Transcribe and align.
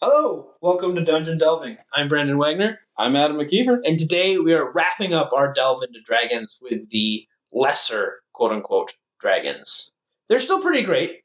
Hello, 0.00 0.50
welcome 0.60 0.94
to 0.96 1.04
Dungeon 1.04 1.38
Delving. 1.38 1.78
I'm 1.92 2.08
Brandon 2.08 2.36
Wagner, 2.36 2.80
I'm 2.98 3.16
Adam 3.16 3.36
McKeever. 3.36 3.78
and 3.84 3.98
today 3.98 4.38
we 4.38 4.52
are 4.52 4.70
wrapping 4.72 5.14
up 5.14 5.30
our 5.32 5.52
delve 5.52 5.82
into 5.82 6.00
dragons 6.04 6.58
with 6.60 6.90
the 6.90 7.26
lesser 7.52 8.20
quote 8.32 8.52
unquote 8.52 8.94
dragons. 9.20 9.90
They're 10.28 10.38
still 10.40 10.60
pretty 10.60 10.82
great, 10.82 11.20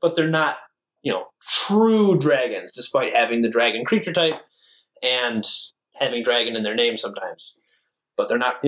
but 0.00 0.16
they're 0.16 0.26
not, 0.26 0.56
you 1.02 1.12
know, 1.12 1.26
true 1.42 2.18
dragons, 2.18 2.72
despite 2.72 3.12
having 3.14 3.42
the 3.42 3.50
dragon 3.50 3.84
creature 3.84 4.12
type 4.12 4.40
and 5.02 5.44
having 5.94 6.22
dragon 6.22 6.56
in 6.56 6.62
their 6.62 6.74
name 6.74 6.96
sometimes. 6.96 7.54
But 8.16 8.28
they're 8.28 8.38
not 8.38 8.64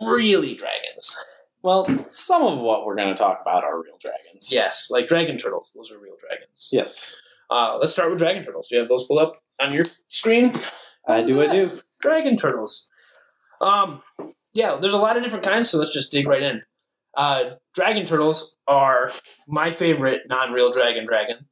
really 0.00 0.54
dragons. 0.54 1.16
Well, 1.62 1.86
some 2.10 2.42
of 2.42 2.58
what 2.60 2.84
we're 2.84 2.96
going 2.96 3.08
to 3.08 3.14
talk 3.14 3.40
about 3.40 3.64
are 3.64 3.82
real 3.82 3.96
dragons. 3.98 4.52
Yes, 4.52 4.88
like 4.90 5.08
dragon 5.08 5.38
turtles. 5.38 5.72
Those 5.74 5.90
are 5.90 5.98
real 5.98 6.16
dragons. 6.20 6.68
Yes. 6.70 7.20
Uh, 7.54 7.78
let's 7.80 7.92
start 7.92 8.10
with 8.10 8.18
dragon 8.18 8.44
turtles. 8.44 8.68
Do 8.68 8.74
you 8.74 8.80
have 8.80 8.88
those 8.88 9.06
pulled 9.06 9.20
up 9.20 9.40
on 9.60 9.72
your 9.72 9.84
screen? 10.08 10.52
I 11.06 11.22
do, 11.22 11.40
I 11.42 11.46
do. 11.46 11.80
dragon 12.00 12.36
turtles. 12.36 12.88
Um, 13.60 14.02
yeah, 14.52 14.76
there's 14.80 14.92
a 14.92 14.98
lot 14.98 15.16
of 15.16 15.22
different 15.22 15.44
kinds, 15.44 15.70
so 15.70 15.78
let's 15.78 15.92
just 15.92 16.10
dig 16.10 16.26
right 16.26 16.42
in. 16.42 16.62
Uh, 17.16 17.50
dragon 17.74 18.04
turtles 18.06 18.58
are 18.66 19.12
my 19.46 19.70
favorite 19.70 20.22
non-real 20.28 20.72
dragon 20.72 21.06
dragon 21.06 21.46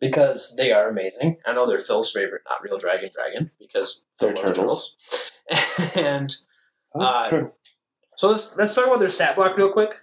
because 0.00 0.54
they 0.56 0.72
are 0.72 0.88
amazing. 0.88 1.36
I 1.46 1.52
know 1.52 1.66
they're 1.66 1.80
Phil's 1.80 2.10
favorite 2.12 2.42
not 2.48 2.62
real 2.62 2.78
dragon 2.78 3.10
dragon 3.14 3.50
because 3.58 4.06
They're 4.20 4.32
turtles. 4.34 4.96
turtles. 5.50 5.94
and 5.96 6.34
Oh, 6.94 7.00
Uh, 7.00 7.28
turtles. 7.28 7.60
so 8.16 8.30
let's 8.30 8.56
let's 8.56 8.74
talk 8.74 8.86
about 8.86 9.00
their 9.00 9.10
stat 9.10 9.36
block 9.36 9.54
real 9.58 9.70
quick. 9.70 9.96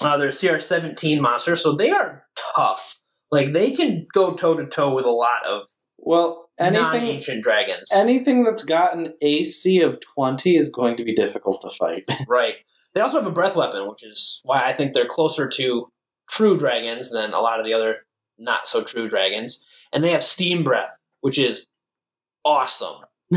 Uh, 0.00 0.16
they're 0.16 0.28
a 0.28 0.30
CR17 0.30 1.18
monsters, 1.20 1.60
so 1.62 1.72
they 1.72 1.90
are 1.90 2.24
tough. 2.54 2.97
Like 3.30 3.52
they 3.52 3.72
can 3.72 4.06
go 4.12 4.34
toe 4.34 4.56
to 4.56 4.66
toe 4.66 4.94
with 4.94 5.04
a 5.04 5.10
lot 5.10 5.44
of 5.46 5.66
Well, 5.98 6.48
anything 6.58 6.82
non-ancient 6.82 7.42
dragons. 7.42 7.90
anything 7.92 8.44
that's 8.44 8.64
got 8.64 8.96
an 8.96 9.14
AC 9.20 9.80
of 9.80 10.00
20 10.00 10.56
is 10.56 10.70
going 10.70 10.96
to 10.96 11.04
be 11.04 11.14
difficult 11.14 11.60
to 11.62 11.70
fight. 11.70 12.04
Right. 12.28 12.56
They 12.94 13.02
also 13.02 13.18
have 13.18 13.26
a 13.26 13.30
breath 13.32 13.54
weapon, 13.54 13.86
which 13.88 14.02
is 14.04 14.40
why 14.44 14.62
I 14.64 14.72
think 14.72 14.92
they're 14.92 15.06
closer 15.06 15.46
to 15.48 15.88
true 16.30 16.56
dragons 16.58 17.10
than 17.10 17.32
a 17.32 17.40
lot 17.40 17.60
of 17.60 17.66
the 17.66 17.74
other 17.74 17.98
not 18.38 18.66
so 18.68 18.82
true 18.82 19.08
dragons. 19.08 19.64
And 19.92 20.02
they 20.02 20.10
have 20.12 20.24
steam 20.24 20.64
breath, 20.64 20.96
which 21.20 21.38
is 21.38 21.66
awesome. 22.44 23.04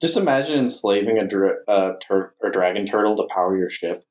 Just 0.00 0.16
imagine 0.16 0.58
enslaving 0.58 1.18
a, 1.18 1.26
dra- 1.26 1.56
a, 1.68 1.92
tur- 2.06 2.34
a 2.44 2.50
dragon 2.50 2.86
turtle 2.86 3.16
to 3.16 3.26
power 3.32 3.56
your 3.56 3.70
ship. 3.70 4.04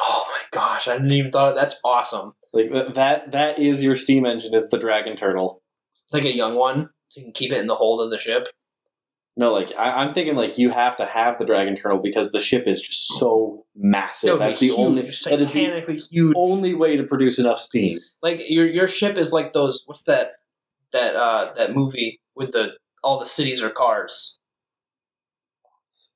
oh 0.00 0.26
my 0.30 0.40
gosh, 0.58 0.86
I 0.88 0.94
didn't 0.94 1.12
even 1.12 1.30
thought 1.32 1.50
of 1.50 1.54
that's 1.56 1.80
awesome. 1.84 2.32
Like 2.54 2.94
that 2.94 3.32
that 3.32 3.58
is 3.58 3.82
your 3.82 3.96
steam 3.96 4.24
engine 4.24 4.54
is 4.54 4.70
the 4.70 4.78
dragon 4.78 5.16
turtle. 5.16 5.62
Like 6.12 6.24
a 6.24 6.34
young 6.34 6.54
one, 6.54 6.90
so 7.08 7.20
you 7.20 7.26
can 7.26 7.32
keep 7.32 7.50
it 7.50 7.58
in 7.58 7.66
the 7.66 7.74
hold 7.74 8.00
of 8.00 8.10
the 8.10 8.18
ship. 8.18 8.46
No, 9.36 9.52
like 9.52 9.72
I, 9.76 9.90
I'm 9.90 10.14
thinking, 10.14 10.36
like 10.36 10.56
you 10.56 10.70
have 10.70 10.96
to 10.98 11.06
have 11.06 11.38
the 11.38 11.44
dragon 11.44 11.74
turtle 11.74 11.98
because 11.98 12.30
the 12.30 12.40
ship 12.40 12.68
is 12.68 12.80
just 12.80 13.08
so 13.18 13.66
massive. 13.74 14.38
That 14.38 14.50
That's 14.50 14.60
the 14.60 14.68
huge, 14.68 14.78
only 14.78 15.02
just 15.02 15.24
that 15.24 15.40
is 15.40 15.50
the 15.50 16.08
huge. 16.12 16.34
only 16.36 16.74
way 16.74 16.96
to 16.96 17.02
produce 17.02 17.40
enough 17.40 17.58
steam. 17.58 17.98
Like 18.22 18.40
your 18.48 18.66
your 18.66 18.86
ship 18.86 19.16
is 19.16 19.32
like 19.32 19.52
those. 19.52 19.82
What's 19.86 20.04
that? 20.04 20.34
That 20.92 21.16
uh 21.16 21.52
that 21.56 21.74
movie 21.74 22.20
with 22.36 22.52
the 22.52 22.76
all 23.02 23.18
the 23.18 23.26
cities 23.26 23.60
are 23.64 23.70
cars. 23.70 24.38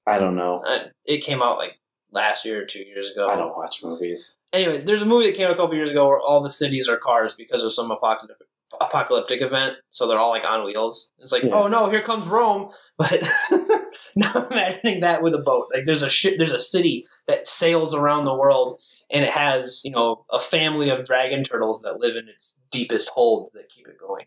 I 0.07 0.19
don't 0.19 0.37
know. 0.37 0.63
Uh, 0.65 0.85
it 1.05 1.19
came 1.19 1.43
out 1.43 1.59
like 1.59 1.81
last 2.11 2.45
year 2.45 2.63
or 2.63 2.65
two 2.67 2.83
years 2.83 3.11
ago. 3.11 3.29
I 3.29 3.37
don't 3.37 3.57
watch 3.57 3.83
movies. 3.83 4.37
anyway, 4.53 4.81
there's 4.83 5.03
a 5.03 5.07
movie 5.07 5.27
that 5.27 5.37
came 5.37 5.47
out 5.47 5.53
a 5.53 5.57
couple 5.57 5.75
years 5.75 5.91
ago 5.91 6.07
where 6.07 6.21
all 6.21 6.43
the 6.43 6.51
cities 6.51 6.89
are 6.89 6.97
cars 6.97 7.35
because 7.35 7.65
of 7.65 7.73
some 7.73 7.91
apocalyptic 7.91 8.47
apocalyptic 8.81 9.41
event. 9.41 9.77
So 9.89 10.07
they're 10.07 10.19
all 10.19 10.29
like 10.31 10.45
on 10.45 10.65
wheels. 10.65 11.15
It's 11.19 11.33
like, 11.33 11.43
Yeah. 11.43 11.55
oh 11.55 11.69
no, 11.69 11.89
here 11.91 12.03
comes 12.03 12.27
Rome. 12.27 12.71
But 12.99 13.23
now 14.17 14.47
imagining 14.51 15.01
that 15.01 15.23
with 15.23 15.35
a 15.35 15.39
boat. 15.39 15.69
Like 15.73 15.85
there's 15.87 16.03
a 16.03 16.11
shit, 16.11 16.37
there's 16.39 16.53
a 16.53 16.59
city 16.59 17.05
that 17.29 17.47
sails 17.47 17.95
around 17.95 18.25
the 18.25 18.35
world, 18.35 18.81
and 19.11 19.25
it 19.25 19.31
has 19.31 19.83
you 19.85 19.91
know 19.93 20.25
a 20.31 20.39
family 20.41 20.91
of 20.91 21.05
dragon 21.07 21.45
turtles 21.45 21.83
that 21.83 22.01
live 22.01 22.17
in 22.17 22.29
its 22.29 22.61
deepest 22.71 23.09
hold 23.11 23.51
that 23.55 23.69
keep 23.69 23.87
it 23.87 23.99
going. 23.99 24.27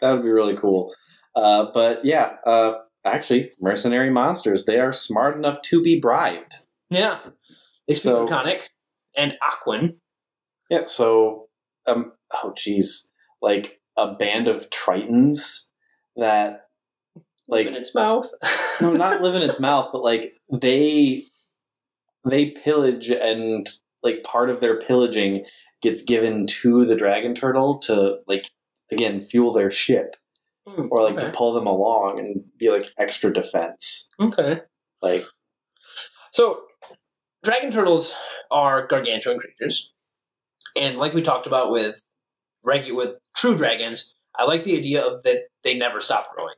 That 0.00 0.12
would 0.12 0.22
be 0.22 0.30
really 0.30 0.56
cool. 0.56 0.94
Uh, 1.36 1.66
but 1.72 2.04
yeah, 2.04 2.36
uh, 2.46 2.78
actually, 3.04 3.52
mercenary 3.60 4.10
monsters, 4.10 4.64
they 4.64 4.80
are 4.80 4.92
smart 4.92 5.36
enough 5.36 5.60
to 5.62 5.82
be 5.82 6.00
bribed. 6.00 6.54
Yeah, 6.90 7.18
they 7.86 7.94
speak 7.94 8.02
So- 8.02 8.26
Draconic 8.26 8.68
and 9.16 9.36
Aquan. 9.42 9.96
Yeah, 10.70 10.84
so, 10.86 11.48
um, 11.86 12.12
oh 12.42 12.52
geez, 12.56 13.12
like 13.42 13.80
a 13.96 14.14
band 14.14 14.46
of 14.48 14.70
tritons 14.70 15.72
that, 16.16 16.66
like, 17.48 17.66
in 17.66 17.74
its 17.74 17.94
mouth. 17.94 18.28
no, 18.80 18.92
not 18.92 19.20
live 19.22 19.34
in 19.34 19.42
its 19.42 19.58
mouth, 19.58 19.88
but 19.92 20.02
like 20.02 20.32
they 20.60 21.22
they 22.28 22.50
pillage 22.50 23.10
and 23.10 23.66
like 24.02 24.22
part 24.22 24.50
of 24.50 24.60
their 24.60 24.78
pillaging 24.78 25.44
gets 25.82 26.02
given 26.02 26.46
to 26.46 26.84
the 26.84 26.94
dragon 26.96 27.34
turtle 27.34 27.78
to 27.78 28.18
like 28.26 28.50
again 28.92 29.20
fuel 29.20 29.52
their 29.52 29.70
ship 29.70 30.16
Hmm, 30.68 30.86
or 30.90 31.02
like 31.02 31.16
okay. 31.16 31.26
to 31.26 31.32
pull 31.32 31.54
them 31.54 31.66
along 31.66 32.18
and 32.18 32.44
be 32.58 32.70
like 32.70 32.88
extra 32.98 33.32
defense. 33.32 34.10
okay. 34.20 34.60
Like 35.02 35.24
So, 36.32 36.60
dragon 37.42 37.70
turtles 37.70 38.14
are 38.50 38.86
gargantuan 38.86 39.38
creatures, 39.38 39.92
and 40.76 40.98
like 40.98 41.14
we 41.14 41.22
talked 41.22 41.46
about 41.46 41.70
with 41.70 42.00
regu- 42.66 42.96
with 42.96 43.14
true 43.36 43.56
dragons, 43.56 44.14
I 44.36 44.44
like 44.44 44.64
the 44.64 44.76
idea 44.76 45.04
of 45.04 45.22
that 45.24 45.44
they 45.64 45.76
never 45.76 46.00
stop 46.00 46.34
growing, 46.34 46.54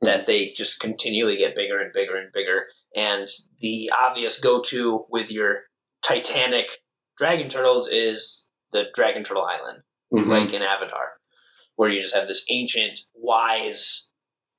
that 0.00 0.26
they 0.26 0.52
just 0.52 0.80
continually 0.80 1.36
get 1.36 1.56
bigger 1.56 1.78
and 1.78 1.92
bigger 1.92 2.16
and 2.16 2.32
bigger. 2.32 2.64
And 2.94 3.28
the 3.58 3.90
obvious 3.96 4.40
go-to 4.40 5.06
with 5.10 5.30
your 5.30 5.64
Titanic 6.02 6.66
dragon 7.16 7.48
turtles 7.48 7.88
is 7.88 8.52
the 8.72 8.86
Dragon 8.94 9.24
Turtle 9.24 9.44
Island, 9.44 9.82
mhm. 10.12 10.28
like 10.28 10.52
in 10.52 10.62
Avatar, 10.62 11.12
where 11.76 11.90
you 11.90 12.02
just 12.02 12.14
have 12.14 12.28
this 12.28 12.46
ancient, 12.50 13.00
wise, 13.14 14.05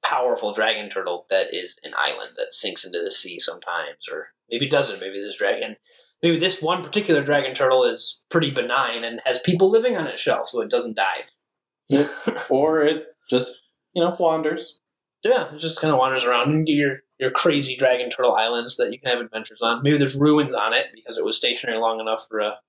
powerful 0.04 0.54
dragon 0.54 0.90
turtle 0.90 1.26
that 1.30 1.54
is 1.54 1.80
an 1.84 1.94
island 1.98 2.32
that 2.38 2.54
sinks 2.54 2.86
into 2.86 3.02
the 3.04 3.12
sea 3.12 3.40
sometimes, 3.40 4.08
or 4.12 4.30
maybe 4.50 4.68
doesn't. 4.68 5.00
Maybe 5.00 5.20
this 5.20 5.38
dragon, 5.38 5.76
maybe 6.22 6.38
this 6.38 6.62
one 6.62 6.84
particular 6.84 7.24
dragon 7.24 7.54
turtle 7.54 7.84
is 7.84 8.24
pretty 8.30 8.52
benign 8.52 9.04
and 9.04 9.22
has 9.26 9.40
people 9.42 9.70
living 9.70 9.98
on 9.98 10.08
its 10.08 10.22
shell, 10.22 10.46
so 10.46 10.62
it 10.62 10.70
doesn't 10.70 10.98
dive. 10.98 12.06
or 12.50 12.84
it 12.84 13.06
just 13.30 13.58
you 13.94 14.04
know 14.04 14.16
wanders. 14.20 14.80
Yeah, 15.24 15.54
it 15.54 15.58
just 15.58 15.82
kind 15.82 15.92
of 15.92 16.00
wanders 16.00 16.26
around 16.26 16.68
your 16.68 17.00
your 17.20 17.32
crazy 17.32 17.76
dragon 17.76 18.10
turtle 18.10 18.36
islands 18.36 18.78
that 18.78 18.92
you 18.92 19.00
can 19.00 19.10
have 19.10 19.20
adventures 19.22 19.62
on. 19.62 19.82
Maybe 19.84 19.98
there's 19.98 20.16
ruins 20.16 20.54
on 20.54 20.74
it 20.74 20.88
because 20.94 21.18
it 21.18 21.26
was 21.26 21.38
stationary 21.38 21.80
long 21.80 22.00
enough 22.00 22.28
for 22.30 22.40
a 22.40 22.60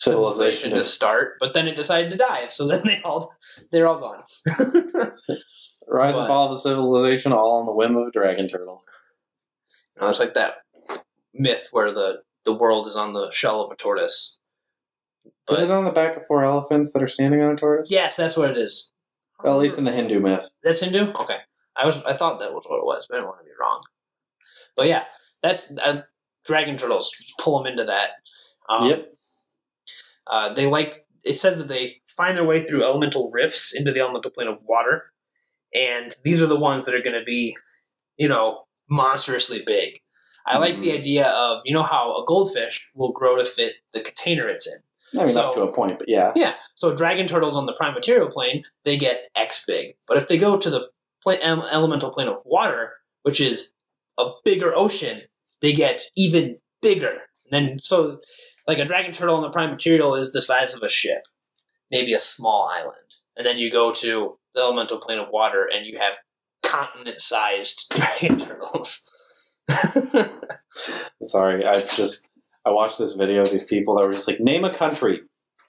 civilization 0.00 0.70
to 0.70 0.84
start, 0.84 1.34
but 1.40 1.54
then 1.54 1.68
it 1.68 1.76
decided 1.76 2.10
to 2.10 2.16
dive, 2.16 2.52
so 2.52 2.66
then 2.66 2.82
they 2.84 3.00
all 3.02 3.34
they're 3.70 3.88
all 3.88 4.00
gone. 4.00 4.22
Rise 5.88 6.14
But- 6.14 6.20
and 6.20 6.28
fall 6.28 6.46
of 6.46 6.52
a 6.52 6.58
civilization, 6.58 7.32
all 7.32 7.52
on 7.58 7.66
the 7.66 7.72
whim 7.72 7.96
of 7.96 8.06
a 8.08 8.10
dragon 8.10 8.48
turtle. 8.48 8.84
You 9.96 10.02
know, 10.02 10.10
it's 10.10 10.20
like 10.20 10.34
that 10.34 10.58
myth 11.34 11.68
where 11.72 11.92
the 11.92 12.22
the 12.44 12.52
world 12.54 12.86
is 12.86 12.96
on 12.96 13.12
the 13.12 13.30
shell 13.30 13.60
of 13.60 13.70
a 13.70 13.76
tortoise. 13.76 14.38
is 15.50 15.60
it 15.60 15.70
on 15.70 15.84
the 15.84 15.90
back 15.90 16.16
of 16.16 16.26
four 16.26 16.44
elephants 16.44 16.92
that 16.92 17.02
are 17.02 17.08
standing 17.08 17.42
on 17.42 17.52
a 17.52 17.56
tortoise? 17.56 17.90
yes, 17.90 18.16
that's 18.16 18.36
what 18.36 18.50
it 18.50 18.56
is. 18.56 18.92
Well, 19.42 19.54
at 19.54 19.60
least 19.60 19.78
in 19.78 19.84
the 19.84 19.92
Hindu 19.92 20.20
myth. 20.20 20.50
That's 20.62 20.80
Hindu. 20.80 21.12
Okay, 21.12 21.38
I 21.76 21.86
was 21.86 22.02
I 22.04 22.12
thought 22.12 22.40
that 22.40 22.52
was 22.52 22.64
what 22.66 22.78
it 22.78 22.84
was, 22.84 23.06
but 23.08 23.16
I 23.16 23.18
didn't 23.20 23.28
want 23.28 23.40
to 23.40 23.44
be 23.44 23.50
wrong. 23.60 23.80
But 24.76 24.86
yeah, 24.88 25.04
that's 25.42 25.72
uh, 25.78 26.02
dragon 26.44 26.76
turtles. 26.76 27.14
Pull 27.40 27.58
them 27.62 27.70
into 27.70 27.84
that. 27.84 28.10
Um, 28.68 28.88
yep. 28.88 29.14
Uh, 30.26 30.52
they 30.52 30.66
like 30.66 31.06
it 31.24 31.34
says 31.34 31.58
that 31.58 31.68
they 31.68 32.00
find 32.16 32.36
their 32.36 32.44
way 32.44 32.60
through 32.60 32.82
elemental 32.82 33.30
rifts 33.30 33.74
into 33.74 33.92
the 33.92 34.00
elemental 34.00 34.30
plane 34.30 34.48
of 34.48 34.58
water, 34.64 35.12
and 35.74 36.14
these 36.24 36.42
are 36.42 36.46
the 36.46 36.58
ones 36.58 36.84
that 36.86 36.94
are 36.94 37.02
going 37.02 37.18
to 37.18 37.24
be, 37.24 37.56
you 38.16 38.28
know, 38.28 38.64
monstrously 38.90 39.62
big. 39.66 40.00
I 40.46 40.56
like 40.58 40.76
Mhm. 40.76 40.82
the 40.82 40.92
idea 40.92 41.26
of 41.28 41.60
you 41.64 41.74
know 41.74 41.82
how 41.82 42.16
a 42.16 42.24
goldfish 42.24 42.90
will 42.94 43.12
grow 43.12 43.36
to 43.36 43.44
fit 43.44 43.74
the 43.92 44.00
container 44.00 44.48
it's 44.48 44.66
in. 44.66 45.20
I 45.20 45.24
mean, 45.24 45.32
so- 45.32 45.48
up 45.48 45.54
to 45.54 45.62
a 45.62 45.72
point, 45.72 45.98
but 45.98 46.08
yeah. 46.08 46.32
Yeah, 46.34 46.54
so 46.74 46.94
dragon 46.94 47.26
turtles 47.26 47.56
on 47.56 47.66
the 47.66 47.72
prime 47.74 47.94
material 47.94 48.28
plane 48.30 48.64
they 48.84 48.96
get 48.96 49.28
X 49.36 49.64
big, 49.66 49.96
but 50.06 50.16
if 50.16 50.28
they 50.28 50.38
go 50.38 50.56
to 50.56 50.70
the 50.70 50.88
em- 51.42 51.60
elemental 51.70 52.10
plane 52.10 52.28
of 52.28 52.36
water, 52.44 52.94
which 53.22 53.40
is 53.40 53.74
a 54.16 54.30
bigger 54.44 54.74
ocean, 54.74 55.22
they 55.60 55.72
get 55.74 56.02
even 56.16 56.58
bigger. 56.80 57.20
And 57.44 57.52
then 57.52 57.78
so 57.82 58.20
like 58.66 58.78
a 58.78 58.84
dragon 58.86 59.12
turtle 59.12 59.36
on 59.36 59.42
the 59.42 59.50
prime 59.50 59.70
material 59.70 60.14
is 60.14 60.32
the 60.32 60.40
size 60.42 60.72
of 60.74 60.82
a 60.82 60.88
ship, 60.88 61.22
maybe 61.90 62.14
a 62.14 62.18
small 62.18 62.68
island, 62.68 62.96
and 63.36 63.46
then 63.46 63.58
you 63.58 63.70
go 63.70 63.92
to 63.92 64.37
the 64.58 64.64
elemental 64.64 64.98
plane 64.98 65.18
of 65.18 65.28
water 65.30 65.68
and 65.72 65.86
you 65.86 65.98
have 65.98 66.16
continent-sized 66.62 67.88
dragon 67.94 68.38
turtles. 68.38 69.10
I'm 69.70 70.30
sorry. 71.24 71.64
I 71.64 71.80
just 71.80 72.28
I 72.64 72.70
watched 72.70 72.98
this 72.98 73.14
video 73.14 73.42
of 73.42 73.50
these 73.50 73.64
people 73.64 73.96
that 73.96 74.04
were 74.04 74.12
just 74.12 74.28
like, 74.28 74.40
name 74.40 74.64
a 74.64 74.74
country 74.74 75.22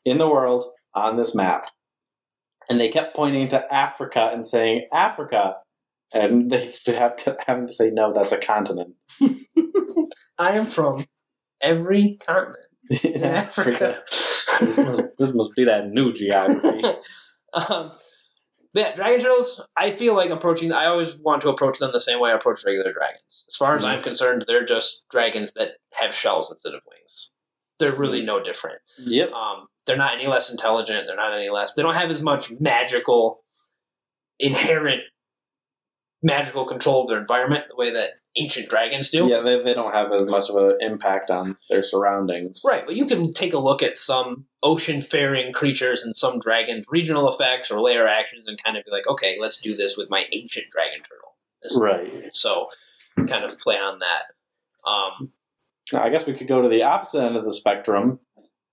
in 0.03 0.17
the 0.17 0.27
world 0.27 0.65
on 0.93 1.15
this 1.17 1.35
map. 1.35 1.69
and 2.69 2.79
they 2.79 2.89
kept 2.89 3.15
pointing 3.15 3.47
to 3.49 3.73
Africa 3.73 4.29
and 4.33 4.45
saying 4.45 4.87
Africa, 4.91 5.57
and 6.13 6.51
they 6.51 6.73
kept 6.85 7.27
having 7.45 7.67
to 7.67 7.73
say 7.73 7.91
no, 7.91 8.11
that's 8.11 8.31
a 8.31 8.37
continent 8.39 8.95
I 10.37 10.51
am 10.51 10.65
from 10.65 11.05
every 11.61 12.17
continent 12.25 12.65
in 13.03 13.13
in 13.13 13.23
Africa. 13.23 14.01
this, 14.59 14.77
must, 14.77 15.03
this 15.19 15.33
must 15.33 15.55
be 15.55 15.65
that 15.65 15.89
new 15.89 16.13
geography. 16.13 16.83
um, 17.53 17.91
but 17.91 18.08
yeah, 18.73 18.95
dragon 18.95 19.19
turtles. 19.21 19.67
I 19.77 19.91
feel 19.91 20.15
like 20.15 20.29
approaching. 20.29 20.71
I 20.71 20.85
always 20.85 21.19
want 21.19 21.41
to 21.43 21.49
approach 21.49 21.79
them 21.79 21.91
the 21.91 21.99
same 21.99 22.19
way 22.19 22.31
I 22.31 22.35
approach 22.35 22.63
regular 22.65 22.93
dragons. 22.93 23.45
As 23.49 23.55
far 23.55 23.75
as 23.75 23.83
Mhm. 23.83 23.87
I'm 23.87 24.03
concerned, 24.03 24.45
they're 24.47 24.63
just 24.65 25.07
dragons 25.09 25.53
that 25.53 25.77
have 25.93 26.13
shells 26.13 26.51
instead 26.51 26.73
of 26.73 26.81
wings. 26.89 27.31
They're 27.79 27.95
really 27.95 28.21
no 28.23 28.41
different. 28.41 28.81
yep. 28.97 29.31
Um, 29.31 29.67
they're 29.85 29.97
not 29.97 30.13
any 30.13 30.27
less 30.27 30.51
intelligent. 30.51 31.07
They're 31.07 31.15
not 31.15 31.33
any 31.33 31.49
less. 31.49 31.73
They 31.73 31.81
don't 31.81 31.95
have 31.95 32.11
as 32.11 32.21
much 32.21 32.51
magical, 32.59 33.43
inherent 34.37 35.01
magical 36.21 36.65
control 36.65 37.03
of 37.03 37.09
their 37.09 37.19
environment 37.19 37.65
the 37.69 37.75
way 37.75 37.89
that 37.91 38.09
ancient 38.39 38.69
dragons 38.69 39.09
do. 39.11 39.27
Yeah, 39.27 39.41
they, 39.41 39.61
they 39.63 39.73
don't 39.73 39.93
have 39.93 40.11
as 40.13 40.25
much 40.25 40.49
of 40.49 40.55
an 40.55 40.77
impact 40.79 41.29
on 41.29 41.57
their 41.69 41.83
surroundings. 41.83 42.61
Right, 42.65 42.85
but 42.85 42.95
you 42.95 43.05
can 43.05 43.33
take 43.33 43.53
a 43.53 43.59
look 43.59 43.83
at 43.83 43.97
some 43.97 44.45
ocean 44.63 45.01
faring 45.01 45.53
creatures 45.53 46.03
and 46.03 46.15
some 46.15 46.39
dragons' 46.39 46.85
regional 46.89 47.29
effects 47.31 47.69
or 47.71 47.79
lair 47.81 48.07
actions 48.07 48.47
and 48.47 48.61
kind 48.63 48.77
of 48.77 48.85
be 48.85 48.91
like, 48.91 49.07
okay, 49.07 49.37
let's 49.39 49.59
do 49.61 49.75
this 49.75 49.97
with 49.97 50.09
my 50.09 50.25
ancient 50.31 50.67
dragon 50.71 50.99
turtle. 51.03 51.35
This- 51.61 51.77
Right. 51.79 52.33
So, 52.33 52.69
kind 53.27 53.43
of 53.43 53.59
play 53.59 53.75
on 53.75 53.99
that. 53.99 54.89
Um, 54.89 55.31
Now, 55.91 56.03
I 56.03 56.09
guess 56.09 56.25
we 56.25 56.33
could 56.33 56.47
go 56.47 56.61
to 56.61 56.69
the 56.69 56.83
opposite 56.83 57.21
end 57.23 57.35
of 57.35 57.43
the 57.43 57.51
spectrum 57.53 58.19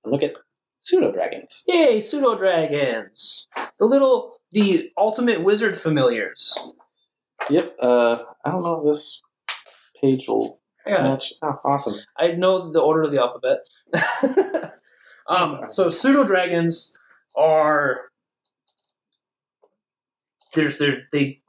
and 0.04 0.12
look 0.12 0.22
at 0.22 0.34
pseudo 0.78 1.10
dragons. 1.10 1.64
yay, 1.66 2.00
pseudo 2.00 2.36
dragons! 2.36 3.48
The 3.78 3.86
little, 3.86 4.36
the 4.52 4.90
ultimate 4.96 5.40
wizard 5.42 5.76
familiars. 5.76 6.56
Yep. 7.50 7.76
Uh, 7.82 8.18
I 8.44 8.50
don't 8.50 8.62
know 8.62 8.80
if 8.80 8.92
this 8.92 9.20
page 10.10 10.28
will 10.28 10.60
I 10.86 10.90
match. 11.02 11.32
Oh, 11.42 11.58
awesome. 11.64 11.94
I 12.16 12.28
know 12.32 12.72
the 12.72 12.80
order 12.80 13.02
of 13.02 13.10
the 13.12 13.18
alphabet. 13.20 13.58
um, 15.28 15.64
so 15.68 15.88
pseudo 15.88 16.24
dragons 16.24 16.96
are 17.36 18.02
there's 20.54 20.78
they're 20.78 21.06
they 21.12 21.40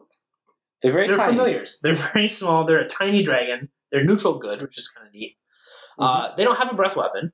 They're 0.81 0.91
very 0.91 1.07
they're 1.07 1.17
tiny. 1.17 1.37
familiars. 1.37 1.79
They're 1.83 1.95
very 1.95 2.27
small. 2.27 2.63
They're 2.63 2.79
a 2.79 2.87
tiny 2.87 3.23
dragon. 3.23 3.69
They're 3.91 4.03
neutral 4.03 4.37
good, 4.37 4.61
which 4.61 4.77
is 4.77 4.89
kind 4.89 5.07
of 5.07 5.13
neat. 5.13 5.37
Uh, 5.97 6.35
they 6.35 6.43
don't 6.43 6.57
have 6.57 6.71
a 6.71 6.75
breath 6.75 6.95
weapon, 6.95 7.31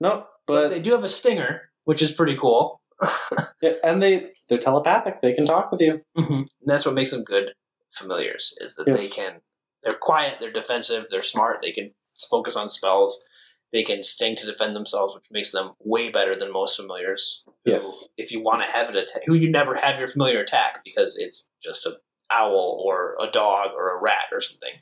No, 0.00 0.26
but 0.46 0.54
but 0.54 0.68
they 0.70 0.80
do 0.80 0.92
have 0.92 1.04
a 1.04 1.08
stinger, 1.08 1.70
which 1.84 2.02
is 2.02 2.12
pretty 2.12 2.36
cool. 2.36 2.80
yeah, 3.62 3.72
and 3.84 4.02
they 4.02 4.32
they're 4.48 4.58
telepathic. 4.58 5.20
They 5.20 5.32
can 5.34 5.46
talk 5.46 5.70
with 5.70 5.80
you. 5.80 6.00
Mm-hmm. 6.16 6.32
And 6.32 6.48
that's 6.66 6.86
what 6.86 6.94
makes 6.94 7.10
them 7.10 7.24
good 7.24 7.52
familiars 7.90 8.54
is 8.60 8.76
that 8.76 8.86
they 8.86 9.08
can 9.08 9.40
they're 9.82 9.96
quiet, 10.00 10.36
they're 10.40 10.52
defensive, 10.52 11.06
they're 11.10 11.22
smart, 11.22 11.58
they 11.62 11.72
can 11.72 11.92
focus 12.30 12.56
on 12.56 12.68
spells, 12.68 13.26
they 13.72 13.82
can 13.82 14.02
sting 14.02 14.36
to 14.36 14.46
defend 14.46 14.74
themselves, 14.76 15.14
which 15.14 15.26
makes 15.30 15.52
them 15.52 15.70
way 15.80 16.10
better 16.10 16.36
than 16.36 16.52
most 16.52 16.76
familiars. 16.76 17.44
who, 17.46 17.52
Yes. 17.72 18.08
if 18.16 18.32
you 18.32 18.42
want 18.42 18.62
to 18.62 18.68
have 18.68 18.88
it 18.88 18.96
attack, 18.96 19.22
who 19.26 19.34
you 19.34 19.50
never 19.50 19.76
have 19.76 19.98
your 19.98 20.08
familiar 20.08 20.40
attack 20.40 20.82
because 20.84 21.16
it's 21.18 21.50
just 21.62 21.86
a 21.86 21.96
owl 22.32 22.82
or 22.84 23.16
a 23.20 23.30
dog 23.30 23.70
or 23.74 23.96
a 23.96 24.00
rat 24.00 24.26
or 24.32 24.40
something. 24.40 24.74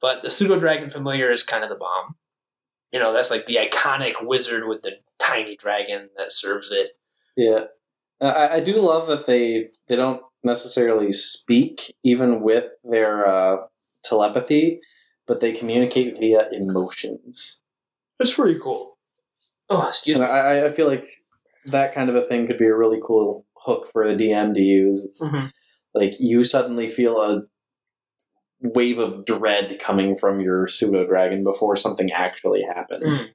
But 0.00 0.22
the 0.22 0.30
pseudo 0.30 0.58
dragon 0.58 0.90
familiar 0.90 1.30
is 1.30 1.42
kind 1.42 1.64
of 1.64 1.70
the 1.70 1.76
bomb. 1.76 2.16
You 2.92 2.98
know, 3.00 3.12
that's 3.12 3.30
like 3.30 3.46
the 3.46 3.56
iconic 3.56 4.14
wizard 4.22 4.66
with 4.68 4.82
the 4.82 4.92
tiny 5.18 5.56
dragon 5.56 6.08
that 6.16 6.32
serves 6.32 6.70
it. 6.70 6.96
Yeah, 7.36 7.64
I, 8.20 8.56
I 8.56 8.60
do 8.60 8.80
love 8.80 9.08
that 9.08 9.26
they 9.26 9.70
they 9.88 9.96
don't 9.96 10.22
necessarily 10.44 11.12
speak 11.12 11.94
even 12.04 12.40
with 12.40 12.70
their 12.84 13.26
uh, 13.28 13.56
telepathy, 14.04 14.80
but 15.26 15.40
they 15.40 15.52
communicate 15.52 16.18
via 16.18 16.48
emotions. 16.52 17.64
That's 18.18 18.34
pretty 18.34 18.58
cool. 18.60 18.98
Oh, 19.70 19.88
excuse 19.88 20.18
And 20.18 20.26
me. 20.26 20.32
I, 20.32 20.66
I 20.66 20.72
feel 20.72 20.86
like 20.86 21.06
that 21.66 21.94
kind 21.94 22.08
of 22.08 22.16
a 22.16 22.22
thing 22.22 22.46
could 22.46 22.56
be 22.58 22.66
a 22.66 22.74
really 22.76 23.00
cool 23.04 23.44
hook 23.58 23.86
for 23.92 24.02
a 24.02 24.14
DM 24.14 24.54
to 24.54 24.60
use. 24.60 25.04
It's 25.04 25.30
Mhm. 25.32 25.50
Like 25.94 26.14
you 26.18 26.44
suddenly 26.44 26.86
feel 26.86 27.20
a 27.20 27.42
wave 28.60 28.98
of 28.98 29.24
dread 29.24 29.78
coming 29.80 30.16
from 30.16 30.40
your 30.40 30.66
pseudo 30.66 31.06
dragon 31.06 31.44
before 31.44 31.76
something 31.76 32.10
actually 32.12 32.62
happens. 32.62 33.34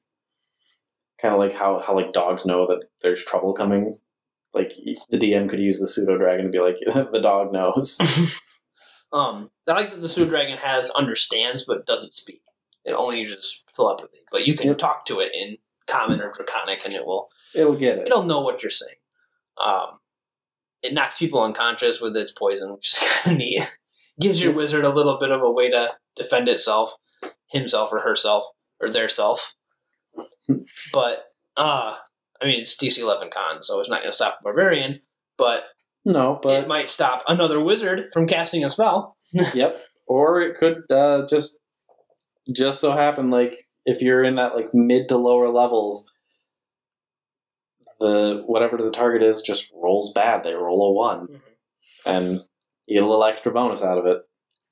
Kind 1.22 1.34
of 1.34 1.40
like 1.40 1.54
how 1.54 1.80
how 1.80 1.96
like 1.96 2.14
dogs 2.14 2.46
know 2.46 2.66
that 2.68 2.84
there's 3.02 3.24
trouble 3.24 3.54
coming. 3.54 4.00
Like 4.54 4.74
the 5.10 5.18
DM 5.18 5.48
could 5.50 5.60
use 5.60 5.80
the 5.80 5.88
pseudo 5.88 6.18
dragon 6.18 6.46
to 6.46 6.52
be 6.52 6.60
like 6.60 6.78
the 7.12 7.20
dog 7.22 7.52
knows. 7.54 7.98
Um, 9.14 9.52
I 9.68 9.74
like 9.74 9.92
that 9.92 10.02
the 10.02 10.10
pseudo 10.10 10.30
dragon 10.30 10.58
has 10.58 10.90
understands 10.92 11.66
but 11.66 11.86
doesn't 11.86 12.14
speak. 12.16 12.42
It 12.84 12.94
only 12.94 13.22
uses 13.22 13.64
telepathy, 13.76 14.20
but 14.32 14.46
you 14.48 14.56
can 14.58 14.68
Yep. 14.70 14.78
talk 14.80 15.06
to 15.06 15.20
it 15.20 15.32
in 15.34 15.58
common 15.88 16.20
or 16.22 16.32
draconic, 16.32 16.84
and 16.86 16.94
it 16.94 17.06
will 17.06 17.30
It'll 17.54 17.76
get 17.76 18.00
it. 18.00 18.08
it'll 18.08 18.24
know 18.24 18.42
what 18.42 18.62
you're 18.64 18.70
saying. 18.72 18.98
Um, 19.64 20.00
it 20.82 20.94
knocks 20.94 21.18
people 21.20 21.42
unconscious 21.42 22.02
with 22.02 22.18
its 22.18 22.32
poison, 22.32 22.74
which 22.74 22.90
is 22.90 23.00
kind 23.24 23.34
of 23.34 23.38
neat. 23.38 23.72
Gives 24.20 24.42
your 24.44 24.52
wizard 24.54 24.84
a 24.84 24.90
little 24.90 25.18
bit 25.20 25.32
of 25.32 25.42
a 25.42 25.50
way 25.52 25.70
to 25.70 25.94
defend 26.16 26.50
itself, 26.50 26.96
himself 27.48 27.90
or 27.92 28.00
herself 28.02 28.46
or 28.82 28.90
their 28.90 29.10
self. 29.10 29.56
but 30.94 31.26
uh, 31.56 31.96
I 32.42 32.46
mean, 32.46 32.60
it's 32.62 32.76
DC 32.76 33.00
eleven 33.02 33.30
con, 33.32 33.62
so 33.62 33.80
it's 33.80 33.90
not 33.90 34.00
going 34.02 34.12
to 34.12 34.16
stop 34.16 34.40
a 34.40 34.44
barbarian, 34.44 35.02
but, 35.38 35.64
No, 36.06 36.40
but 36.42 36.64
it 36.64 36.68
might 36.68 36.90
stop 36.90 37.24
another 37.28 37.60
wizard 37.62 38.10
from 38.12 38.28
casting 38.28 38.66
a 38.66 38.70
spell. 38.70 39.16
yep. 39.54 39.78
Or 40.08 40.42
it 40.42 40.58
could 40.58 40.84
uh, 40.90 41.26
just 41.28 41.60
just 42.54 42.82
so 42.82 42.92
happen 42.92 43.30
like 43.30 43.54
if 43.86 44.02
you're 44.02 44.24
in 44.24 44.36
that 44.36 44.56
like 44.56 44.74
mid 44.74 45.08
to 45.10 45.18
lower 45.18 45.50
levels, 45.50 46.12
the 48.00 48.44
whatever 48.46 48.78
the 48.78 48.92
target 48.92 49.24
is 49.24 49.42
just 49.42 49.72
rolls 49.74 50.12
bad. 50.14 50.44
They 50.44 50.54
roll 50.54 50.90
a 50.90 50.94
one, 50.94 51.28
and 52.06 52.42
you 52.86 53.00
get 53.00 53.04
a 53.04 53.08
little 53.08 53.24
extra 53.24 53.52
bonus 53.52 53.82
out 53.82 53.98
of 53.98 54.06
it. 54.06 54.20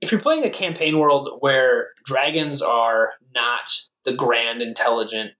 if 0.01 0.12
you're 0.12 0.22
playing 0.22 0.44
a 0.44 0.50
campaign 0.50 1.00
world 1.00 1.30
where 1.39 1.89
dragons 2.06 2.62
are 2.62 3.12
not 3.33 3.72
the 4.04 4.13
grand 4.13 4.62
intelligent 4.62 5.31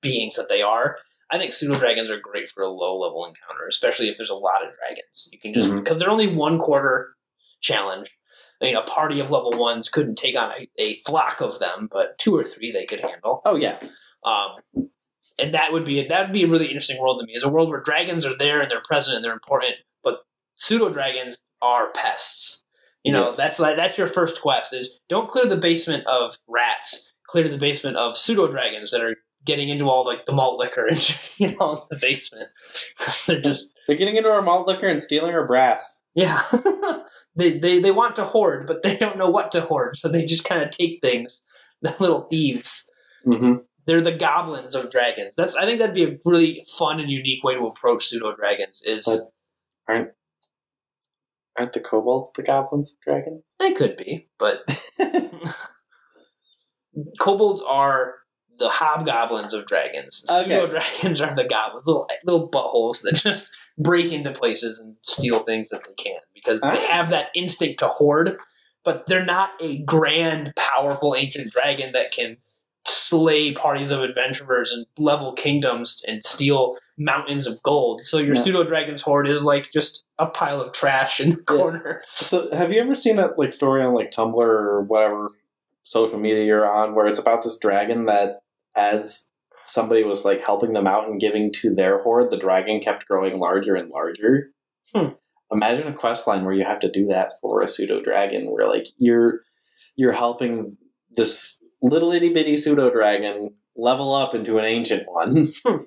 beings 0.00 0.36
that 0.36 0.48
they 0.48 0.62
are 0.62 0.96
i 1.30 1.38
think 1.38 1.52
pseudo 1.52 1.78
dragons 1.78 2.10
are 2.10 2.18
great 2.20 2.48
for 2.48 2.62
a 2.62 2.68
low 2.70 2.98
level 2.98 3.24
encounter 3.24 3.66
especially 3.68 4.08
if 4.08 4.16
there's 4.16 4.30
a 4.30 4.34
lot 4.34 4.62
of 4.66 4.72
dragons 4.78 5.28
you 5.32 5.38
can 5.38 5.52
just 5.52 5.74
because 5.74 5.98
they're 5.98 6.10
only 6.10 6.26
one 6.34 6.58
quarter 6.58 7.14
challenge 7.60 8.16
i 8.60 8.64
mean 8.66 8.76
a 8.76 8.82
party 8.82 9.20
of 9.20 9.30
level 9.30 9.50
ones 9.52 9.88
couldn't 9.88 10.16
take 10.16 10.36
on 10.36 10.50
a, 10.52 10.68
a 10.78 10.94
flock 11.06 11.40
of 11.40 11.58
them 11.58 11.88
but 11.90 12.18
two 12.18 12.36
or 12.36 12.44
three 12.44 12.70
they 12.70 12.86
could 12.86 13.00
handle 13.00 13.42
Oh 13.44 13.56
yeah, 13.56 13.78
um, 14.24 14.88
and 15.38 15.54
that 15.54 15.72
would 15.72 15.84
be 15.84 16.06
that 16.06 16.26
would 16.26 16.32
be 16.32 16.44
a 16.44 16.48
really 16.48 16.66
interesting 16.66 17.00
world 17.00 17.18
to 17.20 17.26
me. 17.26 17.32
Is 17.34 17.42
a 17.42 17.48
world 17.48 17.70
where 17.70 17.80
dragons 17.80 18.26
are 18.26 18.36
there 18.36 18.60
and 18.60 18.70
they're 18.70 18.82
present 18.82 19.16
and 19.16 19.24
they're 19.24 19.32
important, 19.32 19.76
but 20.04 20.14
pseudo 20.54 20.90
dragons 20.92 21.38
are 21.62 21.90
pests. 21.92 22.66
You 23.02 23.12
know, 23.12 23.28
Yes. 23.28 23.38
that's 23.38 23.58
like 23.60 23.76
that's 23.76 23.96
your 23.96 24.06
first 24.06 24.42
quest 24.42 24.74
is 24.74 25.00
don't 25.08 25.30
clear 25.30 25.46
the 25.46 25.56
basement 25.56 26.06
of 26.06 26.36
rats, 26.46 27.14
clear 27.26 27.48
the 27.48 27.56
basement 27.56 27.96
of 27.96 28.18
pseudo 28.18 28.48
dragons 28.48 28.90
that 28.90 29.00
are 29.00 29.16
getting 29.44 29.68
into 29.68 29.88
all 29.88 30.04
like 30.04 30.26
the 30.26 30.32
malt 30.32 30.58
liquor 30.58 30.86
and 30.86 31.18
you 31.38 31.54
know 31.56 31.72
in 31.74 31.78
the 31.90 31.98
basement. 32.00 32.48
they're 33.26 33.40
just 33.40 33.72
they're 33.86 33.96
getting 33.96 34.16
into 34.16 34.30
our 34.30 34.42
malt 34.42 34.66
liquor 34.68 34.86
and 34.86 35.02
stealing 35.02 35.32
our 35.34 35.46
brass. 35.46 36.04
yeah. 36.14 36.42
they, 37.36 37.58
they 37.58 37.78
they 37.80 37.90
want 37.90 38.16
to 38.16 38.24
hoard, 38.24 38.66
but 38.66 38.82
they 38.82 38.96
don't 38.96 39.16
know 39.18 39.30
what 39.30 39.52
to 39.52 39.60
hoard, 39.62 39.96
so 39.96 40.08
they 40.08 40.24
just 40.26 40.44
kind 40.44 40.62
of 40.62 40.70
take 40.70 41.00
things. 41.02 41.44
The 41.82 41.94
little 41.98 42.22
thieves. 42.28 42.90
Mm-hmm. 43.26 43.54
they're 43.86 44.00
the 44.00 44.16
goblins 44.16 44.74
of 44.74 44.90
dragons. 44.90 45.34
That's 45.36 45.56
I 45.56 45.64
think 45.66 45.78
that'd 45.78 45.94
be 45.94 46.04
a 46.04 46.18
really 46.24 46.64
fun 46.78 47.00
and 47.00 47.10
unique 47.10 47.42
way 47.44 47.54
to 47.54 47.66
approach 47.66 48.06
pseudo 48.06 48.34
dragons. 48.34 48.82
Is 48.84 49.04
But- 49.06 49.20
Aren't 49.94 50.10
aren't 51.58 51.72
the 51.72 51.80
kobolds 51.80 52.30
the 52.36 52.42
goblins 52.42 52.92
of 52.92 53.00
dragons? 53.00 53.54
they 53.58 53.72
could 53.72 53.96
be, 53.96 54.28
but 54.38 54.62
kobolds 57.18 57.62
are 57.68 58.14
the 58.60 58.68
hobgoblins 58.68 59.52
of 59.54 59.66
dragons. 59.66 60.24
Okay. 60.30 60.44
Pseudo 60.44 60.66
dragons 60.68 61.20
are 61.20 61.34
the 61.34 61.44
goblins, 61.44 61.84
little 61.86 62.08
little 62.24 62.48
buttholes 62.48 63.02
that 63.02 63.14
just 63.16 63.52
break 63.76 64.12
into 64.12 64.30
places 64.30 64.78
and 64.78 64.94
steal 65.02 65.40
things 65.40 65.70
that 65.70 65.82
they 65.84 65.94
can 65.94 66.20
because 66.34 66.60
they 66.60 66.80
have 66.86 67.10
that 67.10 67.30
instinct 67.34 67.80
to 67.80 67.88
hoard. 67.88 68.38
But 68.84 69.06
they're 69.06 69.24
not 69.24 69.50
a 69.60 69.82
grand, 69.82 70.52
powerful 70.56 71.14
ancient 71.14 71.52
dragon 71.52 71.92
that 71.92 72.12
can 72.12 72.36
slay 72.86 73.52
parties 73.52 73.90
of 73.90 74.02
adventurers 74.02 74.72
and 74.72 74.86
level 74.98 75.32
kingdoms 75.34 76.02
and 76.08 76.24
steal 76.24 76.76
mountains 76.96 77.46
of 77.46 77.62
gold. 77.62 78.02
So 78.02 78.16
your 78.18 78.34
Yeah. 78.34 78.40
pseudo 78.40 78.64
dragon's 78.64 79.02
hoard 79.02 79.28
is 79.28 79.44
like 79.44 79.70
just 79.72 80.04
a 80.18 80.26
pile 80.26 80.60
of 80.62 80.72
trash 80.72 81.20
in 81.20 81.30
the 81.30 81.36
corner. 81.36 82.02
So, 82.14 82.50
have 82.54 82.72
you 82.72 82.80
ever 82.80 82.94
seen 82.94 83.16
that 83.16 83.38
like 83.38 83.52
story 83.52 83.82
on 83.82 83.92
like 83.94 84.10
Tumblr 84.10 84.34
or 84.42 84.80
whatever 84.82 85.28
social 85.84 86.18
media 86.18 86.44
you're 86.44 86.70
on, 86.70 86.94
where 86.94 87.06
it's 87.06 87.18
about 87.18 87.42
this 87.42 87.58
dragon 87.58 88.04
that, 88.04 88.40
as 88.80 89.30
somebody 89.66 90.02
was 90.02 90.24
like 90.24 90.42
helping 90.42 90.72
them 90.72 90.86
out 90.86 91.06
and 91.06 91.20
giving 91.20 91.52
to 91.52 91.74
their 91.74 92.02
hoard, 92.02 92.30
the 92.30 92.38
dragon 92.38 92.80
kept 92.80 93.06
growing 93.06 93.38
larger 93.38 93.74
and 93.74 93.90
larger. 93.90 94.50
Hmm. 94.94 95.10
Imagine 95.52 95.88
a 95.88 95.92
quest 95.92 96.26
line 96.26 96.44
where 96.44 96.54
you 96.54 96.64
have 96.64 96.80
to 96.80 96.90
do 96.90 97.06
that 97.08 97.32
for 97.40 97.60
a 97.60 97.68
pseudo 97.68 98.02
dragon, 98.02 98.50
where 98.50 98.68
like 98.68 98.86
you're 98.98 99.40
you're 99.96 100.12
helping 100.12 100.76
this 101.16 101.60
little 101.82 102.12
itty 102.12 102.32
bitty 102.32 102.56
pseudo 102.56 102.90
dragon 102.90 103.50
level 103.76 104.14
up 104.14 104.34
into 104.34 104.58
an 104.58 104.64
ancient 104.64 105.04
one. 105.06 105.48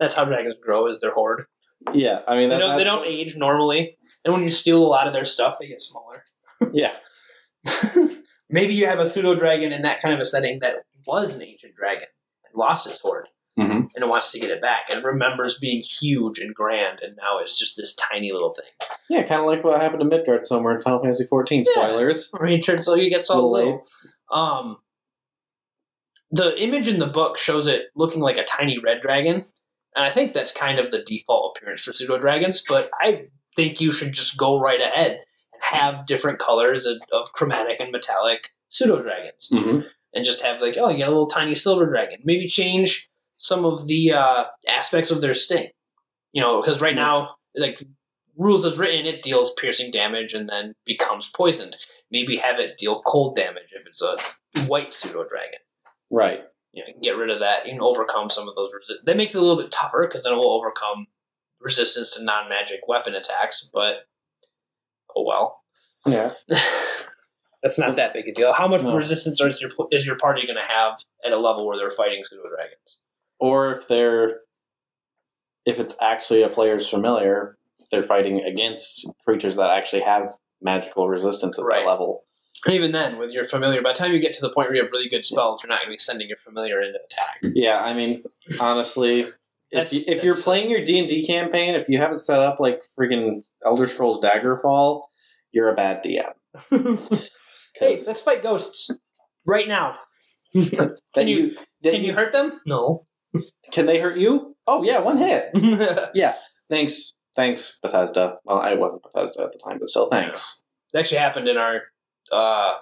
That's 0.00 0.14
how 0.14 0.24
dragons 0.24 0.56
grow, 0.62 0.86
is 0.86 1.00
their 1.00 1.12
hoard. 1.12 1.44
yeah, 1.92 2.20
I 2.26 2.36
mean 2.36 2.48
They 2.48 2.58
don't, 2.58 2.76
they 2.76 2.84
don't 2.84 3.06
age 3.06 3.36
normally, 3.36 3.96
and 4.24 4.32
when 4.32 4.42
you 4.42 4.48
steal 4.48 4.84
a 4.84 4.86
lot 4.86 5.06
of 5.06 5.12
their 5.12 5.24
stuff, 5.24 5.56
they 5.60 5.68
get 5.68 5.82
smaller. 5.82 6.24
Yeah, 6.74 6.92
Maybe 8.50 8.74
you 8.74 8.86
have 8.86 8.98
a 8.98 9.08
pseudo 9.08 9.34
dragon 9.34 9.72
in 9.72 9.82
that 9.82 10.02
kind 10.02 10.12
of 10.12 10.20
a 10.20 10.24
setting 10.24 10.58
that 10.60 10.82
was 11.06 11.34
an 11.34 11.42
ancient 11.42 11.74
dragon 11.74 12.08
and 12.52 12.58
lost 12.58 12.86
its 12.86 13.00
hoard, 13.00 13.28
Mhm. 13.58 13.88
and 13.94 14.04
it 14.04 14.08
wants 14.08 14.32
to 14.32 14.38
get 14.40 14.50
it 14.50 14.60
back 14.62 14.92
and 14.92 15.04
remembers 15.04 15.58
being 15.58 15.82
huge 15.82 16.38
and 16.38 16.54
grand, 16.54 17.00
and 17.00 17.16
now 17.16 17.38
it's 17.38 17.58
just 17.58 17.76
this 17.76 17.94
tiny 17.94 18.32
little 18.32 18.52
thing. 18.52 18.66
yeah, 19.08 19.22
kind 19.22 19.40
of 19.40 19.46
like 19.46 19.64
what 19.64 19.80
happened 19.80 20.08
to 20.08 20.18
Midgardsormr 20.18 20.74
in 20.76 20.80
Final 20.82 21.00
Fantasy 21.00 21.26
fourteen. 21.26 21.64
Yeah. 21.66 21.72
Spoilers. 21.88 22.30
Or 22.34 22.46
he 22.46 22.60
turns 22.60 22.84
so 22.84 22.94
he 22.94 23.10
gets 23.10 23.28
all 23.30 23.50
Little. 23.50 23.82
Um, 24.30 24.78
the 26.30 26.56
image 26.62 26.86
in 26.88 26.98
the 27.00 27.06
book 27.08 27.38
shows 27.38 27.66
it 27.66 27.86
looking 27.96 28.20
like 28.20 28.36
a 28.36 28.44
tiny 28.44 28.78
red 28.78 29.00
dragon, 29.00 29.44
and 29.96 30.04
I 30.04 30.10
think 30.10 30.32
that's 30.32 30.52
kind 30.52 30.78
of 30.78 30.90
the 30.90 31.02
default 31.02 31.56
appearance 31.58 31.82
for 31.82 31.92
pseudo 31.92 32.18
dragons. 32.18 32.62
But 32.68 32.90
I 33.00 33.26
think 33.56 33.80
you 33.80 33.90
should 33.92 34.12
just 34.12 34.36
go 34.36 34.60
right 34.60 34.80
ahead 34.80 35.10
and 35.52 35.62
have 35.62 36.06
different 36.06 36.38
colors 36.38 36.86
of, 36.86 36.98
of 37.12 37.32
chromatic 37.32 37.80
and 37.80 37.90
metallic 37.90 38.50
pseudo 38.68 39.02
dragons, 39.02 39.48
hmm 39.52 39.80
and 40.14 40.24
just 40.24 40.42
have 40.42 40.60
like, 40.60 40.76
oh, 40.78 40.88
you 40.88 40.98
got 40.98 41.08
a 41.08 41.12
little 41.12 41.28
tiny 41.28 41.54
silver 41.54 41.86
dragon. 41.86 42.20
Maybe 42.24 42.46
change 42.48 43.08
some 43.36 43.64
of 43.64 43.86
the 43.86 44.12
uh, 44.12 44.44
aspects 44.68 45.10
of 45.10 45.20
their 45.20 45.34
sting. 45.34 45.68
You 46.32 46.42
know, 46.42 46.60
because 46.60 46.80
right 46.80 46.94
now, 46.94 47.36
like 47.56 47.82
rules 48.36 48.64
as 48.64 48.78
written, 48.78 49.06
it 49.06 49.22
deals 49.22 49.52
piercing 49.54 49.90
damage 49.90 50.32
and 50.34 50.48
then 50.48 50.74
becomes 50.84 51.28
poisoned. 51.28 51.76
Maybe 52.10 52.36
have 52.36 52.58
it 52.58 52.78
deal 52.78 53.02
cold 53.02 53.36
damage 53.36 53.72
if 53.72 53.86
it's 53.86 54.02
a 54.02 54.16
white 54.66 54.94
pseudo 54.94 55.28
dragon. 55.28 55.58
Right. 56.10 56.42
You 56.72 56.82
know, 56.82 56.86
you 56.88 56.94
can 56.94 57.02
get 57.02 57.16
rid 57.16 57.30
of 57.30 57.40
that. 57.40 57.66
You 57.66 57.72
can 57.72 57.80
overcome 57.82 58.30
some 58.30 58.48
of 58.48 58.54
those. 58.54 58.70
Resi- 58.70 59.04
that 59.04 59.16
makes 59.16 59.34
it 59.34 59.38
a 59.38 59.40
little 59.40 59.60
bit 59.60 59.72
tougher 59.72 60.06
because 60.06 60.24
then 60.24 60.32
it 60.32 60.36
will 60.36 60.52
overcome 60.52 61.06
resistance 61.60 62.14
to 62.14 62.24
non 62.24 62.48
magic 62.48 62.80
weapon 62.86 63.14
attacks. 63.14 63.68
But 63.72 64.06
oh 65.16 65.24
well, 65.26 65.62
Yeah. 66.06 66.32
that's 67.62 67.78
not 67.78 67.96
that 67.96 68.14
big 68.14 68.28
a 68.28 68.32
deal. 68.34 68.52
How 68.52 68.66
much 68.68 68.82
No. 68.82 68.96
resistance 68.96 69.40
is 69.40 69.60
your 69.60 69.70
is 69.90 70.06
your 70.06 70.16
party 70.16 70.46
going 70.46 70.56
to 70.56 70.62
have 70.62 70.98
at 71.24 71.32
a 71.32 71.36
level 71.36 71.66
where 71.66 71.76
they're 71.76 71.90
fighting 71.90 72.22
pseudo 72.24 72.42
dragons? 72.48 73.00
Or 73.38 73.70
if 73.72 73.88
they're 73.88 74.40
if 75.66 75.78
it's 75.78 75.96
actually 76.00 76.42
a 76.42 76.48
player's 76.48 76.88
familiar, 76.88 77.56
they're 77.90 78.02
fighting 78.02 78.40
against 78.40 79.06
creatures 79.24 79.56
that 79.56 79.70
actually 79.70 80.02
have 80.02 80.28
magical 80.62 81.08
resistance 81.08 81.58
at 81.58 81.64
Right. 81.64 81.80
that 81.84 81.90
level. 81.90 82.24
And 82.66 82.74
even 82.74 82.92
then, 82.92 83.16
with 83.18 83.32
your 83.32 83.44
familiar, 83.44 83.80
by 83.80 83.92
the 83.92 83.98
time 83.98 84.12
you 84.12 84.18
get 84.20 84.34
to 84.34 84.40
the 84.42 84.50
point 84.52 84.68
where 84.68 84.76
you 84.76 84.82
have 84.82 84.92
really 84.92 85.08
good 85.08 85.24
spells, 85.24 85.62
you're 85.62 85.68
not 85.68 85.78
going 85.80 85.88
to 85.88 85.94
be 85.94 85.98
sending 85.98 86.28
your 86.28 86.36
familiar 86.36 86.80
into 86.80 86.98
attack. 87.02 87.38
Yeah, 87.42 87.78
I 87.82 87.94
mean, 87.94 88.22
honestly, 88.60 89.28
if, 89.70 89.92
you, 89.94 90.00
if 90.08 90.22
you're 90.22 90.36
playing 90.36 90.68
your 90.70 90.84
D 90.84 90.98
and 90.98 91.08
D 91.08 91.26
campaign, 91.26 91.74
if 91.74 91.88
you 91.88 91.98
haven't 91.98 92.18
set 92.18 92.38
up 92.38 92.60
like 92.60 92.82
freaking 92.98 93.44
Elder 93.64 93.86
Scrolls 93.86 94.20
Daggerfall, 94.22 95.04
you're 95.52 95.70
a 95.70 95.74
bad 95.74 96.04
DM. 96.04 96.32
hey, 97.80 97.98
let's 98.06 98.22
fight 98.22 98.42
ghosts 98.42 98.90
right 99.44 99.66
now. 99.66 99.96
can 100.52 101.26
you- 101.28 101.56
that 101.82 101.92
Can 101.92 102.04
you 102.04 102.14
hurt 102.14 102.32
them? 102.32 102.60
No. 102.66 103.06
Can 103.72 103.86
they 103.86 103.98
hurt 103.98 104.18
you? 104.18 104.54
Oh 104.66 104.82
yeah, 104.82 104.98
one 104.98 105.16
hit. 105.16 105.50
Yeah. 106.14 106.34
Thanks, 106.68 107.14
thanks 107.34 107.78
Bethesda. 107.82 108.36
Well, 108.44 108.58
I 108.60 108.74
wasn't 108.74 109.02
Bethesda 109.02 109.42
at 109.42 109.52
the 109.52 109.58
time, 109.58 109.78
but 109.78 109.88
still, 109.88 110.08
thanks. 110.08 110.62
It 110.92 110.98
actually 110.98 111.18
happened 111.18 111.48
in 111.48 111.56
our 111.56 111.82
uh, 112.30 112.74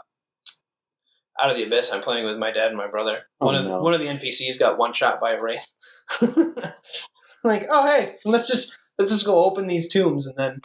out 1.41 1.51
of 1.51 1.57
the 1.57 1.65
abyss. 1.65 1.93
I'm 1.93 2.03
playing 2.03 2.25
with 2.25 2.39
my 2.39 2.51
dad 2.51 2.69
and 2.69 2.77
my 2.77 2.89
brother. 2.89 3.23
Oh, 3.41 3.47
one 3.47 3.55
of 3.55 3.65
the, 3.65 3.71
no. 3.71 3.81
one 3.81 3.95
of 3.95 4.01
the 4.01 4.07
NPCs 4.07 4.59
got 4.59 4.79
one 4.79 4.93
shot 4.93 5.21
by 5.21 5.33
a 5.33 5.41
wraith. 5.41 5.67
like, 7.45 7.67
oh 7.71 7.87
hey, 7.87 8.17
let's 8.25 8.47
just 8.47 8.77
let's 8.99 9.13
just 9.13 9.27
go 9.27 9.45
open 9.45 9.67
these 9.69 9.89
tombs 9.89 10.27
and 10.27 10.37
then. 10.37 10.61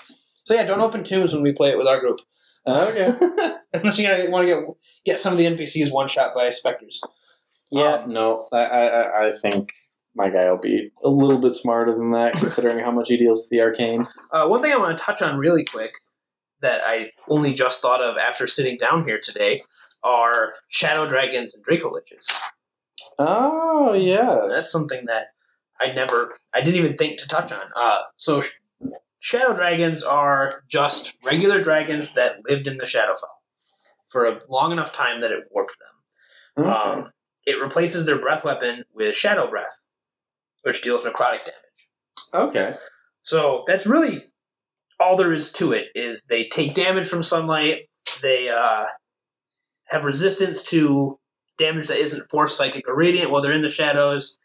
So 0.46 0.54
yeah, 0.56 0.66
don't 0.66 0.82
open 0.82 1.04
tombs 1.04 1.34
when 1.34 1.44
we 1.44 1.54
play 1.54 1.70
it 1.70 1.78
with 1.78 1.88
our 1.88 2.00
group. 2.00 2.20
Okay. 2.66 3.12
Unless 3.74 4.00
you 4.00 4.30
want 4.32 4.48
to 4.48 4.54
get 4.54 4.64
get 5.06 5.20
some 5.20 5.34
of 5.34 5.38
the 5.40 5.46
NPCs 5.46 5.92
one 5.92 6.08
shot 6.08 6.34
by 6.36 6.50
specters. 6.50 7.02
Yeah, 7.72 8.04
Um, 8.04 8.14
no, 8.14 8.48
I, 8.54 8.58
I, 8.58 9.26
I- 9.28 9.32
think 9.32 9.72
my 10.16 10.30
guy 10.30 10.50
will 10.50 10.60
be 10.60 10.92
a 11.04 11.10
little 11.10 11.40
bit 11.40 11.54
smarter 11.54 11.92
than 11.98 12.12
that, 12.12 12.36
considering 12.36 12.80
how 12.80 12.92
much 12.92 13.10
he 13.10 13.18
deals 13.18 13.44
with 13.44 13.50
the 13.50 13.62
arcane. 13.62 14.06
Uh, 14.32 14.46
one 14.48 14.62
thing 14.62 14.72
I 14.72 14.78
want 14.78 14.96
to 14.98 15.04
touch 15.04 15.24
on 15.24 15.38
really 15.40 15.66
quick 15.66 15.92
that 16.62 16.82
I 16.86 17.12
only 17.30 17.52
just 17.54 17.82
thought 17.82 18.00
of 18.02 18.16
after 18.18 18.46
sitting 18.46 18.78
down 18.78 19.06
here 19.06 19.20
today 19.22 19.64
are 20.04 20.54
shadow 20.68 21.10
dragons 21.10 21.56
and 21.56 21.64
draco 21.64 21.90
liches. 21.92 22.32
Oh 23.20 23.94
yes, 23.94 24.54
That's 24.54 24.72
something 24.72 25.06
that 25.06 25.28
I 25.80 25.92
never, 25.94 26.36
I 26.54 26.62
didn't 26.62 26.78
even 26.80 26.96
think 26.96 27.20
to 27.20 27.28
touch 27.28 27.52
on. 27.52 27.66
Uh, 27.76 28.04
so, 28.18 28.42
shadow 29.24 29.56
dragons 29.56 30.04
are 30.04 30.64
just 30.68 31.16
regular 31.24 31.62
dragons 31.62 32.14
that 32.14 32.46
lived 32.46 32.68
in 32.68 32.76
the 32.76 32.84
Shadowfell 32.84 33.40
for 34.10 34.26
a 34.26 34.42
long 34.50 34.74
enough 34.74 34.94
time 34.94 35.22
that 35.22 35.32
it 35.32 35.46
warped 35.50 35.78
them. 35.80 36.66
Okay. 36.66 36.70
Um, 36.70 37.12
it 37.48 37.62
replaces 37.62 38.06
their 38.06 38.20
breath 38.20 38.44
weapon 38.44 38.84
with 38.94 39.16
Shadow 39.16 39.50
Breath, 39.50 39.80
which 40.64 40.82
deals 40.82 41.04
necrotic 41.06 41.46
damage. 41.46 42.34
okay. 42.34 42.76
So 43.22 43.64
that's 43.66 43.88
really 43.88 44.26
all 45.00 45.16
there 45.16 45.32
is 45.32 45.54
to 45.54 45.72
it. 45.72 45.86
Is 45.96 46.24
they 46.24 46.50
take 46.50 46.76
damage 46.76 47.08
from 47.08 47.24
sunlight. 47.24 47.88
They 48.22 48.50
uh, 48.50 48.84
have 49.88 50.04
resistance 50.04 50.64
to 50.66 51.18
damage 51.58 51.88
that 51.88 51.98
isn't 51.98 52.30
force, 52.30 52.58
psychic, 52.58 52.90
or 52.90 52.96
radiant 52.96 53.32
while 53.32 53.42
they're 53.42 53.54
in 53.54 53.62
the 53.62 53.70
shadows. 53.70 54.38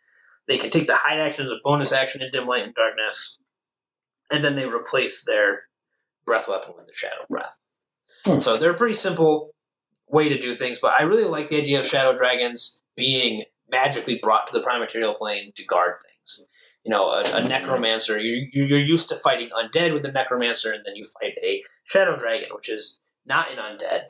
They 0.47 0.57
can 0.57 0.71
take 0.71 0.87
the 0.87 0.95
hide 0.95 1.19
action 1.19 1.45
as 1.45 1.51
a 1.51 1.59
bonus 1.65 1.93
action 1.93 2.23
in 2.23 2.31
dim 2.31 2.47
light 2.47 2.63
and 2.63 2.75
darkness, 2.75 3.41
and 4.31 4.45
then 4.45 4.55
they 4.57 4.67
replace 4.67 5.25
their 5.25 5.63
breath 6.27 6.49
weapon 6.49 6.75
with 6.77 6.87
the 6.87 6.95
shadow 6.95 7.25
breath. 7.29 7.55
Hmm. 8.25 8.41
So 8.41 8.57
they're 8.57 8.73
a 8.73 8.77
pretty 8.77 8.95
simple 8.95 9.51
way 10.09 10.29
to 10.29 10.39
do 10.39 10.55
things, 10.55 10.79
but 10.81 10.93
I 10.99 11.03
really 11.03 11.25
like 11.25 11.49
the 11.49 11.59
idea 11.59 11.81
of 11.81 11.87
shadow 11.87 12.17
dragons 12.17 12.83
being 12.97 13.45
magically 13.71 14.19
brought 14.23 14.47
to 14.49 14.53
the 14.53 14.63
prime 14.63 14.81
material 14.81 15.15
plane 15.15 15.53
to 15.57 15.65
guard 15.65 15.95
things 16.03 16.49
you 16.85 16.91
know, 16.93 17.11
a, 17.11 17.23
a 17.35 17.43
necromancer. 17.47 18.19
You, 18.19 18.49
you- 18.53 18.65
you're 18.65 18.79
used 18.79 19.09
to 19.11 19.17
fighting 19.17 19.51
undead 19.51 19.93
with 19.93 20.07
a 20.07 20.13
necromancer, 20.13 20.73
and 20.73 20.83
then 20.87 20.97
you 20.97 21.07
fight 21.21 21.37
a 21.45 21.63
shadow 21.85 22.17
dragon, 22.17 22.49
which 22.55 22.71
is 22.71 23.01
not 23.27 23.51
an 23.51 23.59
undead. 23.59 24.03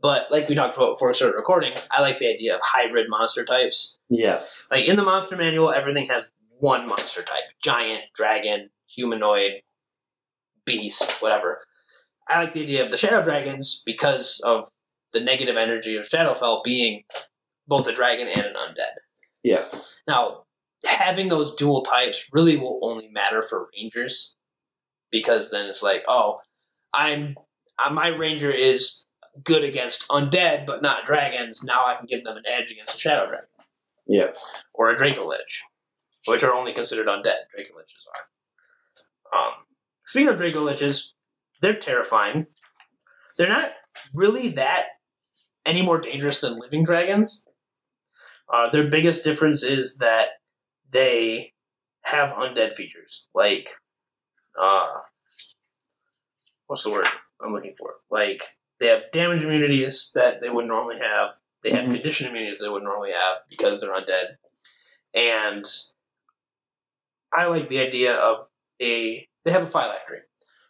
But 0.00 0.26
like 0.32 0.48
we 0.48 0.56
talked 0.56 0.74
about 0.76 0.94
before 0.94 1.08
we 1.08 1.14
started 1.14 1.36
recording, 1.36 1.74
I 1.92 2.00
like 2.00 2.18
the 2.18 2.26
idea 2.28 2.54
of 2.56 2.60
hybrid 2.64 3.06
monster 3.08 3.44
types. 3.44 3.98
Yes. 4.08 4.66
Like 4.72 4.86
in 4.86 4.96
the 4.96 5.04
monster 5.04 5.36
manual, 5.36 5.70
everything 5.70 6.06
has 6.06 6.32
one 6.58 6.88
monster 6.88 7.22
type: 7.22 7.44
giant, 7.62 8.02
dragon, 8.14 8.70
humanoid, 8.88 9.52
beast, 10.64 11.20
whatever. 11.22 11.60
I 12.28 12.40
like 12.40 12.52
the 12.52 12.62
idea 12.62 12.84
of 12.84 12.90
the 12.90 12.96
shadow 12.96 13.22
dragons 13.22 13.82
because 13.86 14.40
of 14.44 14.68
the 15.12 15.20
negative 15.20 15.56
energy 15.56 15.96
of 15.96 16.08
Shadowfell 16.08 16.64
being 16.64 17.04
both 17.66 17.86
a 17.86 17.94
dragon 17.94 18.26
and 18.28 18.46
an 18.46 18.54
undead. 18.54 18.96
Yes. 19.42 20.00
Now, 20.08 20.42
having 20.84 21.28
those 21.28 21.54
dual 21.54 21.82
types 21.82 22.28
really 22.32 22.56
will 22.56 22.80
only 22.82 23.08
matter 23.08 23.42
for 23.42 23.68
rangers 23.76 24.36
because 25.10 25.50
then 25.50 25.66
it's 25.66 25.82
like, 25.82 26.04
oh, 26.08 26.40
I'm 26.92 27.36
uh, 27.84 27.90
my 27.90 28.08
ranger 28.08 28.50
is 28.50 29.04
good 29.44 29.62
against 29.62 30.08
undead 30.08 30.66
but 30.66 30.82
not 30.82 31.04
dragons. 31.06 31.62
Now 31.62 31.86
I 31.86 31.94
can 31.96 32.06
give 32.06 32.24
them 32.24 32.36
an 32.36 32.42
edge 32.46 32.72
against 32.72 32.96
a 32.96 33.00
shadow 33.00 33.26
dragon 33.28 33.46
Yes. 34.08 34.62
or 34.74 34.90
a 34.90 34.96
Draco 34.96 35.26
Lich, 35.28 35.62
which 36.26 36.42
are 36.42 36.54
only 36.54 36.72
considered 36.72 37.06
undead. 37.06 37.46
Draco 37.54 37.74
Liches 37.74 38.06
are. 38.14 38.26
Um, 39.32 39.52
speaking 40.04 40.28
of 40.28 40.36
Draco 40.36 40.64
Liches, 40.66 41.10
they're 41.60 41.74
terrifying. 41.76 42.46
They're 43.38 43.48
not 43.48 43.72
really 44.14 44.48
that 44.50 44.86
any 45.64 45.82
more 45.82 45.98
dangerous 46.00 46.40
than 46.40 46.58
living 46.58 46.84
dragons. 46.84 47.46
Uh, 48.52 48.70
their 48.70 48.88
biggest 48.88 49.24
difference 49.24 49.62
is 49.62 49.98
that 49.98 50.28
they 50.90 51.52
have 52.02 52.30
undead 52.30 52.72
features, 52.72 53.26
like 53.34 53.70
uh, 54.60 54.86
what's 56.66 56.84
the 56.84 56.90
word 56.90 57.06
I'm 57.42 57.52
looking 57.52 57.72
for? 57.72 57.94
Like 58.10 58.42
they 58.78 58.86
have 58.86 59.10
damage 59.12 59.42
immunities 59.42 60.12
that 60.14 60.40
they 60.40 60.48
wouldn't 60.48 60.72
normally 60.72 60.98
have. 61.00 61.32
They 61.62 61.70
have 61.70 61.86
Mhm. 61.86 61.94
condition 61.94 62.28
immunities 62.28 62.60
they 62.60 62.68
wouldn't 62.68 62.88
normally 62.88 63.12
have 63.12 63.38
because 63.48 63.80
they're 63.80 63.90
undead. 63.90 64.36
And 65.14 65.64
I 67.32 67.46
like 67.46 67.68
the 67.68 67.80
idea 67.80 68.14
of 68.14 68.38
a 68.80 69.26
they 69.44 69.50
have 69.52 69.62
a 69.62 69.66
phylactery. 69.66 70.20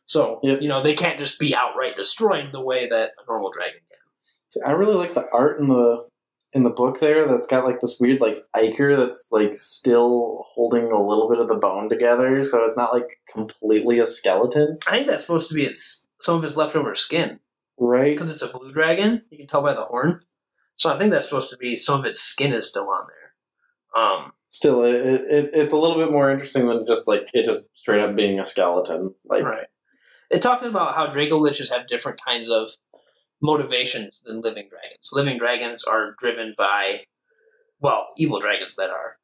So, 0.06 0.38
Yep. 0.42 0.60
you 0.62 0.68
know, 0.68 0.82
they 0.82 0.94
can't 0.94 1.18
just 1.18 1.40
be 1.40 1.54
outright 1.54 1.96
destroyed 1.96 2.52
the 2.52 2.64
way 2.64 2.88
that 2.88 3.10
a 3.18 3.26
normal 3.30 3.50
dragon 3.50 3.80
can. 3.88 3.98
See, 4.46 4.60
I 4.64 4.70
really 4.72 4.94
like 4.94 5.14
the 5.14 5.28
art 5.32 5.58
in 5.60 5.68
the 5.68 6.06
in 6.52 6.62
the 6.62 6.70
book 6.70 7.00
there 7.00 7.26
that's 7.26 7.46
got 7.46 7.64
like 7.64 7.80
this 7.80 7.98
weird 8.00 8.20
like 8.20 8.44
ichor 8.54 8.96
that's 8.96 9.26
like 9.30 9.54
still 9.54 10.44
holding 10.48 10.84
a 10.92 11.02
little 11.02 11.28
bit 11.28 11.40
of 11.40 11.48
the 11.48 11.54
bone 11.56 11.88
together, 11.88 12.44
so 12.44 12.64
it's 12.64 12.76
not 12.76 12.92
like 12.94 13.18
completely 13.30 13.98
a 13.98 14.04
skeleton, 14.04 14.78
I 14.86 14.92
think 14.92 15.06
that's 15.08 15.24
supposed 15.26 15.48
to 15.48 15.54
be 15.54 15.64
its 15.64 16.08
some 16.20 16.36
of 16.36 16.44
its 16.44 16.56
leftover 16.56 16.94
skin 16.94 17.40
right? 17.78 18.14
because 18.14 18.30
it's 18.30 18.42
a 18.42 18.48
blue 18.48 18.72
dragon. 18.72 19.22
You 19.30 19.38
can 19.38 19.46
tell 19.46 19.60
by 19.62 19.74
the 19.74 19.84
horn. 19.84 20.22
So 20.76 20.94
I 20.94 20.98
think 20.98 21.10
that's 21.10 21.28
supposed 21.28 21.50
to 21.50 21.56
be 21.58 21.76
some 21.76 22.00
of 22.00 22.06
its 22.06 22.20
skin 22.20 22.52
is 22.52 22.68
still 22.68 22.88
on 22.88 23.06
there. 23.06 24.02
Um, 24.02 24.32
Still, 24.48 24.84
it, 24.84 24.94
it 24.94 25.50
it's 25.52 25.72
a 25.72 25.76
little 25.76 25.96
bit 25.96 26.10
more 26.10 26.30
interesting 26.30 26.66
than 26.66 26.86
just 26.86 27.08
like 27.08 27.28
it 27.34 27.44
just 27.44 27.66
straight 27.74 28.00
up 28.00 28.16
being 28.16 28.38
a 28.38 28.44
skeleton. 28.44 29.14
Like, 29.24 29.44
right. 29.44 29.66
It 30.30 30.42
talked 30.42 30.64
about 30.64 30.94
how 30.94 31.06
Draco 31.06 31.38
Liches 31.38 31.70
have 31.70 31.86
different 31.86 32.20
kinds 32.24 32.50
of 32.50 32.70
motivations 33.40 34.22
than 34.22 34.40
living 34.40 34.68
dragons. 34.68 35.10
Living 35.12 35.38
dragons 35.38 35.84
are 35.84 36.14
driven 36.18 36.54
by, 36.56 37.04
well, 37.80 38.08
evil 38.16 38.40
dragons 38.40 38.76
that 38.76 38.90
are, 38.90 39.18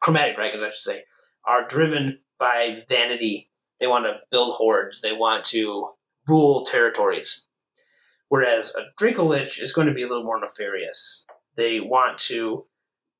chromatic 0.00 0.36
dragons, 0.36 0.62
I 0.62 0.66
should 0.68 0.74
say, 0.76 1.04
are 1.46 1.66
driven 1.66 2.20
by 2.38 2.82
vanity. 2.88 3.50
They 3.80 3.86
want 3.86 4.06
to 4.06 4.20
build 4.30 4.54
hoards. 4.54 5.02
They 5.02 5.12
want 5.12 5.44
to 5.46 5.90
rule 6.26 6.64
territories. 6.64 7.48
Whereas 8.28 8.74
a 8.74 8.82
Draco 8.98 9.24
Lich 9.24 9.60
is 9.60 9.72
going 9.72 9.88
to 9.88 9.94
be 9.94 10.02
a 10.02 10.08
little 10.08 10.24
more 10.24 10.40
nefarious. 10.40 11.26
They 11.56 11.80
want 11.80 12.18
to 12.18 12.66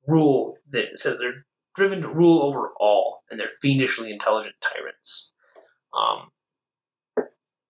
rule. 0.09 0.57
that 0.71 0.99
says 1.01 1.19
they're 1.19 1.45
driven 1.75 2.01
to 2.03 2.09
rule 2.09 2.43
over 2.43 2.73
all, 2.81 3.23
and 3.31 3.39
they're 3.39 3.49
fiendishly 3.49 4.11
intelligent 4.11 4.57
tyrants. 4.61 5.33
Um, 5.93 6.31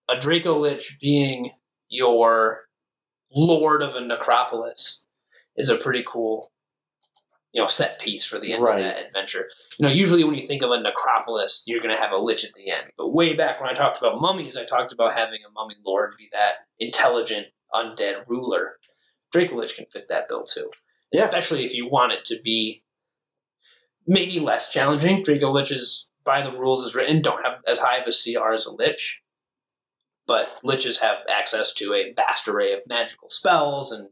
a 0.08 0.16
Draco 0.18 0.58
Lich 0.58 0.98
being 1.00 1.50
your 1.88 2.66
lord 3.30 3.82
of 3.82 3.94
a 3.96 4.00
necropolis 4.00 5.06
is 5.56 5.68
a 5.68 5.76
pretty 5.76 6.04
cool, 6.06 6.52
you 7.52 7.60
know, 7.60 7.66
set 7.66 7.98
piece 8.00 8.24
for 8.26 8.38
the 8.38 8.52
end 8.52 8.62
Right. 8.62 8.78
of 8.80 8.84
that 8.84 9.06
adventure. 9.06 9.48
You 9.78 9.86
know, 9.86 9.92
usually 9.92 10.22
when 10.24 10.34
you 10.36 10.46
think 10.46 10.62
of 10.62 10.70
a 10.70 10.80
necropolis, 10.80 11.64
you're 11.66 11.80
going 11.82 11.94
to 11.94 12.00
have 12.00 12.12
a 12.12 12.16
lich 12.18 12.44
at 12.44 12.52
the 12.54 12.70
end. 12.70 12.92
But 12.96 13.12
way 13.12 13.34
back 13.34 13.60
when 13.60 13.68
I 13.68 13.74
talked 13.74 13.98
about 13.98 14.20
mummies, 14.20 14.56
I 14.56 14.64
talked 14.64 14.92
about 14.92 15.14
having 15.14 15.40
a 15.46 15.50
mummy 15.52 15.74
lord 15.84 16.14
be 16.16 16.28
that 16.32 16.54
intelligent 16.78 17.48
undead 17.74 18.28
ruler. 18.28 18.76
Draco 19.32 19.56
Lich 19.56 19.76
can 19.76 19.86
fit 19.86 20.08
that 20.08 20.28
bill 20.28 20.44
too, 20.44 20.70
Yeah. 21.12 21.24
especially 21.24 21.64
if 21.64 21.74
you 21.74 21.88
want 21.88 22.12
it 22.12 22.24
to 22.26 22.36
be 22.42 22.82
maybe 24.06 24.38
less 24.40 24.72
challenging. 24.72 25.22
Draco 25.22 25.52
Liches, 25.52 26.10
by 26.24 26.42
the 26.42 26.52
rules 26.56 26.84
as 26.84 26.94
written, 26.94 27.22
don't 27.22 27.44
have 27.44 27.60
as 27.66 27.78
high 27.78 27.98
of 27.98 28.06
a 28.06 28.10
CR 28.12 28.52
as 28.52 28.66
a 28.66 28.72
Lich, 28.72 29.22
but 30.26 30.58
Liches 30.64 31.00
have 31.00 31.18
access 31.30 31.72
to 31.74 31.94
a 31.94 32.12
vast 32.14 32.48
array 32.48 32.72
of 32.72 32.80
magical 32.88 33.28
spells 33.28 33.92
and 33.92 34.08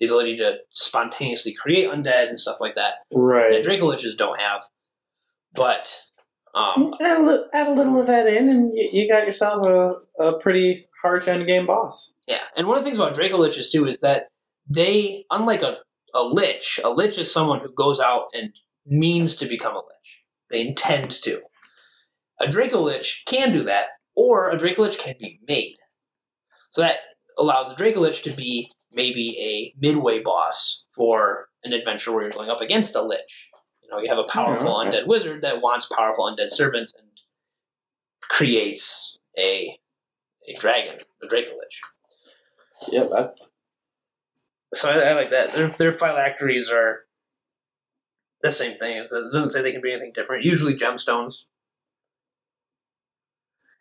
the 0.00 0.06
ability 0.06 0.36
to 0.38 0.56
spontaneously 0.70 1.52
create 1.54 1.88
undead 1.88 2.28
and 2.28 2.40
stuff 2.40 2.60
like 2.60 2.74
that 2.74 2.94
that 3.10 3.18
right. 3.18 3.62
Draco 3.62 3.90
Liches 3.90 4.16
don't 4.16 4.40
have. 4.40 4.62
But 5.54 6.00
um, 6.54 6.90
Add 7.00 7.20
a, 7.20 7.22
li- 7.22 7.44
add 7.52 7.68
a 7.68 7.72
little 7.72 8.00
of 8.00 8.06
that 8.06 8.26
in, 8.26 8.48
and 8.48 8.70
you, 8.74 8.88
you 8.92 9.08
got 9.12 9.24
yourself 9.26 9.64
a, 9.66 10.22
a 10.22 10.38
pretty 10.38 10.86
harsh 11.02 11.28
end 11.28 11.46
game 11.46 11.66
boss. 11.66 12.14
yeah, 12.26 12.40
and 12.56 12.66
one 12.66 12.78
of 12.78 12.84
the 12.84 12.88
things 12.90 12.98
about 12.98 13.14
Draco 13.14 13.36
Liches 13.38 13.70
too 13.70 13.86
is 13.86 14.00
that 14.00 14.28
they, 14.68 15.24
unlike 15.30 15.62
a 15.62 15.78
a 16.14 16.22
Lich, 16.22 16.80
a 16.84 16.90
Lich 16.90 17.18
is 17.18 17.32
someone 17.32 17.60
who 17.60 17.72
goes 17.72 18.00
out 18.00 18.26
and 18.34 18.52
means 18.86 19.36
to 19.36 19.46
become 19.46 19.74
a 19.74 19.78
Lich. 19.78 20.24
They 20.50 20.66
intend 20.66 21.10
to. 21.22 21.40
A 22.40 22.50
Draco 22.50 22.80
Lich 22.80 23.24
can 23.26 23.52
do 23.52 23.62
that, 23.64 23.86
or 24.14 24.50
a 24.50 24.58
Draco 24.58 24.82
Lich 24.82 24.98
can 24.98 25.14
be 25.18 25.40
made. 25.46 25.76
So 26.70 26.82
that 26.82 26.96
allows 27.38 27.72
a 27.72 27.76
Draco 27.76 28.00
Lich 28.00 28.22
to 28.22 28.30
be 28.30 28.70
maybe 28.92 29.36
a 29.40 29.74
midway 29.80 30.22
boss 30.22 30.86
for 30.94 31.48
an 31.64 31.72
adventure 31.72 32.12
where 32.12 32.22
you're 32.22 32.32
going 32.32 32.50
up 32.50 32.60
against 32.60 32.96
a 32.96 33.02
Lich. 33.02 33.50
You 33.82 33.90
know, 33.90 34.02
you 34.02 34.08
have 34.08 34.18
a 34.18 34.24
powerful 34.24 34.68
oh, 34.68 34.86
okay. 34.86 34.96
undead 34.96 35.06
wizard 35.06 35.42
that 35.42 35.62
wants 35.62 35.86
powerful 35.86 36.24
undead 36.24 36.50
servants 36.50 36.94
and 36.98 37.08
creates 38.20 39.18
a 39.38 39.78
a 40.48 40.54
dragon, 40.54 40.98
a 41.22 41.28
Draco 41.28 41.50
Lich. 41.50 41.80
Yeah, 42.88 43.04
that, 43.04 43.38
So 44.74 44.88
I, 44.90 45.10
I 45.10 45.12
like 45.14 45.30
that. 45.30 45.52
Their, 45.52 45.66
their 45.66 45.92
phylacteries 45.92 46.70
are 46.70 47.00
the 48.40 48.50
same 48.50 48.78
thing. 48.78 48.96
It 48.96 49.10
doesn't 49.10 49.50
say 49.50 49.62
they 49.62 49.72
can 49.72 49.82
be 49.82 49.92
anything 49.92 50.12
different. 50.14 50.44
Usually 50.44 50.74
gemstones. 50.74 51.44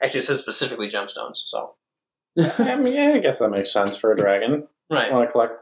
Actually, 0.01 0.19
it 0.21 0.23
says 0.23 0.39
specifically 0.39 0.89
gemstones. 0.89 1.37
So 1.47 1.75
I 2.59 2.75
mean, 2.75 2.93
yeah, 2.93 3.13
I 3.15 3.19
guess 3.19 3.39
that 3.39 3.49
makes 3.49 3.71
sense 3.71 3.95
for 3.97 4.11
a 4.11 4.17
dragon. 4.17 4.67
right, 4.89 5.11
Want 5.11 5.29
to 5.29 5.31
collect 5.31 5.53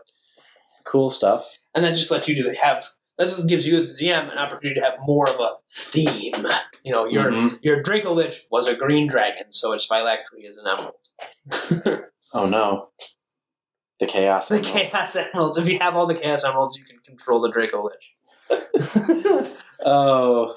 cool 0.85 1.09
stuff. 1.09 1.47
and 1.75 1.83
that 1.83 1.91
just 1.91 2.11
lets 2.11 2.27
you 2.27 2.43
to 2.43 2.55
have. 2.61 2.85
That 3.17 3.25
just 3.25 3.49
gives 3.49 3.67
you 3.67 3.85
the 3.85 3.93
DM 3.93 4.31
an 4.31 4.37
opportunity 4.37 4.79
to 4.79 4.85
have 4.85 4.97
more 5.05 5.29
of 5.29 5.37
a 5.41 5.49
theme. 5.75 6.47
You 6.85 6.93
know, 6.93 7.05
your 7.05 7.29
Mhm. 7.31 7.59
your 7.61 7.83
Draco 7.83 8.13
Lich 8.13 8.45
was 8.49 8.67
a 8.67 8.75
green 8.75 9.07
dragon, 9.07 9.51
so 9.51 9.73
its 9.73 9.85
phylactery 9.85 10.43
is 10.45 10.57
an 10.57 10.67
emerald. 10.67 12.05
Oh 12.31 12.45
no, 12.45 12.89
the 13.99 14.05
chaos. 14.05 14.47
The 14.47 14.55
Emerald. 14.55 14.73
Chaos 14.73 15.15
Emeralds. 15.15 15.57
If 15.57 15.67
you 15.67 15.79
have 15.79 15.95
all 15.95 16.07
the 16.07 16.15
Chaos 16.15 16.43
Emeralds, 16.43 16.77
you 16.77 16.85
can 16.85 16.97
control 16.99 17.41
the 17.41 17.49
Draco 17.49 17.83
Lich. 17.83 19.51
Oh 19.81 20.53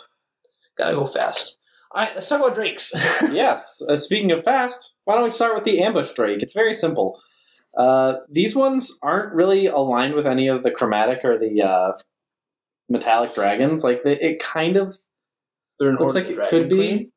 Gotta 0.77 0.95
go 0.95 1.07
fast. 1.07 1.59
All 1.93 2.03
right, 2.03 2.15
let's 2.15 2.29
talk 2.29 2.41
about 2.41 2.55
drakes. 2.55 2.93
yes. 3.33 3.83
Uh, 3.87 3.95
speaking 3.95 4.33
of 4.33 4.43
fast, 4.43 4.95
why 5.05 5.15
don't 5.15 5.25
we 5.25 5.31
start 5.31 5.55
with 5.55 5.65
the 5.65 5.83
ambush 5.83 6.13
drake? 6.13 6.43
It's 6.43 6.55
very 6.55 6.73
simple. 6.73 7.23
Uh, 7.77 8.15
these 8.31 8.57
ones 8.57 8.99
aren't 9.03 9.35
really 9.35 9.67
aligned 9.67 10.15
with 10.15 10.27
any 10.27 10.49
of 10.49 10.63
the 10.63 10.71
chromatic 10.71 11.25
or 11.25 11.39
the 11.39 11.63
uh, 11.63 11.93
metallic 12.89 13.35
dragons. 13.35 13.85
Like 13.85 14.03
they, 14.03 14.17
it 14.17 14.39
kind 14.41 14.77
of 14.77 14.97
They're 15.79 15.91
an 15.91 15.97
looks 15.97 16.15
like 16.15 16.27
it 16.29 16.39
could 16.49 16.69
be. 16.69 17.12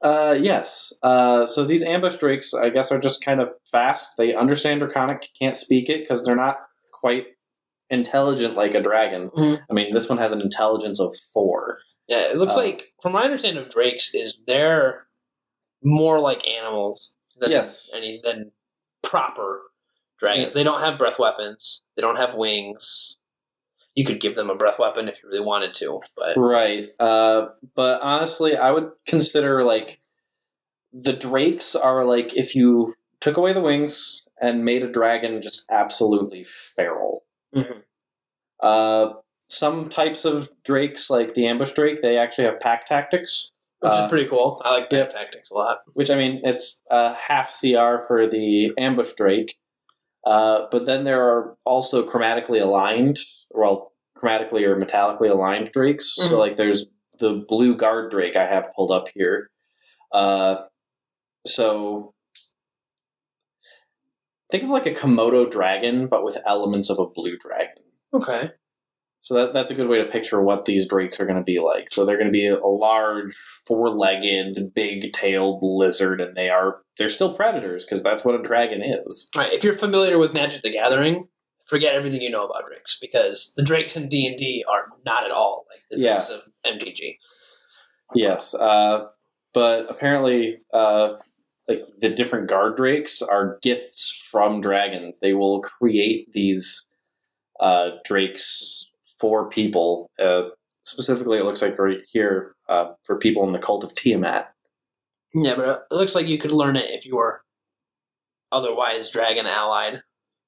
Uh, 0.00 0.36
yes. 0.40 0.92
Uh, 1.02 1.44
so 1.44 1.64
these 1.64 1.82
ambush 1.82 2.16
drakes, 2.18 2.54
I 2.54 2.70
guess, 2.70 2.92
are 2.92 3.00
just 3.00 3.24
kind 3.24 3.40
of 3.40 3.48
fast. 3.70 4.10
They 4.16 4.34
understand 4.34 4.80
Draconic, 4.80 5.26
can't 5.38 5.56
speak 5.56 5.88
it 5.88 6.00
because 6.02 6.24
they're 6.24 6.36
not 6.36 6.56
quite 6.92 7.24
intelligent 7.90 8.54
like 8.54 8.74
a 8.74 8.80
dragon. 8.80 9.30
Mhm. 9.30 9.60
I 9.68 9.72
mean, 9.72 9.92
this 9.92 10.08
one 10.08 10.18
has 10.18 10.30
an 10.32 10.40
intelligence 10.40 11.00
of 11.00 11.14
four. 11.32 11.78
Yeah, 12.06 12.30
it 12.30 12.36
looks 12.36 12.54
Uh, 12.56 12.62
like, 12.62 12.92
from 13.02 13.12
my 13.12 13.24
understanding 13.24 13.62
of 13.62 13.70
drakes, 13.70 14.14
is 14.14 14.40
they're 14.46 15.08
more 15.82 16.20
like 16.20 16.46
animals 16.48 17.16
than 17.36 17.50
Yes. 17.50 17.92
any 17.94 18.20
than 18.22 18.52
proper 19.02 19.62
dragons. 20.18 20.54
They 20.54 20.64
don't 20.64 20.80
have 20.80 20.98
breath 20.98 21.18
weapons. 21.18 21.82
They 21.96 22.02
don't 22.02 22.16
have 22.16 22.34
wings. 22.34 23.17
You 23.98 24.04
could 24.04 24.20
give 24.20 24.36
them 24.36 24.48
a 24.48 24.54
breath 24.54 24.78
weapon 24.78 25.08
if 25.08 25.20
you 25.20 25.28
really 25.28 25.44
wanted 25.44 25.74
to, 25.74 26.00
but 26.16 26.36
Right. 26.36 26.90
Uh, 27.00 27.48
but 27.74 28.00
honestly, 28.00 28.56
I 28.56 28.70
would 28.70 28.92
consider 29.08 29.64
like 29.64 30.00
the 30.92 31.12
drakes 31.12 31.74
are 31.74 32.04
like 32.04 32.36
if 32.36 32.54
you 32.54 32.94
took 33.20 33.36
away 33.36 33.52
the 33.52 33.60
wings 33.60 34.28
and 34.40 34.64
made 34.64 34.84
a 34.84 34.88
dragon 34.88 35.42
just 35.42 35.66
absolutely 35.68 36.44
feral. 36.44 37.24
Mhm. 37.52 37.82
Uh, 38.62 39.14
some 39.48 39.88
types 39.88 40.24
of 40.24 40.48
drakes, 40.62 41.10
like 41.10 41.34
the 41.34 41.48
ambush 41.48 41.72
drake, 41.72 42.00
they 42.00 42.16
actually 42.18 42.44
have 42.44 42.60
pack 42.60 42.86
tactics, 42.86 43.50
which 43.80 43.92
Uh, 43.92 44.04
is 44.04 44.08
pretty 44.10 44.28
cool. 44.28 44.62
I 44.64 44.74
like 44.74 44.92
yep. 44.92 45.12
tactics 45.12 45.50
a 45.50 45.54
lot. 45.54 45.78
which 45.94 46.08
I 46.10 46.14
mean, 46.14 46.40
it's 46.44 46.84
uh, 46.88 47.14
half 47.14 47.50
CR 47.50 47.98
for 48.06 48.28
the 48.28 48.72
ambush 48.78 49.12
drake. 49.14 49.56
Uh, 50.28 50.66
but 50.70 50.84
then 50.84 51.04
there 51.04 51.22
are 51.22 51.56
also 51.64 52.06
chromatically 52.06 52.60
aligned, 52.60 53.16
well, 53.50 53.94
chromatically 54.14 54.62
or 54.62 54.76
metallically 54.76 55.30
aligned 55.30 55.72
drakes. 55.72 56.14
Mhm. 56.20 56.28
So, 56.28 56.38
like, 56.38 56.56
there's 56.56 56.86
the 57.18 57.32
blue 57.48 57.74
guard 57.74 58.10
drake 58.10 58.36
I 58.36 58.44
have 58.44 58.70
pulled 58.76 58.90
up 58.90 59.08
here. 59.08 59.50
Uh, 60.12 60.64
so, 61.46 62.12
think 64.50 64.64
of 64.64 64.68
like 64.68 64.84
a 64.84 64.92
Komodo 64.94 65.50
dragon, 65.50 66.08
but 66.08 66.24
with 66.24 66.36
elements 66.46 66.90
of 66.90 66.98
a 66.98 67.06
blue 67.06 67.38
dragon. 67.38 67.84
Okay. 68.12 68.50
So 69.28 69.34
that, 69.34 69.52
that's 69.52 69.70
a 69.70 69.74
good 69.74 69.88
way 69.88 69.98
to 69.98 70.06
picture 70.06 70.40
what 70.40 70.64
these 70.64 70.88
drakes 70.88 71.20
are 71.20 71.26
going 71.26 71.36
to 71.36 71.44
be 71.44 71.58
like. 71.58 71.90
So 71.90 72.06
they're 72.06 72.16
going 72.16 72.28
to 72.28 72.32
be 72.32 72.46
a 72.46 72.56
large, 72.56 73.36
four-legged, 73.66 74.72
big-tailed 74.72 75.58
lizard, 75.62 76.22
and 76.22 76.34
they 76.34 76.48
are 76.48 76.78
they're 76.96 77.10
still 77.10 77.34
predators 77.34 77.84
because 77.84 78.02
that's 78.02 78.24
what 78.24 78.34
a 78.34 78.42
dragon 78.42 78.80
is. 78.82 79.28
Right. 79.36 79.52
If 79.52 79.62
you're 79.64 79.74
familiar 79.74 80.16
with 80.16 80.32
Magic 80.32 80.62
the 80.62 80.70
Gathering, 80.70 81.28
forget 81.66 81.94
everything 81.94 82.22
you 82.22 82.30
know 82.30 82.46
about 82.46 82.64
drakes 82.66 82.98
because 82.98 83.52
the 83.54 83.62
drakes 83.62 83.98
in 83.98 84.08
D 84.08 84.26
and 84.26 84.38
D 84.38 84.64
are 84.66 84.86
not 85.04 85.24
at 85.26 85.30
all 85.30 85.66
like 85.68 85.82
the 85.90 85.98
Yeah. 86.02 86.12
drakes 86.14 86.30
of 86.30 86.40
MTG. 86.64 87.18
Yes, 88.14 88.54
uh, 88.54 89.08
but 89.52 89.90
apparently, 89.90 90.60
uh, 90.72 91.16
like 91.68 91.82
the 91.98 92.08
different 92.08 92.48
guard 92.48 92.78
drakes 92.78 93.20
are 93.20 93.58
gifts 93.60 94.10
from 94.30 94.62
dragons. 94.62 95.18
They 95.20 95.34
will 95.34 95.60
create 95.60 96.32
these 96.32 96.88
uh, 97.60 97.90
drakes 98.06 98.86
for 99.20 99.48
people. 99.48 100.10
Uh, 100.18 100.48
specifically, 100.82 101.38
it 101.38 101.44
looks 101.44 101.62
like 101.62 101.78
right 101.78 102.00
here 102.10 102.54
uh, 102.68 102.92
for 103.04 103.18
people 103.18 103.46
in 103.46 103.52
the 103.52 103.58
cult 103.58 103.84
of 103.84 103.94
Tiamat. 103.94 104.52
Yeah, 105.34 105.54
but 105.56 105.86
it 105.90 105.94
looks 105.94 106.14
like 106.14 106.26
you 106.26 106.38
could 106.38 106.52
learn 106.52 106.76
it 106.76 106.90
if 106.90 107.04
you 107.04 107.16
were 107.16 107.42
otherwise 108.50 109.10
dragon 109.10 109.46
allied. 109.46 110.00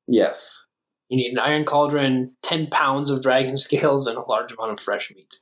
Yes. 0.09 0.67
You 1.09 1.17
need 1.17 1.33
an 1.33 1.39
iron 1.39 1.65
cauldron, 1.65 2.37
ten 2.43 2.69
pounds 2.69 3.11
of 3.11 3.23
dragon 3.23 3.59
scales, 3.59 4.07
and 4.07 4.17
a 4.17 4.23
large 4.23 4.53
amount 4.53 4.73
of 4.73 4.81
fresh 4.81 5.13
meat. 5.15 5.35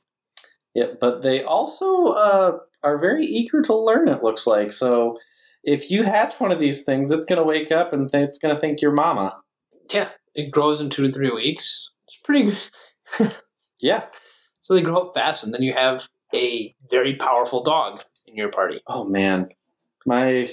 Yeah, 0.75 0.87
but 0.99 1.21
they 1.21 1.43
also 1.43 2.07
uh, 2.07 2.57
are 2.83 2.97
very 2.97 3.25
eager 3.25 3.61
to 3.63 3.75
learn. 3.75 4.07
It 4.07 4.23
looks 4.23 4.45
like 4.45 4.71
so. 4.71 5.17
If 5.63 5.91
you 5.91 6.03
hatch 6.03 6.39
one 6.39 6.51
of 6.51 6.59
these 6.59 6.85
things, 6.85 7.11
it's 7.11 7.25
going 7.25 7.37
to 7.37 7.43
wake 7.43 7.71
up 7.71 7.91
and 7.91 8.09
th- 8.09 8.29
it's 8.29 8.39
going 8.39 8.55
to 8.55 8.61
think 8.61 8.81
you're 8.81 8.93
mama. 8.93 9.37
Yeah, 9.91 10.09
it 10.33 10.51
grows 10.51 10.79
in 10.79 10.89
two 10.89 11.07
to 11.07 11.11
three 11.11 11.31
weeks. 11.31 11.91
It's 12.07 12.17
pretty 12.23 12.45
good. 12.45 12.69
Yeah. 13.81 14.05
so 14.61 14.73
they 14.75 14.81
grow 14.81 14.97
up 14.97 15.13
fast, 15.13 15.43
and 15.43 15.53
then 15.53 15.61
you 15.63 15.73
have 15.73 16.09
a 16.35 16.75
very 16.89 17.15
powerful 17.15 17.63
dog 17.63 18.03
in 18.27 18.35
your 18.35 18.49
party. 18.49 18.81
Oh 18.87 19.05
man, 19.05 19.49
my 20.05 20.45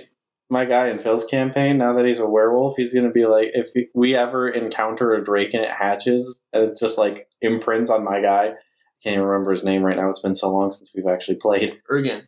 my 0.49 0.65
guy 0.65 0.89
in 0.89 0.99
Phil's 1.01 1.25
campaign. 1.25 1.79
Now 1.79 1.93
that 1.95 2.07
he's 2.07 2.21
a 2.21 2.29
werewolf, 2.29 2.77
he's 2.77 2.95
going 2.95 3.07
to 3.07 3.11
be 3.13 3.27
like, 3.27 3.51
if 3.55 3.71
we 3.95 4.15
ever 4.15 4.49
encounter 4.49 5.13
a 5.13 5.25
drake 5.25 5.55
and 5.55 5.65
it 5.65 5.71
hatches, 5.71 6.43
and 6.53 6.63
it's 6.63 6.79
just 6.79 6.99
like 6.99 7.29
imprints 7.43 7.91
on 7.91 8.05
my 8.05 8.21
guy. 8.21 8.45
I 8.47 9.03
can't 9.03 9.15
even 9.15 9.27
remember 9.27 9.51
his 9.51 9.65
name 9.65 9.83
right 9.85 9.97
now. 9.97 10.09
It's 10.09 10.21
been 10.21 10.35
so 10.35 10.51
long 10.51 10.71
since 10.71 10.91
we've 10.95 11.07
actually 11.07 11.37
played. 11.37 11.81
Ergen. 11.91 12.23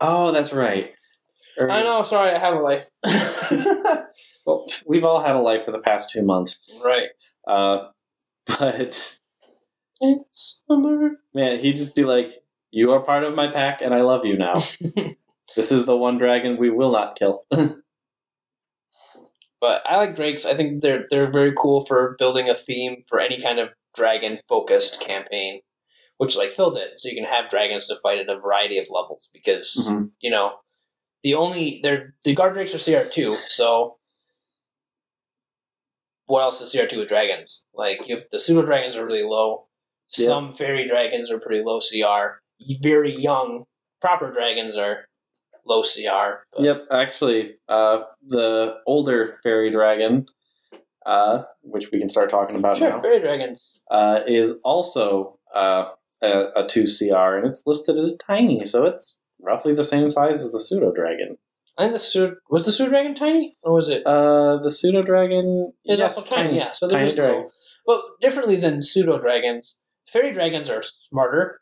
Oh, 0.00 0.32
that's 0.32 0.52
right. 0.52 0.90
Or- 1.58 1.70
I 1.70 1.82
know. 1.82 2.02
Sorry, 2.04 2.30
I 2.30 2.38
have 2.38 2.54
a 2.54 2.60
life. 2.60 2.86
well, 4.46 4.66
we've 4.86 5.04
all 5.04 5.20
had 5.22 5.36
a 5.36 5.40
life 5.40 5.64
for 5.64 5.72
the 5.72 5.78
past 5.78 6.10
two 6.10 6.22
months. 6.22 6.58
right. 6.84 7.08
Uh, 7.46 7.88
but 8.58 9.18
It's 10.00 10.62
summer. 10.68 11.12
man, 11.34 11.58
he'd 11.58 11.76
just 11.76 11.94
be 11.94 12.04
like, 12.04 12.42
"You 12.70 12.92
are 12.92 13.00
part 13.02 13.24
of 13.24 13.34
my 13.34 13.48
pack, 13.50 13.80
and 13.80 13.94
I 13.94 14.02
love 14.02 14.26
you 14.26 14.36
now. 14.36 14.54
this 15.56 15.72
is 15.72 15.86
the 15.86 15.96
one 15.96 16.18
dragon 16.18 16.56
we 16.58 16.70
will 16.70 16.92
not 16.92 17.16
kill." 17.18 17.44
But 19.58 19.82
I 19.90 19.96
like 19.96 20.14
drakes. 20.14 20.44
I 20.44 20.54
think 20.54 20.82
they're 20.82 21.06
they're 21.10 21.30
very 21.30 21.52
cool 21.56 21.84
for 21.86 22.14
building 22.18 22.48
a 22.48 22.54
theme 22.54 23.04
for 23.08 23.18
any 23.18 23.40
kind 23.40 23.58
of 23.58 23.70
dragon 23.94 24.38
focused 24.48 25.00
campaign, 25.00 25.60
which 26.18 26.36
like 26.36 26.52
Phil 26.52 26.70
did. 26.72 26.90
So 27.00 27.08
you 27.08 27.14
can 27.14 27.24
have 27.24 27.48
dragons 27.48 27.88
to 27.88 27.96
fight 27.96 28.18
at 28.18 28.30
a 28.30 28.38
variety 28.38 28.76
of 28.78 28.86
levels 28.90 29.30
because 29.32 29.86
Mhm. 29.88 30.10
you 30.20 30.30
know 30.30 30.58
the 31.24 31.34
only 31.34 31.80
they're 31.82 32.14
the 32.22 32.34
guard 32.34 32.52
drakes 32.52 32.74
are 32.74 32.78
CR 32.78 33.08
two. 33.08 33.32
So 33.48 33.96
what 36.26 36.42
else 36.42 36.60
is 36.60 36.72
CR 36.72 36.86
two 36.86 36.98
with 36.98 37.08
dragons? 37.08 37.66
Like 37.72 38.06
you 38.06 38.16
have 38.16 38.26
the 38.30 38.38
pseudo 38.38 38.62
dragons 38.62 38.94
are 38.94 39.06
really 39.06 39.22
low. 39.24 39.65
Yeah. 40.16 40.26
Some 40.26 40.52
fairy 40.52 40.86
dragons 40.86 41.30
are 41.30 41.38
pretty 41.40 41.62
low 41.64 41.80
CR. 41.80 42.40
Very 42.82 43.14
young 43.14 43.64
proper 44.00 44.32
dragons 44.32 44.76
are 44.76 45.06
low 45.66 45.82
CR. 45.82 46.44
but- 46.52 46.62
Yep, 46.62 46.86
actually, 46.92 47.56
uh, 47.68 48.00
the 48.26 48.76
older 48.86 49.38
fairy 49.42 49.70
dragon, 49.70 50.26
uh, 51.04 51.42
which 51.62 51.90
we 51.90 51.98
can 51.98 52.08
start 52.08 52.30
talking 52.30 52.56
about 52.56 52.76
Sure, 52.76 52.90
now, 52.90 53.00
fairy 53.00 53.20
dragons. 53.20 53.80
uh, 53.90 54.20
is 54.26 54.60
also 54.64 55.38
uh, 55.54 55.90
a, 56.22 56.28
a 56.56 56.64
2CR, 56.64 57.38
and 57.38 57.46
it's 57.48 57.62
listed 57.66 57.98
as 57.98 58.16
tiny, 58.16 58.64
so 58.64 58.86
it's 58.86 59.18
roughly 59.40 59.74
the 59.74 59.82
same 59.84 60.08
size 60.10 60.44
as 60.44 60.52
the 60.52 60.60
pseudo 60.60 60.92
dragon. 60.92 61.36
And 61.78 61.92
the 61.92 61.98
pseudo 61.98 62.36
was 62.48 62.64
the 62.64 62.72
pseudo 62.72 62.90
dragon 62.90 63.14
tiny 63.14 63.54
or 63.62 63.74
was 63.74 63.88
it? 63.90 64.06
Uh, 64.06 64.56
the 64.62 64.70
pseudo 64.70 65.02
dragon 65.02 65.72
is 65.84 65.98
yes, 65.98 66.16
also 66.16 66.34
tiny, 66.34 66.56
yeah. 66.56 66.72
So 66.72 66.86
they're 66.88 66.96
tiny 66.98 67.06
just 67.06 67.16
dragon. 67.16 67.36
little. 67.36 67.50
But 67.86 68.00
differently 68.20 68.56
than 68.56 68.82
pseudo 68.82 69.18
dragons, 69.20 69.82
fairy 70.08 70.32
dragons 70.32 70.68
are 70.70 70.82
smarter. 70.82 71.60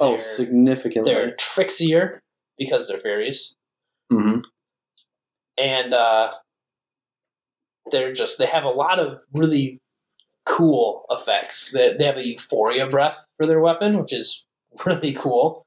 Oh, 0.00 0.10
They're- 0.16 0.18
significantly. 0.20 1.12
They're 1.12 1.32
trixier 1.36 2.18
because 2.58 2.88
they're 2.88 2.98
fairies, 2.98 3.56
Mm-hmm. 4.12 4.40
and 5.58 5.92
uh, 5.94 6.32
they're 7.90 8.12
just 8.12 8.38
they 8.38 8.46
have 8.46 8.64
a 8.64 8.68
lot 8.70 8.98
of 9.00 9.18
really 9.32 9.80
cool 10.44 11.04
effects. 11.10 11.70
They, 11.72 11.92
they 11.96 12.04
have 12.04 12.16
a 12.16 12.26
euphoria 12.26 12.86
breath 12.86 13.26
for 13.36 13.46
their 13.46 13.60
weapon, 13.60 13.98
which 13.98 14.12
is 14.12 14.46
really 14.86 15.12
cool. 15.12 15.64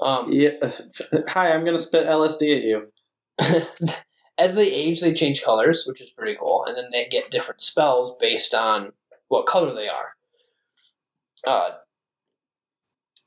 Um, 0.00 0.32
Yeah. 0.32 0.50
Hi, 1.28 1.52
I'm 1.52 1.64
gonna 1.64 1.78
spit 1.78 2.06
LSD 2.06 2.56
at 2.56 2.62
you. 2.62 2.92
as 4.38 4.54
they 4.54 4.72
age, 4.72 5.00
they 5.00 5.14
change 5.14 5.42
colors, 5.42 5.84
which 5.86 6.00
is 6.00 6.10
pretty 6.10 6.36
cool, 6.38 6.64
and 6.66 6.76
then 6.76 6.86
they 6.90 7.06
get 7.06 7.30
different 7.30 7.62
spells 7.62 8.16
based 8.18 8.54
on 8.54 8.92
what 9.28 9.46
color 9.46 9.72
they 9.72 9.88
are. 9.88 10.14
Uh, 11.46 11.70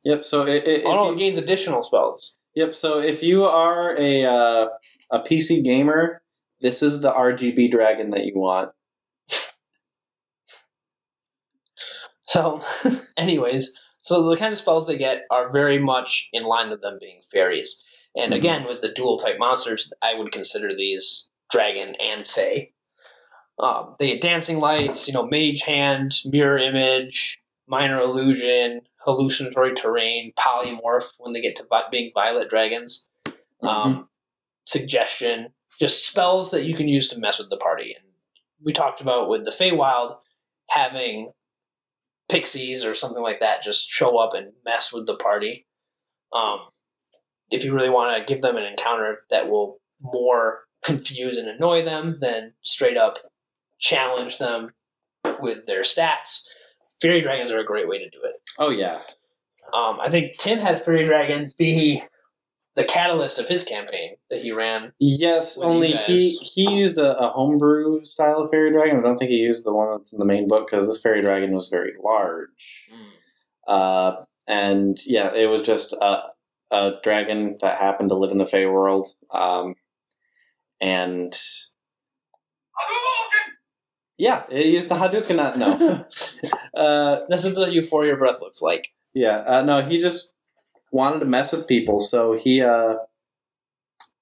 Yep. 0.03 0.23
So 0.23 0.43
it, 0.43 0.63
it, 0.65 0.81
oh 0.85 0.93
no, 0.93 1.11
it 1.11 1.17
gains 1.17 1.37
additional 1.37 1.83
spells. 1.83 2.39
Yep. 2.55 2.73
So 2.73 2.99
if 2.99 3.21
you 3.23 3.43
are 3.43 3.97
a 3.99 4.23
uh, 4.25 4.67
a 5.11 5.19
PC 5.19 5.61
gamer, 5.61 6.21
this 6.61 6.81
is 6.81 7.01
the 7.01 7.11
RGB 7.11 7.69
dragon 7.69 8.11
that 8.11 8.25
you 8.25 8.33
want. 8.35 8.71
So, 12.25 12.61
anyways, 13.17 13.79
so 14.03 14.29
the 14.29 14.35
kind 14.35 14.51
of 14.51 14.59
spells 14.59 14.85
they 14.85 14.97
get 14.97 15.23
are 15.31 15.49
very 15.51 15.79
much 15.79 16.29
in 16.33 16.43
line 16.43 16.69
with 16.69 16.81
them 16.81 16.97
being 16.99 17.21
fairies. 17.31 17.83
And 18.15 18.33
Mhm. 18.33 18.37
again, 18.37 18.63
with 18.65 18.81
the 18.81 18.91
dual 18.91 19.17
type 19.17 19.37
monsters, 19.39 19.91
I 20.01 20.13
would 20.13 20.31
consider 20.31 20.75
these 20.75 21.29
dragon 21.49 21.95
and 21.95 22.27
fae. 22.27 22.71
Um, 23.59 23.95
they 23.97 24.07
get 24.07 24.21
dancing 24.21 24.59
lights, 24.59 25.07
you 25.07 25.13
know, 25.13 25.25
mage 25.25 25.61
hand, 25.61 26.19
mirror 26.25 26.57
image, 26.57 27.41
minor 27.67 27.99
illusion, 27.99 28.81
hallucinatory 29.05 29.73
terrain, 29.73 30.33
polymorph 30.37 31.13
when 31.19 31.33
they 31.33 31.41
get 31.41 31.55
to 31.57 31.65
vi- 31.69 31.83
being 31.91 32.11
violet 32.13 32.49
dragons, 32.49 33.09
um, 33.61 34.09
suggestion, 34.65 35.49
just 35.79 36.07
spells 36.07 36.51
that 36.51 36.65
you 36.65 36.75
can 36.75 36.87
use 36.87 37.07
to 37.09 37.19
mess 37.19 37.39
with 37.39 37.49
the 37.49 37.57
party. 37.57 37.95
And 37.97 38.05
we 38.63 38.73
talked 38.73 39.01
about 39.01 39.29
with 39.29 39.45
the 39.45 39.51
Feywild 39.51 40.17
having 40.69 41.31
pixies 42.29 42.83
or 42.83 42.93
something 42.93 43.23
like 43.23 43.39
that 43.39 43.63
just 43.63 43.89
show 43.89 44.17
up 44.17 44.33
and 44.33 44.51
mess 44.65 44.91
with 44.91 45.05
the 45.05 45.15
party. 45.15 45.65
Um, 46.33 46.59
if 47.51 47.63
you 47.63 47.73
really 47.73 47.89
want 47.89 48.17
to 48.17 48.33
give 48.33 48.41
them 48.41 48.57
an 48.57 48.65
encounter 48.65 49.19
that 49.29 49.49
will 49.49 49.79
more 50.01 50.63
confuse 50.83 51.37
and 51.37 51.47
annoy 51.47 51.83
them 51.83 52.17
than 52.21 52.53
straight 52.61 52.97
up 52.97 53.19
challenge 53.79 54.37
them 54.37 54.71
with 55.39 55.65
their 55.65 55.81
stats, 55.81 56.47
fairy 57.01 57.21
dragons 57.21 57.51
are 57.51 57.59
a 57.59 57.65
great 57.65 57.87
way 57.87 57.99
to 57.99 58.09
do 58.09 58.19
it. 58.23 58.35
Oh 58.59 58.69
yeah. 58.69 58.99
Um, 59.73 59.99
I 59.99 60.09
think 60.09 60.37
Tim 60.37 60.59
had 60.59 60.75
a 60.75 60.79
fairy 60.79 61.03
dragon 61.03 61.51
be 61.57 62.03
the 62.75 62.83
catalyst 62.83 63.39
of 63.39 63.47
his 63.47 63.63
campaign 63.63 64.15
that 64.29 64.39
he 64.39 64.51
ran. 64.51 64.93
Yes, 64.99 65.57
What 65.57 65.63
do 65.63 65.69
you 65.69 65.75
only 65.75 65.91
he 65.91 66.37
he 66.37 66.69
used 66.69 66.99
a, 66.99 67.17
a 67.17 67.29
homebrew 67.29 67.99
style 67.99 68.41
of 68.41 68.51
fairy 68.51 68.71
dragon. 68.71 68.99
I 68.99 69.01
don't 69.01 69.17
think 69.17 69.31
he 69.31 69.37
used 69.37 69.65
the 69.65 69.73
one 69.73 69.97
that's 69.97 70.13
in 70.13 70.19
the 70.19 70.25
main 70.25 70.47
book 70.47 70.67
because 70.69 70.87
this 70.87 71.01
fairy 71.01 71.21
dragon 71.21 71.51
was 71.51 71.69
very 71.69 71.93
large. 72.01 72.89
Uh, 73.67 74.23
and 74.47 74.97
yeah, 75.05 75.33
it 75.33 75.47
was 75.47 75.63
just 75.63 75.91
a, 75.93 76.29
a 76.71 76.93
dragon 77.03 77.57
that 77.61 77.79
happened 77.79 78.09
to 78.09 78.15
live 78.15 78.31
in 78.31 78.37
the 78.37 78.45
Fey 78.45 78.65
world. 78.65 79.07
Um, 79.31 79.75
and 80.79 81.35
yeah, 84.17 84.43
it 84.49 84.65
used 84.65 84.89
the 84.89 84.95
Hadouken. 84.95 85.35
Not 85.35 85.57
no. 85.57 86.05
uh, 86.79 87.25
is 87.29 87.57
what 87.57 87.71
euphoria 87.71 88.15
breath 88.15 88.41
looks 88.41 88.61
like. 88.61 88.93
yeah, 89.13 89.43
uh, 89.47 89.61
no. 89.61 89.81
He 89.81 89.97
just 89.97 90.33
wanted 90.91 91.19
to 91.19 91.25
mess 91.25 91.51
with 91.51 91.67
people, 91.67 91.99
so 91.99 92.33
he 92.33 92.61
uh, 92.61 92.95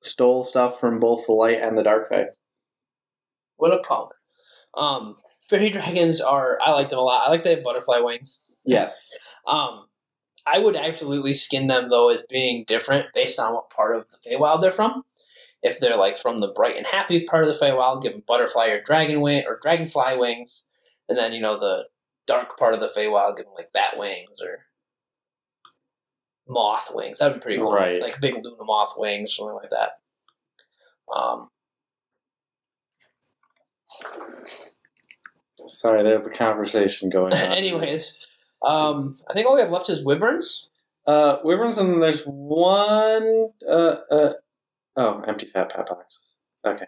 stole 0.01 0.43
stuff 0.43 0.79
from 0.79 0.99
both 0.99 1.25
the 1.25 1.33
light 1.33 1.61
and 1.61 1.77
the 1.77 1.83
dark 1.83 2.09
Fey. 2.09 2.27
What 3.57 3.73
a 3.73 3.79
punk. 3.79 4.11
Um, 4.77 5.15
fairy 5.49 5.69
dragons 5.69 6.21
are 6.21 6.59
I 6.61 6.71
like 6.71 6.89
them 6.89 6.99
a 6.99 7.03
lot. 7.03 7.27
I 7.27 7.31
like 7.31 7.43
they 7.43 7.55
have 7.55 7.63
butterfly 7.63 7.99
wings. 7.99 8.43
Yes. 8.65 9.11
Um, 9.47 9.85
I 10.47 10.57
would 10.57 10.75
absolutely 10.75 11.35
skin 11.35 11.67
them 11.67 11.89
though 11.89 12.09
as 12.09 12.25
being 12.27 12.63
different 12.65 13.05
based 13.13 13.39
on 13.39 13.53
what 13.53 13.69
part 13.69 13.95
of 13.95 14.07
the 14.09 14.17
Feywild 14.27 14.59
they're 14.59 14.71
from. 14.71 15.03
If 15.65 15.79
they're 15.79 15.97
like 15.97 16.17
from 16.17 16.39
the 16.39 16.47
bright 16.49 16.77
and 16.77 16.85
happy 16.85 17.21
part 17.25 17.43
of 17.45 17.49
the 17.49 17.65
Feywild, 17.65 18.03
give 18.03 18.11
them 18.11 18.23
butterfly 18.27 18.67
or 18.67 18.81
dragon 18.81 19.19
wing 19.19 19.43
or 19.47 19.59
dragonfly 19.61 20.15
wings, 20.15 20.65
and 21.09 21.17
then 21.17 21.33
you 21.33 21.41
know 21.41 21.57
the 21.59 21.85
dark 22.27 22.57
part 22.57 22.73
of 22.75 22.79
the 22.79 22.87
Feywild, 22.95 23.37
give 23.37 23.45
them 23.45 23.55
like 23.55 23.73
bat 23.73 23.97
wings 23.97 24.41
or 24.41 24.65
moth 26.47 26.91
wings. 26.93 27.17
That'd 27.17 27.35
be 27.35 27.41
pretty 27.41 27.57
cool, 27.57 27.73
Right. 27.73 27.99
Like 28.01 28.21
big 28.21 28.35
Luna 28.35 28.63
moth 28.63 28.93
wings, 28.97 29.31
or 29.33 29.35
something 29.35 29.55
like 29.55 29.71
that. 29.71 29.91
Um, 31.15 31.49
Sorry, 35.67 36.03
there's 36.03 36.23
the 36.23 36.29
conversation 36.29 37.09
going 37.09 37.33
on. 37.33 37.39
anyways, 37.39 38.27
um, 38.61 38.95
I 39.29 39.33
think 39.33 39.47
all 39.47 39.55
we 39.55 39.61
have 39.61 39.71
left 39.71 39.89
is 39.89 40.03
wyverns. 40.03 40.69
Uh, 41.07 41.37
wyverns, 41.43 41.77
and 41.77 41.89
then 41.91 41.99
there's 41.99 42.23
one. 42.23 43.49
Uh, 43.67 43.95
uh, 44.11 44.33
oh, 44.97 45.21
empty 45.27 45.45
fat 45.45 45.69
pat 45.73 45.87
boxes. 45.87 46.39
Okay, 46.65 46.85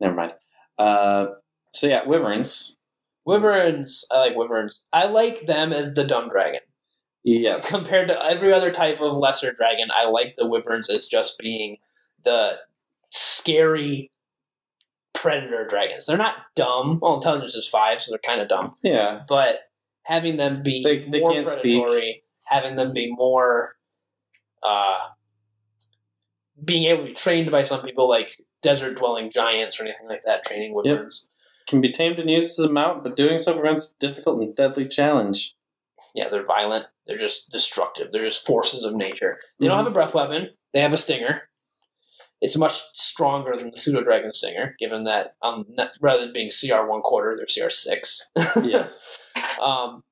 never 0.00 0.14
mind. 0.14 0.34
Uh, 0.78 1.26
so 1.72 1.86
yeah, 1.86 2.04
wyverns. 2.06 2.76
Wyverns, 3.24 4.06
I 4.10 4.18
like 4.20 4.36
wyverns. 4.36 4.86
I 4.92 5.06
like 5.06 5.46
them 5.46 5.72
as 5.72 5.94
the 5.94 6.04
dumb 6.04 6.28
dragon. 6.30 6.60
Yes. 7.24 7.68
Compared 7.70 8.08
to 8.08 8.24
every 8.24 8.52
other 8.54 8.70
type 8.70 9.00
of 9.02 9.16
lesser 9.16 9.52
dragon, 9.52 9.88
I 9.94 10.08
like 10.08 10.36
the 10.36 10.48
wyverns 10.48 10.88
as 10.88 11.06
just 11.06 11.38
being 11.38 11.76
the 12.24 12.58
scary 13.10 14.10
predator 15.12 15.66
dragons. 15.68 16.06
They're 16.06 16.16
not 16.16 16.36
dumb. 16.54 17.00
Well, 17.02 17.16
intelligence 17.16 17.54
is 17.54 17.68
five, 17.68 18.00
so 18.00 18.12
they're 18.12 18.18
kind 18.24 18.40
of 18.40 18.48
dumb. 18.48 18.76
Yeah. 18.82 19.22
But 19.28 19.58
having 20.04 20.36
them 20.38 20.62
be 20.62 20.82
They- 20.82 21.00
they 21.10 21.20
more 21.20 21.32
can't 21.32 21.46
predatory, 21.46 22.22
having 22.44 22.76
them 22.76 22.92
be 22.94 23.12
more, 23.12 23.76
uh, 24.62 25.08
being 26.64 26.84
able 26.84 27.02
to 27.02 27.08
be 27.08 27.14
trained 27.14 27.50
by 27.50 27.62
some 27.62 27.82
people 27.82 28.08
like 28.08 28.40
desert 28.62 28.96
dwelling 28.96 29.30
giants 29.30 29.80
or 29.80 29.84
anything 29.84 30.08
like 30.08 30.22
that, 30.24 30.44
training 30.44 30.74
wyverns. 30.74 31.28
Can 31.68 31.80
be 31.80 31.92
tamed 31.92 32.18
and 32.18 32.30
used 32.30 32.58
as 32.58 32.64
a 32.66 32.72
mount, 32.72 33.04
but 33.04 33.14
doing 33.16 33.38
so 33.38 33.52
prevents 33.52 33.92
a 33.94 33.98
difficult 33.98 34.40
and 34.40 34.56
deadly 34.56 34.88
challenge. 34.88 35.54
Yeah, 36.14 36.28
they're 36.30 36.44
violent. 36.44 36.86
They're 37.06 37.18
just 37.18 37.52
destructive. 37.52 38.10
They're 38.10 38.24
just 38.24 38.46
forces 38.46 38.84
of 38.84 38.94
nature. 38.94 39.38
They 39.60 39.66
don't 39.68 39.76
Mhm. 39.76 39.84
have 39.84 39.86
a 39.88 39.90
breath 39.94 40.14
weapon. 40.14 40.50
They 40.72 40.80
have 40.80 40.92
a 40.94 40.96
stinger. 40.96 41.48
It's 42.40 42.56
much 42.56 42.80
stronger 42.94 43.56
than 43.56 43.70
the 43.70 43.76
pseudo 43.76 44.02
dragon 44.02 44.32
stinger, 44.32 44.76
given 44.78 45.04
that 45.04 45.34
um, 45.42 45.66
rather 46.00 46.20
than 46.20 46.32
being 46.32 46.50
CR 46.50 46.86
one 46.86 47.02
quarter, 47.02 47.36
they're 47.36 47.46
CR 47.46 47.70
six. 47.70 48.30
yes. 48.62 49.08
Um, 49.60 50.04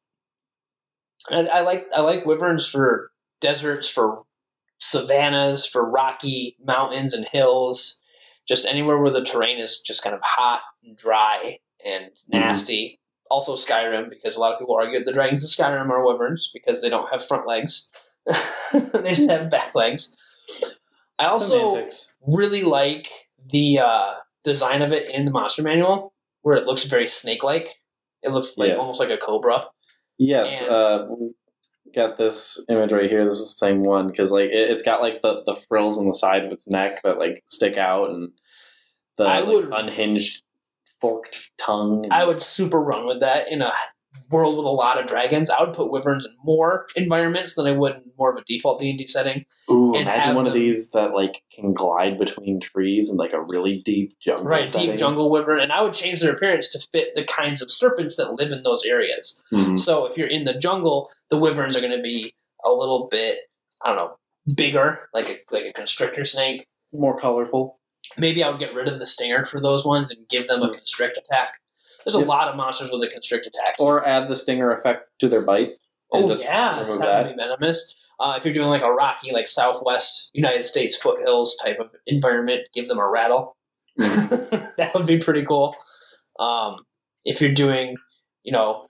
and 1.31 1.49
I 1.49 1.61
like 1.63 1.87
I 1.95 2.01
like 2.03 2.27
wyverns 2.27 2.67
for 2.67 3.13
deserts, 3.41 3.89
for 3.89 4.23
savannas, 4.79 5.67
for 5.67 5.89
rocky 5.89 6.57
mountains 6.65 7.13
and 7.15 7.27
hills, 7.33 8.03
just 8.47 8.67
anywhere 8.67 8.99
where 8.99 9.11
the 9.13 9.25
terrain 9.25 9.59
is 9.59 9.81
just 9.81 10.03
kind 10.05 10.15
of 10.15 10.21
hot 10.23 10.61
and 10.85 10.97
dry 10.97 11.59
and 11.85 12.11
nasty. 12.29 13.01
Also 13.31 13.55
Skyrim, 13.57 14.09
because 14.09 14.37
a 14.37 14.41
lot 14.41 14.53
of 14.53 14.59
people 14.61 14.77
argue 14.77 15.03
the 15.03 15.13
dragons 15.13 15.43
in 15.43 15.49
Skyrim 15.49 15.91
are 15.91 16.05
wyverns 16.05 16.51
because 16.55 16.81
they 16.81 16.89
don't 16.89 17.11
have 17.11 17.27
front 17.27 17.47
legs; 17.47 17.91
they 18.73 19.15
just 19.15 19.29
have 19.29 19.51
back 19.51 19.75
legs. 19.75 20.15
I 21.19 21.27
also 21.27 21.71
Semantics. 21.71 22.15
really 22.27 22.63
like 22.63 23.09
the 23.53 23.81
uh, 23.81 24.15
design 24.45 24.83
of 24.83 24.93
it 24.93 25.11
in 25.11 25.25
the 25.25 25.31
monster 25.33 25.63
manual, 25.63 26.13
where 26.43 26.57
it 26.57 26.67
looks 26.67 26.85
very 26.85 27.09
snake-like. 27.09 27.81
It 28.23 28.31
looks 28.31 28.57
like 28.59 28.69
Yes. 28.69 28.79
almost 28.79 29.01
like 29.01 29.11
a 29.11 29.17
cobra. 29.17 29.67
Yes, 30.19 30.63
And- 30.63 30.71
uh, 30.71 31.07
got 31.97 32.17
this 32.17 32.65
image 32.69 32.93
right 32.93 33.11
here. 33.11 33.25
This 33.25 33.41
is 33.41 33.55
the 33.55 33.67
same 33.67 33.83
one 33.83 34.07
because 34.07 34.31
like 34.31 34.51
it, 34.51 34.71
it's 34.71 34.83
got 34.85 35.01
like 35.01 35.23
the, 35.23 35.43
the 35.47 35.55
frills 35.55 35.99
on 35.99 36.07
the 36.07 36.15
side 36.15 36.45
of 36.45 36.53
its 36.53 36.69
neck 36.69 37.03
that 37.03 37.19
like 37.19 37.43
stick 37.47 37.77
out 37.77 38.11
and 38.11 38.31
the 39.17 39.25
I 39.25 39.41
like, 39.41 39.49
would- 39.49 39.73
unhinged 39.73 40.43
forked 41.01 41.51
tongue. 41.59 42.05
and- 42.05 42.13
I 42.13 42.25
would 42.27 42.43
super 42.43 42.79
run 42.81 43.07
with 43.07 43.21
that 43.21 43.51
in 43.51 43.63
a 43.63 43.73
world 44.31 44.57
with 44.57 44.67
a 44.67 44.71
lot 44.71 44.99
of 44.99 45.07
dragons. 45.07 45.51
I 45.51 45.63
would 45.63 45.75
put 45.75 45.91
wyverns 45.91 46.27
in 46.27 46.33
more 46.43 46.87
environments 46.97 47.55
than 47.55 47.67
I 47.67 47.73
would 47.73 47.95
in 47.97 48.03
more 48.19 48.33
of 48.33 48.37
a 48.37 48.45
default 48.45 48.81
D 48.81 48.91
and 48.91 48.99
D 48.99 49.07
setting. 49.07 49.45
Ooh, 49.71 49.95
and 49.95 50.03
imagine 50.03 50.21
have 50.23 50.37
one 50.37 50.47
of 50.47 50.53
these 50.53 50.91
that 50.91 51.13
like 51.13 51.43
can 51.53 51.73
glide 51.73 52.19
between 52.19 52.61
trees 52.61 53.11
and 53.11 53.19
like 53.19 53.33
a 53.33 53.43
really 53.43 53.83
deep 53.85 54.19
jungle. 54.21 54.45
Right, 54.47 54.67
setting. 54.67 54.91
deep 54.91 54.99
jungle 54.99 55.31
wyvern, 55.31 55.61
and 55.61 55.73
I 55.73 55.83
would 55.83 55.95
change 55.95 56.21
their 56.21 56.33
appearance 56.33 56.71
to 56.73 56.79
fit 56.93 57.15
the 57.15 57.25
kinds 57.25 57.63
of 57.63 57.71
serpents 57.71 58.17
that 58.17 58.35
live 58.35 58.53
in 58.53 58.63
those 58.63 58.85
areas. 58.85 59.43
Mhm. 59.53 59.79
So 59.79 60.07
if 60.07 60.17
you're 60.17 60.29
in 60.29 60.45
the 60.45 60.55
jungle, 60.55 61.11
the 61.31 61.37
wyverns 61.37 61.77
are 61.77 61.81
going 61.81 61.97
to 61.97 62.03
be 62.03 62.33
a 62.65 62.71
little 62.71 63.09
bit, 63.11 63.39
I 63.85 63.89
don't 63.89 63.97
know, 63.97 64.17
bigger, 64.55 65.09
like 65.15 65.29
a 65.29 65.39
like 65.51 65.65
a 65.65 65.73
constrictor 65.73 66.25
snake. 66.25 66.67
More 66.93 67.19
colorful. 67.19 67.79
Maybe 68.17 68.43
I 68.43 68.49
would 68.51 68.61
get 68.61 68.75
rid 68.75 68.89
of 68.89 68.99
the 68.99 69.07
stinger 69.07 69.45
for 69.45 69.61
those 69.61 69.85
ones 69.85 70.13
and 70.13 70.29
give 70.29 70.47
them 70.47 70.63
a 70.63 70.71
constrict 70.71 71.19
attack. 71.19 71.61
There's 72.07 72.15
a 72.15 72.19
Yep. 72.21 72.29
lot 72.29 72.49
of 72.49 72.57
monsters 72.57 72.91
with 72.93 73.03
a 73.03 73.13
constrict 73.13 73.47
attack. 73.47 73.75
Or 73.81 74.07
add 74.07 74.29
the 74.29 74.37
stinger 74.37 74.71
effect 74.71 75.11
to 75.19 75.29
their 75.29 75.43
bite. 75.43 75.71
and 76.13 76.25
oh 76.25 76.29
just 76.29 76.45
yeah, 76.45 76.81
remove 76.83 77.01
that, 77.01 77.05
that. 77.07 77.27
would 77.27 77.37
be 77.37 77.43
venomous. 77.43 77.95
Uh, 78.21 78.35
if 78.39 78.45
you're 78.47 78.55
doing 78.55 78.69
like 78.69 78.81
a 78.83 78.91
rocky, 78.93 79.33
like 79.33 79.47
Southwest 79.49 80.31
United 80.33 80.65
States 80.65 80.97
foothills 80.97 81.57
type 81.57 81.79
of 81.81 81.91
environment, 82.07 82.63
give 82.73 82.87
them 82.89 82.99
a 82.99 83.07
rattle. 83.07 83.57
that 83.99 84.93
would 84.95 85.05
be 85.07 85.19
pretty 85.19 85.45
cool. 85.45 85.77
Um, 86.39 86.77
if 87.25 87.41
you're 87.41 87.53
doing, 87.53 87.97
you 88.45 88.53
know, 88.53 88.87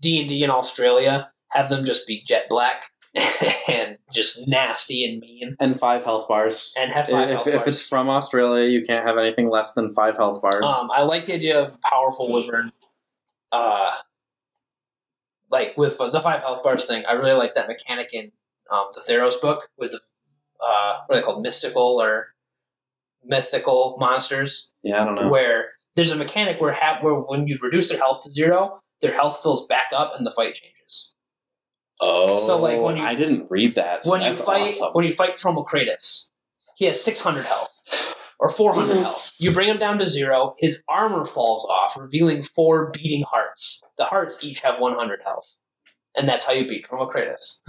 D 0.00 0.20
and 0.20 0.28
D 0.28 0.42
in 0.44 0.50
Australia, 0.50 1.30
have 1.48 1.68
them 1.68 1.84
just 1.84 2.06
be 2.06 2.22
jet 2.24 2.46
black 2.48 2.84
and 3.68 3.98
just 4.12 4.46
nasty 4.46 5.04
and 5.04 5.20
mean, 5.20 5.56
And 5.58 5.78
five 5.78 6.04
health 6.04 6.28
bars. 6.28 6.74
and 6.78 6.92
have 6.92 7.08
five 7.08 7.24
If, 7.24 7.30
health 7.36 7.46
if 7.48 7.54
bars. 7.56 7.66
it's 7.68 7.88
from 7.88 8.08
Australia, 8.08 8.68
you 8.68 8.82
can't 8.82 9.04
have 9.06 9.18
anything 9.18 9.50
less 9.50 9.72
than 9.72 9.92
five 9.94 10.16
health 10.16 10.40
bars. 10.40 10.66
Um, 10.66 10.90
I 10.92 11.02
like 11.02 11.26
the 11.26 11.34
idea 11.34 11.60
of 11.60 11.80
powerful 11.82 12.30
wyvern. 12.32 12.72
Uh, 13.52 13.90
like 15.50 15.76
with 15.76 15.98
the 15.98 16.20
five 16.20 16.40
health 16.40 16.62
bars 16.62 16.86
thing, 16.86 17.04
I 17.08 17.12
really 17.12 17.32
like 17.32 17.54
that 17.54 17.66
mechanic 17.68 18.10
in 18.12 18.30
um, 18.70 18.86
the 18.94 19.00
Theros 19.00 19.40
book 19.40 19.68
with 19.76 19.92
the 19.92 20.00
uh, 20.62 20.98
what 21.06 21.16
are 21.16 21.20
they 21.20 21.24
called, 21.24 21.42
mystical 21.42 22.00
or 22.00 22.28
mythical 23.24 23.96
monsters, 23.98 24.72
yeah, 24.82 25.02
I 25.02 25.04
don't 25.04 25.14
know. 25.14 25.28
where 25.28 25.70
there's 25.96 26.10
a 26.12 26.16
mechanic 26.16 26.60
where 26.60 26.72
ha- 26.72 26.98
where 27.00 27.14
when 27.14 27.46
you 27.46 27.58
reduce 27.62 27.88
their 27.88 27.98
health 27.98 28.22
to 28.24 28.30
zero, 28.30 28.80
their 29.00 29.14
health 29.14 29.40
fills 29.42 29.66
back 29.66 29.86
up 29.94 30.12
and 30.16 30.24
the 30.26 30.30
fight 30.30 30.54
changes. 30.54 31.14
Oh, 32.00 32.38
So, 32.38 32.58
like, 32.58 32.78
oh, 32.78 32.82
when 32.82 32.96
you- 32.96 33.04
I 33.04 33.14
didn't 33.14 33.50
read 33.50 33.74
that. 33.74 34.04
So 34.04 34.12
when 34.12 34.22
you 34.22 34.34
fight 34.36 34.62
awesome. 34.70 34.92
when 34.92 35.04
you 35.04 35.12
fight 35.12 35.36
Tromokratis, 35.36 36.30
he 36.76 36.86
has 36.86 37.02
600 37.02 37.44
health 37.44 37.70
or 38.38 38.48
400 38.48 38.96
health. 39.02 39.32
You 39.38 39.52
bring 39.52 39.68
him 39.68 39.78
down 39.78 39.98
to 39.98 40.06
zero, 40.06 40.54
his 40.58 40.82
armor 40.88 41.26
falls 41.26 41.66
off, 41.66 41.98
revealing 41.98 42.42
four 42.42 42.90
beating 42.90 43.24
hearts. 43.24 43.82
The 43.98 44.06
hearts 44.06 44.42
each 44.42 44.60
have 44.60 44.80
100 44.80 45.20
health. 45.24 45.56
And 46.16 46.28
that's 46.28 46.46
how 46.46 46.52
you 46.52 46.66
beat 46.66 46.86
Tromokratis. 46.88 47.60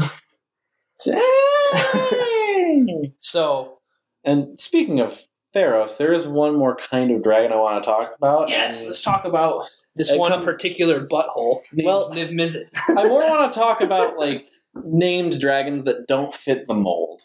Dang. 1.06 3.14
So, 3.20 3.80
and 4.24 4.60
speaking 4.60 5.00
of 5.00 5.28
Theros, 5.56 5.98
there 5.98 6.14
is 6.14 6.28
one 6.28 6.56
more 6.56 6.76
kind 6.76 7.12
of 7.12 7.24
dragon 7.24 7.52
I 7.52 7.56
want 7.58 7.84
to 7.84 7.90
talk 7.90 8.14
about. 8.18 8.50
yes, 8.50 8.82
and 8.82 8.90
let's 8.90 9.02
talk 9.02 9.26
about 9.26 9.68
this 9.96 10.12
one 10.16 10.32
come- 10.32 10.44
particular 10.44 11.06
butthole 11.06 11.62
named 11.74 11.86
Well- 11.86 12.12
Niv 12.12 12.30
Mizzet. 12.32 12.70
I 12.98 13.04
more 13.08 13.20
want 13.20 13.52
to 13.52 13.60
talk 13.60 13.82
about 13.82 14.18
like 14.18 14.46
named 14.84 15.40
dragons 15.40 15.84
that 15.86 16.08
don't 16.08 16.34
fit 16.34 16.68
the 16.68 16.74
mold. 16.74 17.24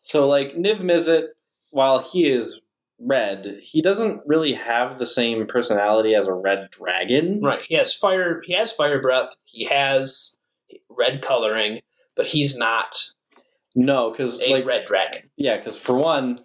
So 0.00 0.28
like 0.28 0.54
Niv 0.54 0.80
Mizzet, 0.80 1.28
while 1.70 2.00
he 2.00 2.28
is 2.30 2.60
red, 2.98 3.58
he 3.62 3.80
doesn't 3.82 4.20
really 4.26 4.52
have 4.52 4.98
the 4.98 5.06
same 5.06 5.46
personality 5.46 6.14
as 6.14 6.26
a 6.28 6.34
red 6.34 6.68
dragon. 6.70 7.40
Right, 7.42 7.62
he 7.62 7.74
has 7.76 7.94
fire. 7.94 8.42
He 8.44 8.52
has 8.54 8.72
fire 8.72 9.00
breath. 9.00 9.34
He 9.44 9.64
has 9.64 10.38
red 10.90 11.22
coloring, 11.22 11.80
but 12.14 12.26
he's 12.26 12.56
not 12.56 12.94
No, 13.74 14.10
because 14.10 14.40
a 14.42 14.52
like 14.52 14.66
red 14.66 14.84
dragon. 14.84 15.22
yeah, 15.36 15.56
because 15.56 15.78
for 15.78 15.94
one, 15.96 16.38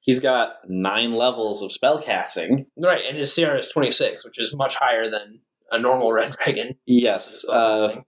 he's 0.00 0.20
got 0.20 0.56
nine 0.68 1.12
levels 1.12 1.62
of 1.62 1.72
spell 1.72 2.02
casting. 2.02 2.66
Right, 2.76 3.02
and 3.06 3.16
his 3.16 3.34
CR 3.34 3.56
is 3.56 3.68
26, 3.68 4.24
which 4.24 4.38
is 4.38 4.54
much 4.54 4.76
higher 4.76 5.08
than 5.08 5.40
a 5.70 5.78
normal 5.78 6.12
red 6.12 6.32
dragon. 6.32 6.74
Yes, 6.86 7.44
uh, 7.48 8.00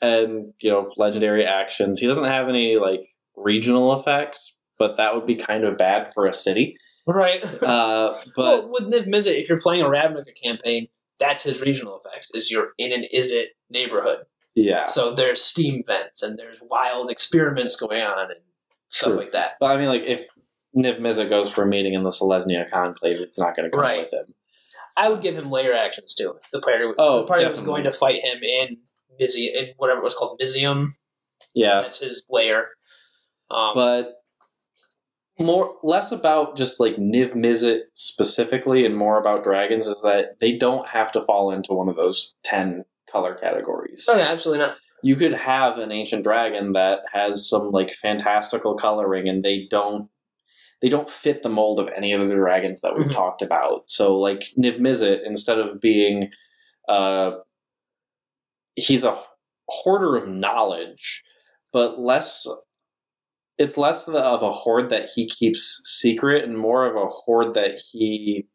and 0.00 0.52
you 0.60 0.70
know 0.70 0.90
legendary 0.96 1.44
actions. 1.44 2.00
He 2.00 2.06
doesn't 2.06 2.24
have 2.24 2.48
any 2.48 2.76
like 2.76 3.02
regional 3.36 3.98
effects, 3.98 4.56
but 4.78 4.96
that 4.96 5.14
would 5.14 5.26
be 5.26 5.36
kind 5.36 5.64
of 5.64 5.76
bad 5.76 6.12
for 6.12 6.26
a 6.26 6.32
city. 6.32 6.76
right. 7.06 7.44
Uh, 7.62 8.14
but 8.36 8.68
well, 8.68 8.70
with 8.70 8.92
Niv 8.92 9.06
Mizzet, 9.06 9.40
if 9.40 9.48
you're 9.48 9.60
playing 9.60 9.82
a 9.82 9.86
Ravnica 9.86 10.34
campaign, 10.42 10.88
that's 11.18 11.44
his 11.44 11.60
regional 11.60 12.00
effects. 12.02 12.34
Is 12.34 12.50
you're 12.50 12.70
in 12.78 12.92
an 12.92 13.04
is 13.12 13.32
it 13.32 13.50
neighborhood, 13.70 14.24
yeah, 14.54 14.86
so 14.86 15.14
there's 15.14 15.42
steam 15.42 15.82
vents 15.86 16.22
and 16.22 16.38
there's 16.38 16.60
wild 16.62 17.10
experiments 17.10 17.76
going 17.76 18.02
on 18.02 18.30
and 18.30 18.40
stuff 18.88 19.12
True. 19.12 19.18
like 19.18 19.32
that. 19.32 19.52
but 19.60 19.66
I 19.66 19.76
mean, 19.76 19.88
like 19.88 20.02
if 20.02 20.26
Niv 20.76 21.00
Mizzet 21.00 21.28
goes 21.28 21.50
for 21.50 21.62
a 21.62 21.66
meeting 21.66 21.94
in 21.94 22.02
the 22.02 22.10
Selesnya 22.10 22.68
Conclave, 22.70 23.20
it's 23.20 23.38
not 23.38 23.54
going 23.56 23.70
to 23.70 23.70
come 23.70 23.80
Right. 23.82 24.04
with 24.04 24.12
him. 24.12 24.34
I 24.96 25.08
would 25.08 25.22
give 25.22 25.36
him 25.36 25.50
lair 25.50 25.72
actions 25.74 26.14
too. 26.14 26.34
The 26.52 26.60
party, 26.60 26.84
Oh, 26.98 27.20
the 27.20 27.26
party 27.26 27.46
was 27.46 27.60
going 27.60 27.84
to 27.84 27.92
fight 27.92 28.22
him 28.22 28.42
in 28.42 28.78
Mizi, 29.20 29.48
in 29.54 29.70
whatever 29.76 30.00
it 30.00 30.04
was 30.04 30.14
called, 30.14 30.40
Mizium. 30.40 30.92
Yeah, 31.54 31.80
That's 31.82 32.00
his 32.00 32.26
lair. 32.30 32.68
Um, 33.50 33.72
but 33.74 34.14
more 35.38 35.74
less 35.82 36.12
about 36.12 36.56
just 36.56 36.78
like 36.78 36.96
Niv 36.96 37.34
Mizzet 37.34 37.80
specifically, 37.94 38.84
and 38.86 38.96
more 38.96 39.18
about 39.18 39.42
dragons 39.42 39.86
is 39.86 40.00
that 40.02 40.38
they 40.40 40.56
don't 40.56 40.86
have 40.88 41.10
to 41.12 41.22
fall 41.22 41.50
into 41.50 41.72
one 41.72 41.88
of 41.88 41.96
those 41.96 42.34
ten 42.44 42.84
color 43.10 43.34
categories. 43.34 44.06
oh 44.10 44.16
yeah, 44.16 44.24
absolutely 44.28 44.64
not. 44.64 44.76
you 45.02 45.16
could 45.16 45.32
have 45.32 45.78
an 45.78 45.90
ancient 45.90 46.22
dragon 46.22 46.72
that 46.74 47.00
has 47.12 47.46
some 47.48 47.70
like 47.70 47.90
fantastical 47.92 48.74
coloring 48.74 49.28
and 49.28 49.42
they 49.44 49.66
don't 49.70 50.08
they 50.82 50.88
don't 50.88 51.08
fit 51.08 51.42
the 51.42 51.48
mold 51.48 51.78
of 51.78 51.88
any 51.96 52.12
of 52.12 52.28
the 52.28 52.34
dragons 52.34 52.80
that 52.82 52.94
we've 52.96 53.06
Mhm. 53.06 53.12
talked 53.12 53.40
about. 53.40 53.88
So 53.88 54.18
like 54.18 54.50
niv 54.58 54.78
mizzet 54.78 55.24
instead 55.24 55.58
of 55.58 55.80
being 55.80 56.30
uh 56.88 57.32
he's 58.74 59.04
a 59.04 59.16
hoarder 59.68 60.16
of 60.16 60.28
knowledge 60.28 61.22
but 61.72 61.98
less 62.00 62.46
it's 63.58 63.76
less 63.76 64.08
of 64.08 64.42
a 64.42 64.50
hoard 64.50 64.88
that 64.90 65.08
he 65.14 65.28
keeps 65.28 65.80
secret 65.84 66.42
and 66.44 66.58
more 66.58 66.86
of 66.86 66.96
a 66.96 67.06
hoard 67.06 67.54
that 67.54 67.78
he 67.78 68.48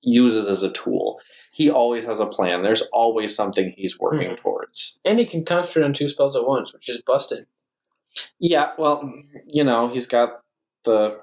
uses 0.00 0.48
as 0.48 0.62
a 0.62 0.72
tool. 0.72 1.20
He 1.52 1.68
always 1.70 2.04
has 2.06 2.18
a 2.18 2.26
plan. 2.26 2.62
There's 2.62 2.82
always 2.92 3.34
something 3.34 3.72
he's 3.76 3.98
working 3.98 4.34
towards. 4.36 4.98
And 5.04 5.18
he 5.18 5.26
can 5.26 5.44
concentrate 5.44 5.84
on 5.84 5.92
two 5.92 6.08
spells 6.08 6.36
at 6.36 6.46
once, 6.46 6.72
which 6.72 6.88
is 6.88 7.02
busted. 7.02 7.46
Yeah, 8.38 8.72
well, 8.78 9.12
you 9.46 9.62
know, 9.62 9.88
he's 9.88 10.06
got 10.06 10.40
the 10.84 11.20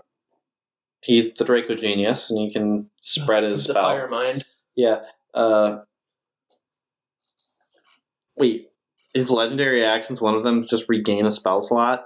he's 1.06 1.34
the 1.36 1.46
Draco 1.46 1.76
genius, 1.76 2.30
and 2.30 2.39
he 2.39 2.52
can 2.52 2.89
spread 3.02 3.44
his 3.44 3.65
the 3.68 3.74
spell. 3.74 3.84
fire 3.84 4.08
mind. 4.10 4.44
Yeah. 4.76 5.02
Uh, 5.34 5.80
wait, 8.38 8.70
is 9.13 9.30
legendary 9.30 9.86
actions 9.86 10.22
one 10.22 10.36
of 10.36 10.44
them 10.44 10.62
just 10.68 10.89
regain 10.89 11.26
a 11.26 11.32
spell 11.32 11.62
slot? 11.62 12.06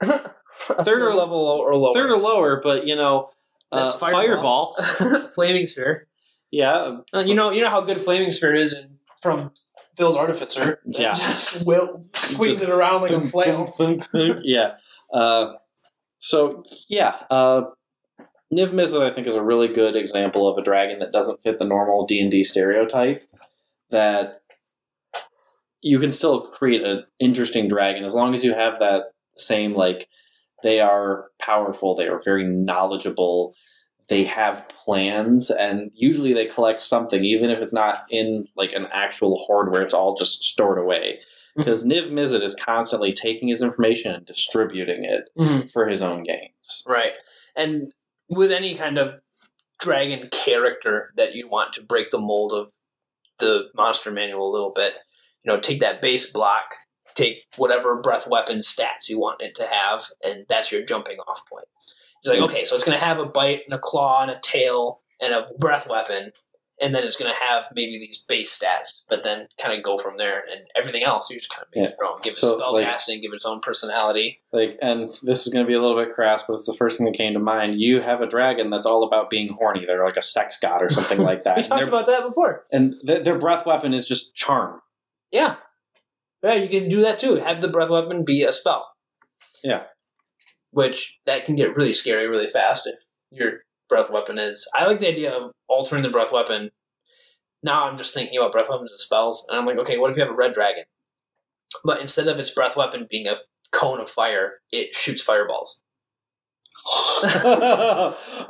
Third 0.02 1.02
or 1.02 1.14
level 1.14 1.38
or 1.46 1.74
lower. 1.74 1.94
Third 1.94 2.10
or 2.10 2.18
lower, 2.18 2.60
but 2.62 2.86
you 2.86 2.94
know, 2.96 3.30
uh, 3.72 3.84
That's 3.84 3.96
fireball. 3.96 4.74
fireball. 4.76 5.28
flaming 5.34 5.66
sphere. 5.66 6.08
Yeah, 6.50 6.98
Uh, 7.12 7.20
you 7.26 7.34
know, 7.34 7.50
you 7.50 7.62
know 7.62 7.70
how 7.70 7.80
good 7.80 7.98
flaming 7.98 8.30
sphere 8.30 8.54
is 8.54 8.72
in, 8.72 8.98
from 9.20 9.50
Phil's 9.96 10.16
artificer. 10.16 10.78
Yeah. 10.86 11.12
just 11.14 11.66
will 11.66 12.04
swings 12.14 12.60
it 12.62 12.68
around 12.68 13.02
like 13.02 13.10
a 13.10 13.20
flail. 13.22 13.72
yeah. 14.44 14.74
Uh, 15.12 15.54
so 16.24 16.62
yeah, 16.88 17.16
uh, 17.28 17.64
Niv 18.50 18.70
Mizzet 18.70 19.02
I 19.02 19.12
think 19.12 19.26
is 19.26 19.34
a 19.34 19.42
really 19.42 19.68
good 19.68 19.94
example 19.94 20.48
of 20.48 20.56
a 20.56 20.62
dragon 20.62 20.98
that 21.00 21.12
doesn't 21.12 21.42
fit 21.42 21.58
the 21.58 21.66
normal 21.66 22.06
D 22.06 22.18
and 22.18 22.30
D 22.30 22.42
stereotype. 22.42 23.20
That 23.90 24.40
you 25.82 25.98
can 25.98 26.10
still 26.10 26.48
create 26.48 26.82
an 26.82 27.04
interesting 27.20 27.68
dragon 27.68 28.04
as 28.04 28.14
long 28.14 28.32
as 28.32 28.42
you 28.42 28.54
have 28.54 28.78
that 28.78 29.12
same 29.36 29.74
like 29.74 30.08
they 30.62 30.80
are 30.80 31.26
powerful, 31.38 31.94
they 31.94 32.08
are 32.08 32.22
very 32.24 32.46
knowledgeable, 32.46 33.54
they 34.08 34.24
have 34.24 34.66
plans, 34.70 35.50
and 35.50 35.92
usually 35.94 36.32
they 36.32 36.46
collect 36.46 36.80
something, 36.80 37.22
even 37.22 37.50
if 37.50 37.58
it's 37.60 37.74
not 37.74 38.04
in 38.08 38.46
like 38.56 38.72
an 38.72 38.86
actual 38.92 39.36
hoard 39.44 39.70
where 39.70 39.82
it's 39.82 39.92
all 39.92 40.16
just 40.16 40.42
stored 40.42 40.78
away 40.78 41.18
because 41.56 41.84
Niv 41.84 42.10
Mizzet 42.10 42.42
is 42.42 42.54
constantly 42.54 43.12
taking 43.12 43.48
his 43.48 43.62
information 43.62 44.12
and 44.12 44.24
distributing 44.26 45.04
it 45.04 45.30
Mhm. 45.38 45.70
for 45.70 45.88
his 45.88 46.02
own 46.02 46.22
gains. 46.22 46.82
Right. 46.86 47.12
And 47.56 47.92
with 48.28 48.50
any 48.52 48.74
kind 48.74 48.98
of 48.98 49.20
dragon 49.78 50.28
character 50.30 51.12
that 51.16 51.34
you 51.34 51.48
want 51.48 51.72
to 51.74 51.82
break 51.82 52.10
the 52.10 52.18
mold 52.18 52.52
of 52.52 52.72
the 53.38 53.68
monster 53.74 54.10
manual 54.10 54.48
a 54.50 54.52
little 54.52 54.70
bit, 54.72 54.94
you 55.44 55.52
know, 55.52 55.60
take 55.60 55.80
that 55.80 56.00
base 56.00 56.30
block, 56.30 56.74
take 57.14 57.42
whatever 57.56 58.00
breath 58.00 58.26
weapon 58.26 58.58
stats 58.58 59.08
you 59.08 59.20
want 59.20 59.42
it 59.42 59.54
to 59.56 59.66
have, 59.66 60.06
and 60.24 60.46
that's 60.48 60.72
your 60.72 60.82
jumping 60.82 61.18
off 61.20 61.46
point. 61.48 61.66
It's 62.20 62.28
like, 62.30 62.38
Mhm. 62.38 62.44
okay, 62.44 62.64
so 62.64 62.74
it's 62.76 62.84
going 62.84 62.98
to 62.98 63.04
have 63.04 63.18
a 63.18 63.26
bite 63.26 63.64
and 63.66 63.74
a 63.74 63.78
claw 63.78 64.22
and 64.22 64.30
a 64.30 64.40
tail 64.42 65.02
and 65.20 65.34
a 65.34 65.46
breath 65.58 65.88
weapon, 65.88 66.32
and 66.80 66.94
then 66.94 67.04
it's 67.04 67.16
going 67.16 67.30
to 67.32 67.38
have 67.38 67.64
maybe 67.74 67.98
these 67.98 68.24
base 68.28 68.58
stats, 68.58 69.02
but 69.08 69.22
then 69.24 69.46
kind 69.60 69.76
of 69.76 69.82
go 69.84 69.96
from 69.98 70.16
there, 70.16 70.40
and 70.50 70.62
everything 70.76 71.02
else 71.04 71.30
you 71.30 71.36
just 71.38 71.50
kind 71.50 71.62
of 71.62 71.68
make 71.74 71.84
Yeah. 71.84 71.90
it 71.90 71.96
your 71.98 72.08
own. 72.10 72.20
Give 72.22 72.32
it 72.32 72.36
So, 72.36 72.56
spell 72.58 72.74
like- 72.74 72.84
casting, 72.86 73.20
give 73.22 73.32
it 73.32 73.36
its 73.36 73.46
own 73.46 73.60
personality. 73.60 74.40
Like, 74.52 74.78
and 74.82 75.08
this 75.22 75.46
is 75.46 75.52
going 75.52 75.64
to 75.64 75.68
be 75.68 75.74
a 75.74 75.80
little 75.80 75.96
bit 75.96 76.12
crass, 76.14 76.42
but 76.46 76.54
it's 76.54 76.66
the 76.66 76.74
first 76.74 76.98
thing 76.98 77.06
that 77.06 77.14
came 77.16 77.32
to 77.34 77.38
mind. 77.38 77.80
You 77.80 78.00
have 78.00 78.20
a 78.22 78.26
dragon 78.26 78.70
that's 78.70 78.86
all 78.86 79.04
about 79.04 79.30
being 79.30 79.48
horny. 79.58 79.84
They're 79.86 80.04
like 80.04 80.16
a 80.16 80.22
sex 80.22 80.58
god 80.60 80.82
or 80.82 80.88
something 80.90 81.18
like 81.20 81.42
that. 81.44 81.56
We 81.56 81.62
and 81.62 81.70
talked 81.70 81.88
about 81.88 82.06
that 82.06 82.24
before. 82.26 82.64
and 82.72 82.94
th- 83.06 83.22
their 83.24 83.38
breath 83.38 83.66
weapon 83.66 83.94
is 83.94 84.06
just 84.06 84.34
charm. 84.34 84.80
Yeah. 85.30 85.56
Yeah, 86.42 86.54
you 86.54 86.68
can 86.68 86.88
do 86.90 87.00
that 87.02 87.18
too. 87.18 87.36
Have 87.36 87.60
the 87.62 87.68
breath 87.68 87.88
weapon 87.88 88.24
be 88.24 88.42
a 88.42 88.52
spell. 88.52 88.86
Yeah. 89.62 89.84
Which 90.72 91.20
that 91.26 91.46
can 91.46 91.56
get 91.56 91.76
really 91.76 91.92
scary 91.92 92.26
really 92.28 92.48
fast 92.48 92.86
if 92.86 92.96
your 93.30 93.60
breath 93.94 94.10
weapon 94.10 94.38
is. 94.38 94.68
I 94.74 94.86
like 94.86 94.98
the 94.98 95.08
idea 95.08 95.32
of 95.32 95.52
altering 95.68 96.02
the 96.02 96.10
breath 96.10 96.32
weapon. 96.32 96.70
Now 97.62 97.84
I'm 97.84 97.96
just 97.96 98.12
thinking 98.12 98.36
about 98.36 98.50
breath 98.50 98.68
weapons 98.68 98.90
and 98.90 98.98
spells, 98.98 99.46
and 99.48 99.58
I'm 99.58 99.66
like, 99.66 99.78
okay, 99.78 99.98
what 99.98 100.10
if 100.10 100.16
you 100.16 100.22
have 100.24 100.32
a 100.32 100.36
red 100.36 100.52
dragon? 100.52 100.84
But 101.84 102.00
instead 102.00 102.26
of 102.26 102.38
its 102.38 102.50
breath 102.50 102.76
weapon 102.76 103.06
being 103.08 103.28
a 103.28 103.36
cone 103.70 104.00
of 104.00 104.10
fire, 104.10 104.54
it 104.72 104.96
shoots 104.96 105.22
fireballs. 105.22 105.82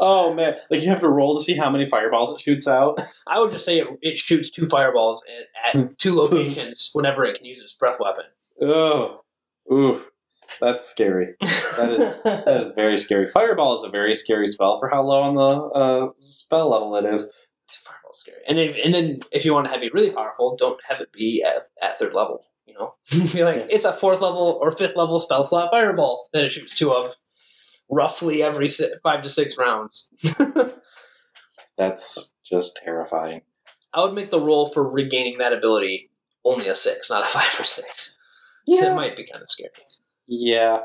oh 0.00 0.35
man! 0.35 0.54
Like 0.70 0.83
you 0.83 0.88
have 0.88 1.00
to 1.00 1.09
roll 1.09 1.37
to 1.37 1.44
see 1.44 1.54
how 1.54 1.70
many 1.70 1.87
fireballs 1.87 2.35
it 2.35 2.40
shoots 2.40 2.66
out. 2.66 2.98
I 3.28 3.38
would 3.38 3.52
just 3.52 3.66
say 3.66 3.80
it, 3.80 3.88
it 4.00 4.18
shoots 4.18 4.50
two 4.50 4.66
fireballs 4.66 5.22
at, 5.72 5.76
at 5.76 5.98
two 5.98 6.16
locations 6.16 6.90
whenever 6.94 7.24
it 7.24 7.37
can 7.37 7.44
use 7.44 7.61
its 7.61 7.74
breath 7.74 7.98
weapon. 8.00 8.24
Oh, 8.61 9.20
ooh, 9.70 10.02
that's 10.61 10.88
scary. 10.88 11.35
That 11.40 11.90
is 11.90 12.22
that 12.22 12.61
is 12.61 12.72
very 12.72 12.96
scary. 12.96 13.26
Fireball 13.26 13.76
is 13.76 13.85
a 13.85 13.88
very 13.90 14.14
scary 14.14 14.46
spell 14.46 14.78
for 14.78 14.88
how 14.88 15.02
low 15.02 15.22
on 15.22 15.35
the 15.35 15.42
uh, 15.42 16.11
spell 16.16 16.70
level 16.70 16.96
it 16.96 17.04
is. 17.04 17.33
Fireball's 17.68 18.20
scary. 18.20 18.42
And 18.46 18.59
if, 18.59 18.76
and 18.85 18.94
then 18.94 19.20
if 19.33 19.44
you 19.44 19.52
want 19.52 19.66
to 19.66 19.72
have 19.72 19.83
it 19.83 19.92
really 19.94 20.11
powerful, 20.12 20.57
don't 20.57 20.80
have 20.88 21.00
it 21.00 21.12
be 21.12 21.42
at, 21.46 21.61
at 21.83 21.98
third 21.98 22.14
level. 22.14 22.44
You 22.66 22.74
know, 22.74 22.94
be 23.33 23.44
like 23.44 23.66
it's 23.70 23.85
a 23.85 23.92
fourth 23.92 24.20
level 24.20 24.59
or 24.61 24.70
fifth 24.72 24.96
level 24.96 25.18
spell 25.18 25.44
slot 25.44 25.70
fireball 25.70 26.28
that 26.33 26.44
it 26.44 26.52
shoots 26.52 26.74
two 26.74 26.92
of, 26.92 27.14
roughly 27.90 28.42
every 28.42 28.68
si- 28.68 28.88
five 29.02 29.22
to 29.22 29.28
six 29.28 29.59
rounds. 29.59 30.11
That's 31.76 32.35
just 32.48 32.76
terrifying. 32.83 33.40
I 33.92 34.02
would 34.04 34.14
make 34.14 34.30
the 34.30 34.40
roll 34.40 34.68
for 34.68 34.88
regaining 34.88 35.38
that 35.38 35.52
ability 35.52 36.11
only 36.44 36.68
a 36.68 36.74
six, 36.74 37.11
not 37.11 37.22
a 37.22 37.26
five 37.26 37.59
or 37.61 37.64
six. 37.64 38.16
'Cause 38.66 38.78
it 38.92 38.94
might 38.94 39.16
be 39.16 39.24
kind 39.24 39.42
of 39.42 39.50
scary. 39.50 39.70
Yeah, 40.26 40.78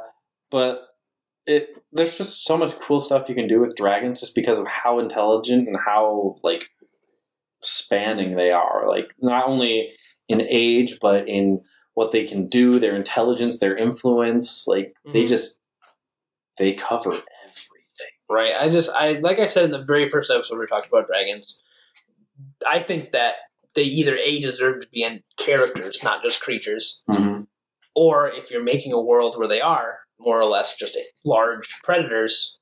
but 0.51 0.85
it 1.45 1.69
there's 1.91 2.17
just 2.17 2.43
so 2.45 2.57
much 2.57 2.77
cool 2.79 2.99
stuff 2.99 3.29
you 3.29 3.35
can 3.35 3.47
do 3.47 3.59
with 3.59 3.75
dragons 3.75 4.19
just 4.19 4.35
because 4.35 4.59
of 4.59 4.67
how 4.67 4.99
intelligent 4.99 5.67
and 5.67 5.77
how 5.83 6.35
like 6.43 6.69
spanning 7.61 8.35
they 8.35 8.51
are. 8.51 8.87
Like 8.87 9.13
not 9.21 9.47
only 9.47 9.91
in 10.27 10.41
age 10.41 10.99
but 11.01 11.27
in 11.27 11.61
what 11.95 12.11
they 12.11 12.25
can 12.25 12.47
do, 12.47 12.79
their 12.79 12.95
intelligence, 12.95 13.59
their 13.59 13.75
influence. 13.75 14.67
Like 14.67 14.93
they 15.11 15.23
Mhm. 15.23 15.27
just 15.27 15.61
they 16.57 16.73
cover 16.73 17.11
everything. 17.11 18.13
Right. 18.29 18.53
I 18.59 18.69
just 18.69 18.91
I 18.95 19.13
like 19.19 19.39
I 19.39 19.47
said 19.47 19.65
in 19.65 19.71
the 19.71 19.83
very 19.83 20.07
first 20.07 20.29
episode 20.31 20.59
we 20.59 20.67
talked 20.67 20.87
about 20.87 21.07
dragons. 21.07 21.61
I 22.67 22.79
think 22.79 23.11
that 23.11 23.35
they 23.75 23.83
either 23.83 24.15
a 24.17 24.39
deserve 24.39 24.81
to 24.81 24.87
be 24.89 25.03
in 25.03 25.23
characters, 25.37 26.03
not 26.03 26.23
just 26.23 26.41
creatures, 26.41 27.03
Mm-hmm. 27.09 27.43
Or 27.95 28.29
if 28.29 28.51
you're 28.51 28.63
making 28.63 28.93
a 28.93 29.01
world 29.01 29.37
where 29.37 29.47
they 29.47 29.61
are 29.61 29.99
more 30.19 30.39
or 30.39 30.45
less 30.45 30.75
just 30.75 30.97
large 31.25 31.79
predators, 31.83 32.59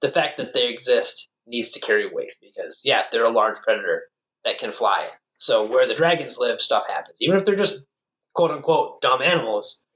the 0.00 0.10
fact 0.10 0.38
that 0.38 0.54
they 0.54 0.68
exist 0.68 1.28
needs 1.46 1.70
to 1.70 1.80
carry 1.80 2.08
weight 2.12 2.34
because 2.40 2.80
yeah, 2.84 3.04
they're 3.10 3.24
a 3.24 3.30
large 3.30 3.58
predator 3.58 4.04
that 4.44 4.58
can 4.58 4.72
fly. 4.72 5.08
So 5.36 5.66
where 5.66 5.88
the 5.88 5.94
dragons 5.94 6.38
live, 6.38 6.60
stuff 6.60 6.84
happens. 6.88 7.16
Even 7.20 7.36
if 7.36 7.44
they're 7.44 7.56
just 7.56 7.86
quote 8.34 8.50
unquote 8.50 9.00
dumb 9.00 9.22
animals, 9.22 9.86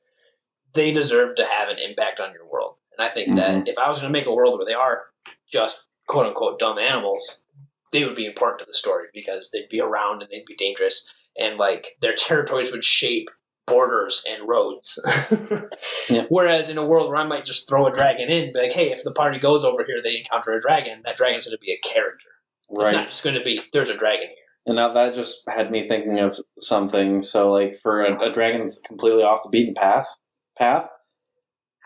they 0.73 0.93
deserve 0.93 1.37
to 1.37 1.45
have 1.45 1.69
an 1.69 1.79
impact 1.79 2.21
on 2.21 2.33
your 2.33 2.49
world. 2.51 2.77
And 2.97 3.07
I 3.07 3.11
think 3.11 3.37
that 3.37 3.51
mm-hmm. 3.51 3.67
if 3.67 3.79
I 3.79 3.89
was 3.89 4.01
going 4.01 4.13
to 4.13 4.19
make 4.19 4.27
a 4.27 4.35
world 4.35 4.57
where 4.57 4.67
they 4.67 4.75
are 4.75 5.05
just 5.51 5.89
quote 6.09 6.27
unquote 6.27 6.59
dumb 6.59 6.79
animals, 6.79 7.47
they 7.93 8.05
would 8.05 8.17
be 8.17 8.27
important 8.27 8.61
to 8.61 8.67
the 8.67 8.75
story 8.75 9.07
because 9.13 9.51
they'd 9.51 9.69
be 9.69 9.81
around 9.81 10.23
and 10.23 10.31
they'd 10.31 10.45
be 10.47 10.57
dangerous 10.57 11.13
and 11.39 11.59
like 11.59 11.89
their 12.01 12.15
territories 12.17 12.73
would 12.73 12.85
shape 12.85 13.31
borders 13.67 14.25
and 14.29 14.49
roads. 14.49 14.99
Yeah. 16.11 16.25
Whereas 16.29 16.69
in 16.69 16.77
a 16.77 16.85
world 16.85 17.09
where 17.09 17.17
I 17.17 17.25
might 17.25 17.47
just 17.47 17.67
throw 17.67 17.87
a 17.87 17.93
dragon 17.93 18.29
in, 18.29 18.53
be 18.53 18.61
like, 18.61 18.73
hey, 18.73 18.91
if 18.93 19.03
the 19.05 19.11
party 19.13 19.39
goes 19.39 19.65
over 19.65 19.85
here, 19.87 19.97
they 20.03 20.19
encounter 20.19 20.53
a 20.53 20.61
dragon. 20.61 21.01
That 21.07 21.17
dragon's 21.17 21.47
going 21.47 21.57
to 21.57 21.61
be 21.65 21.73
a 21.73 21.79
character. 21.79 22.29
Right. 22.69 22.89
It's 22.89 22.95
not 22.95 23.09
just 23.09 23.25
going 23.25 23.37
to 23.37 23.43
be 23.43 23.63
there's 23.73 23.89
a 23.89 23.97
dragon 23.97 24.29
here. 24.29 24.37
And 24.67 24.77
now 24.77 24.93
that 24.93 25.15
just 25.15 25.43
had 25.49 25.71
me 25.71 25.89
thinking 25.89 26.21
of 26.21 26.37
something. 26.59 27.23
So, 27.23 27.51
like, 27.53 27.75
for 27.83 28.03
a, 28.03 28.29
a 28.29 28.33
dragon 28.33 28.61
that's 28.61 28.81
completely 28.83 29.23
off 29.23 29.45
the 29.45 29.49
beaten 29.49 29.73
path, 29.75 30.15
path, 30.59 30.89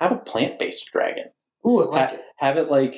have 0.00 0.10
a 0.10 0.16
plant-based 0.16 0.90
dragon. 0.90 1.26
Ooh, 1.64 1.92
I 1.92 2.06
Ha- 2.06 2.16
have 2.38 2.56
it 2.56 2.70
like, 2.70 2.96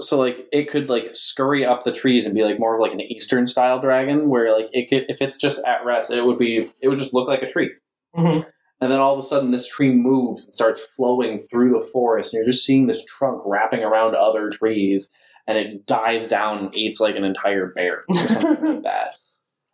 so 0.00 0.18
like 0.18 0.48
it 0.52 0.68
could 0.68 0.88
like 0.88 1.10
scurry 1.12 1.64
up 1.64 1.84
the 1.84 1.92
trees 1.92 2.26
and 2.26 2.34
be 2.34 2.42
like 2.42 2.58
more 2.58 2.74
of 2.74 2.80
like 2.80 2.92
an 2.92 3.00
Eastern 3.00 3.46
style 3.46 3.80
dragon, 3.80 4.28
where 4.28 4.52
like 4.52 4.68
it 4.72 4.88
could, 4.88 5.06
if 5.08 5.22
it's 5.22 5.38
just 5.38 5.64
at 5.64 5.84
rest, 5.84 6.10
it 6.10 6.24
would 6.24 6.38
be, 6.38 6.70
it 6.82 6.88
would 6.88 6.98
just 6.98 7.14
look 7.14 7.28
like 7.28 7.42
a 7.42 7.48
tree. 7.48 7.70
Mhm. 8.16 8.46
And 8.80 8.92
then 8.92 8.98
all 9.00 9.12
of 9.14 9.18
a 9.18 9.22
sudden, 9.22 9.50
this 9.50 9.66
tree 9.68 9.90
moves 9.92 10.44
and 10.44 10.52
starts 10.52 10.80
flowing 10.80 11.38
through 11.38 11.70
the 11.72 11.84
forest, 11.86 12.34
and 12.34 12.38
you're 12.40 12.52
just 12.52 12.64
seeing 12.66 12.86
this 12.86 13.04
trunk 13.04 13.42
wrapping 13.46 13.82
around 13.82 14.14
other 14.14 14.50
trees, 14.50 15.10
and 15.46 15.56
it 15.56 15.86
dives 15.86 16.28
down 16.28 16.58
and 16.58 16.76
eats 16.76 17.00
like 17.00 17.16
an 17.16 17.24
entire 17.24 17.66
bear 17.74 18.04
or 18.08 18.16
something 18.16 18.74
like 18.74 18.82
that. 18.82 19.16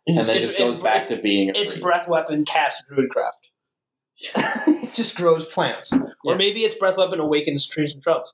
and 0.07 0.17
then 0.17 0.29
It's- 0.37 0.45
just 0.47 0.57
goes 0.57 0.77
it's- 0.77 0.83
back 0.83 1.07
to 1.09 1.17
being 1.17 1.49
a 1.49 1.53
It's 1.55 1.73
tree. 1.73 1.81
breath 1.83 2.07
weapon 2.07 2.45
cast 2.45 2.89
druidcraft. 2.89 3.49
it 4.67 4.93
just 4.95 5.17
grows 5.17 5.45
plants. 5.45 5.93
Or 6.23 6.35
maybe 6.35 6.61
its 6.61 6.75
breath 6.75 6.97
weapon 6.97 7.19
awakens 7.19 7.67
trees 7.67 7.93
and 7.93 8.03
shrubs. 8.03 8.33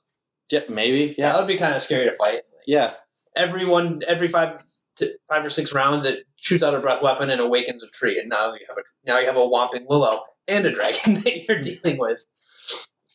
yeah, 0.50 0.60
maybe. 0.68 1.14
Yeah. 1.18 1.32
That 1.32 1.38
would 1.38 1.48
be 1.48 1.56
kind 1.56 1.74
of 1.74 1.82
scary 1.82 2.04
to 2.06 2.12
fight. 2.14 2.42
yeah, 2.66 2.92
Everyone, 3.36 4.00
every 4.06 4.28
five, 4.28 4.64
to 4.96 5.12
five 5.28 5.44
or 5.46 5.50
six 5.50 5.72
rounds, 5.72 6.04
it 6.04 6.24
shoots 6.38 6.62
out 6.62 6.74
a 6.74 6.80
breath 6.80 7.02
weapon 7.02 7.30
and 7.30 7.40
awakens 7.40 7.82
a 7.82 7.88
tree, 7.88 8.18
and 8.18 8.28
now 8.28 8.52
you 8.54 8.64
have 8.68 8.78
a 8.78 8.82
now 9.06 9.18
you 9.18 9.26
have 9.26 9.36
a 9.36 9.40
whomping 9.40 9.86
willow 9.88 10.20
and 10.46 10.64
a 10.66 10.72
dragon 10.72 11.14
that 11.22 11.44
you're 11.46 11.60
dealing 11.60 11.98
with. 11.98 12.24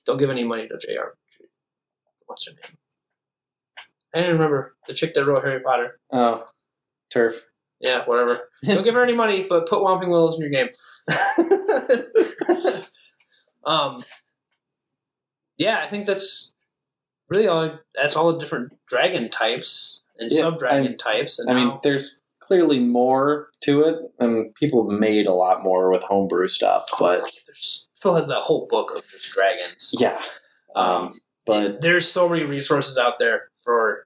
Don't 0.05 0.17
give 0.17 0.29
any 0.29 0.43
money 0.43 0.67
to 0.67 0.77
Jr. 0.77 1.15
What's 2.25 2.47
her 2.47 2.53
name? 2.53 2.77
I 4.13 4.19
didn't 4.19 4.33
remember 4.33 4.75
the 4.87 4.93
chick 4.93 5.13
that 5.15 5.25
wrote 5.25 5.43
Harry 5.43 5.61
Potter. 5.61 5.99
Oh, 6.11 6.45
TERF. 7.13 7.41
Yeah, 7.79 8.05
whatever. 8.05 8.49
Don't 8.63 8.83
give 8.83 8.93
her 8.93 9.03
any 9.03 9.15
money, 9.15 9.43
but 9.43 9.67
put 9.67 9.79
Whomping 9.79 10.07
Willows 10.07 10.39
in 10.39 10.41
your 10.41 10.51
game. 10.51 10.69
um, 13.65 14.03
yeah, 15.57 15.79
I 15.79 15.87
think 15.87 16.05
that's 16.05 16.55
really 17.29 17.47
all 17.47 17.79
that's 17.95 18.15
all 18.15 18.31
the 18.31 18.39
different 18.39 18.73
dragon 18.87 19.29
types 19.29 20.03
and 20.17 20.31
Yeah, 20.31 20.41
sub 20.43 20.59
dragon 20.59 20.97
types. 20.97 21.39
And 21.39 21.49
I 21.49 21.53
mean, 21.53 21.79
there's 21.83 22.21
clearly 22.45 22.79
more 22.79 23.49
to 23.63 23.81
it, 23.83 23.95
and 24.19 24.53
people 24.55 24.89
have 24.89 24.99
made 24.99 25.25
a 25.27 25.33
lot 25.33 25.63
more 25.63 25.89
with 25.91 26.03
homebrew 26.03 26.47
stuff. 26.47 26.85
But 26.99 27.21
there's, 27.47 27.89
Phil 28.01 28.15
has 28.15 28.27
that 28.27 28.41
whole 28.41 28.67
book 28.69 28.91
of 28.95 29.07
just 29.09 29.31
dragons. 29.31 29.93
yeah, 29.99 30.21
um, 30.75 31.13
but 31.45 31.81
there's 31.81 32.07
so 32.11 32.27
many 32.29 32.43
resources 32.43 32.97
out 32.97 33.19
there 33.19 33.49
for 33.63 34.05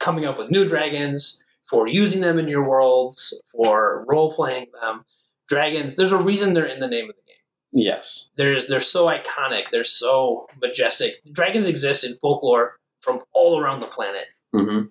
coming 0.00 0.24
up 0.24 0.38
with 0.38 0.50
new 0.50 0.66
dragons, 0.68 1.44
for 1.68 1.86
using 1.88 2.20
them 2.20 2.38
in 2.38 2.48
your 2.48 2.68
worlds, 2.68 3.40
for 3.50 4.04
role 4.08 4.34
playing 4.34 4.66
them. 4.80 5.04
Dragons, 5.48 5.96
there's 5.96 6.12
a 6.12 6.18
reason 6.22 6.54
they're 6.54 6.64
in 6.64 6.80
the 6.80 6.88
name 6.88 7.08
of 7.10 7.16
the 7.16 7.22
game. 7.26 7.84
yes, 7.86 8.30
There's 8.36 8.66
they're 8.68 8.80
so 8.80 9.06
iconic, 9.06 9.68
they're 9.70 9.84
so 9.84 10.46
majestic. 10.60 11.16
Dragons 11.32 11.66
exist 11.66 12.04
in 12.04 12.16
folklore 12.16 12.76
from 13.00 13.20
all 13.34 13.60
around 13.60 13.80
the 13.80 13.86
planet, 13.86 14.26
hmm 14.52 14.82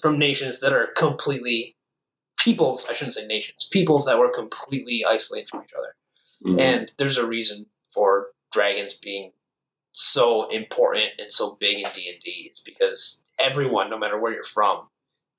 from 0.00 0.16
nations 0.16 0.60
that 0.60 0.72
are 0.72 0.88
completely 0.96 1.74
peoples. 2.42 2.86
I 2.90 2.94
shouldn't 2.94 3.14
say 3.14 3.26
nations, 3.26 3.68
peoples 3.70 4.06
that 4.06 4.18
were 4.18 4.30
completely 4.30 5.04
isolated 5.08 5.48
from 5.48 5.62
each 5.62 5.72
other. 5.78 5.94
Mm-hmm. 6.46 6.60
And 6.60 6.92
there's 6.98 7.18
a 7.18 7.26
reason 7.26 7.66
for 7.92 8.28
dragons 8.52 8.94
being 8.94 9.32
so 9.92 10.48
important 10.48 11.12
and 11.18 11.32
so 11.32 11.56
big 11.60 11.76
in 11.78 11.84
D 11.94 12.08
and 12.08 12.20
D. 12.22 12.48
It's 12.50 12.60
because 12.60 13.22
everyone, 13.38 13.90
no 13.90 13.98
matter 13.98 14.18
where 14.18 14.32
you're 14.32 14.44
from, 14.44 14.88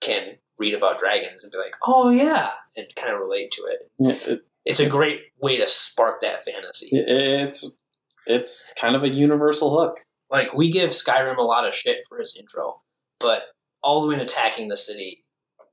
can 0.02 0.38
read 0.58 0.74
about 0.74 1.00
dragons 1.00 1.44
and 1.44 1.52
be 1.52 1.58
like, 1.58 1.76
"Oh 1.84 2.10
yeah," 2.10 2.52
and 2.78 2.88
kind 2.96 3.14
of 3.14 3.20
relate 3.20 3.52
to 3.54 3.64
it. 3.64 3.80
Yeah, 4.00 4.34
it, 4.34 4.46
It's 4.66 4.80
a 4.80 4.88
great 4.88 5.22
way 5.42 5.58
to 5.58 5.68
spark 5.68 6.22
that 6.22 6.46
fantasy. 6.46 6.90
it's 6.94 7.78
it's 8.26 8.72
kind 8.80 8.96
of 8.96 9.04
a 9.04 9.10
universal 9.10 9.78
hook. 9.78 10.00
Like 10.30 10.54
we 10.54 10.72
give 10.72 10.92
Skyrim 10.92 11.38
a 11.38 11.44
lot 11.44 11.68
of 11.68 11.76
shit 11.76 12.06
for 12.08 12.20
his 12.20 12.38
intro, 12.40 12.82
but 13.20 13.44
all 13.82 14.02
the 14.02 14.08
way 14.08 14.16
in 14.16 14.22
attacking 14.22 14.70
the 14.70 14.78
city 14.78 15.23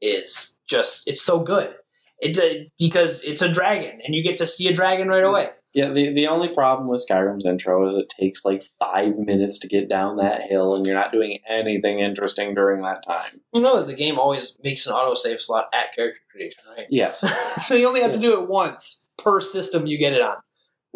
is 0.00 0.60
just 0.66 1.08
it's 1.08 1.22
so 1.22 1.42
good. 1.42 1.74
It 2.20 2.38
uh, 2.38 2.68
because 2.78 3.22
it's 3.22 3.42
a 3.42 3.52
dragon 3.52 4.00
and 4.04 4.14
you 4.14 4.22
get 4.22 4.36
to 4.38 4.46
see 4.46 4.68
a 4.68 4.74
dragon 4.74 5.08
right 5.08 5.24
away. 5.24 5.48
Yeah, 5.72 5.90
the, 5.90 6.12
the 6.12 6.26
only 6.26 6.48
problem 6.48 6.88
with 6.88 7.06
Skyrim's 7.08 7.46
intro 7.46 7.86
is 7.86 7.94
it 7.94 8.08
takes 8.08 8.44
like 8.44 8.64
five 8.80 9.16
minutes 9.16 9.56
to 9.60 9.68
get 9.68 9.88
down 9.88 10.16
that 10.16 10.42
hill, 10.42 10.74
and 10.74 10.84
you're 10.84 10.96
not 10.96 11.12
doing 11.12 11.38
anything 11.48 12.00
interesting 12.00 12.54
during 12.54 12.82
that 12.82 13.04
time. 13.06 13.40
You 13.54 13.60
know 13.60 13.78
that 13.78 13.86
the 13.86 13.94
game 13.94 14.18
always 14.18 14.58
makes 14.64 14.88
an 14.88 14.94
autosave 14.94 15.40
slot 15.40 15.68
at 15.72 15.94
character 15.94 16.20
creation, 16.32 16.64
right? 16.76 16.86
Yes, 16.90 17.20
so 17.66 17.76
you 17.76 17.86
only 17.86 18.00
have 18.00 18.12
to 18.12 18.18
do 18.18 18.40
it 18.40 18.48
once 18.48 19.10
per 19.16 19.40
system 19.40 19.86
you 19.86 19.96
get 19.96 20.12
it 20.12 20.22
on. 20.22 20.38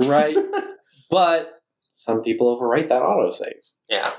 right. 0.09 0.37
but 1.11 1.63
some 1.93 2.23
people 2.23 2.59
overwrite 2.59 2.89
that 2.89 3.03
autosave. 3.03 3.61
Yeah, 3.89 4.11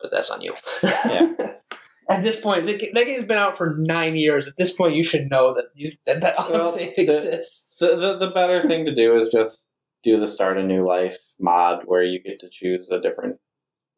but 0.00 0.10
that's 0.10 0.30
on 0.30 0.42
you. 0.42 0.54
Yeah. 0.82 1.32
At 2.08 2.22
this 2.22 2.40
point, 2.40 2.66
the, 2.66 2.90
that 2.94 3.04
game's 3.04 3.24
been 3.24 3.38
out 3.38 3.56
for 3.56 3.76
nine 3.78 4.16
years. 4.16 4.48
At 4.48 4.56
this 4.56 4.72
point, 4.72 4.96
you 4.96 5.04
should 5.04 5.30
know 5.30 5.54
that 5.54 5.66
you, 5.74 5.92
that, 6.06 6.20
that 6.20 6.34
Well, 6.50 6.70
the- 6.72 7.00
exists. 7.00 7.68
The, 7.80 7.96
the 7.96 8.16
the 8.18 8.30
better 8.32 8.66
thing 8.66 8.84
to 8.86 8.94
do 8.94 9.16
is 9.16 9.28
just 9.28 9.68
do 10.02 10.18
the 10.20 10.26
start 10.26 10.58
a 10.58 10.62
new 10.62 10.86
life 10.86 11.18
mod 11.40 11.82
where 11.86 12.02
you 12.02 12.20
get 12.22 12.38
to 12.40 12.48
choose 12.50 12.90
a 12.90 13.00
different 13.00 13.36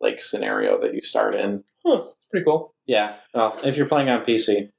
like 0.01 0.21
scenario 0.21 0.79
that 0.81 0.95
you 0.95 1.01
start 1.01 1.35
in. 1.35 1.65
Huh, 1.85 2.05
pretty 2.31 2.45
cool. 2.45 2.75
Yeah. 2.87 3.15
Well, 3.33 3.59
if 3.65 3.77
you're 3.77 3.87
playing 3.87 4.09
on 4.11 4.25
PC. 4.25 4.71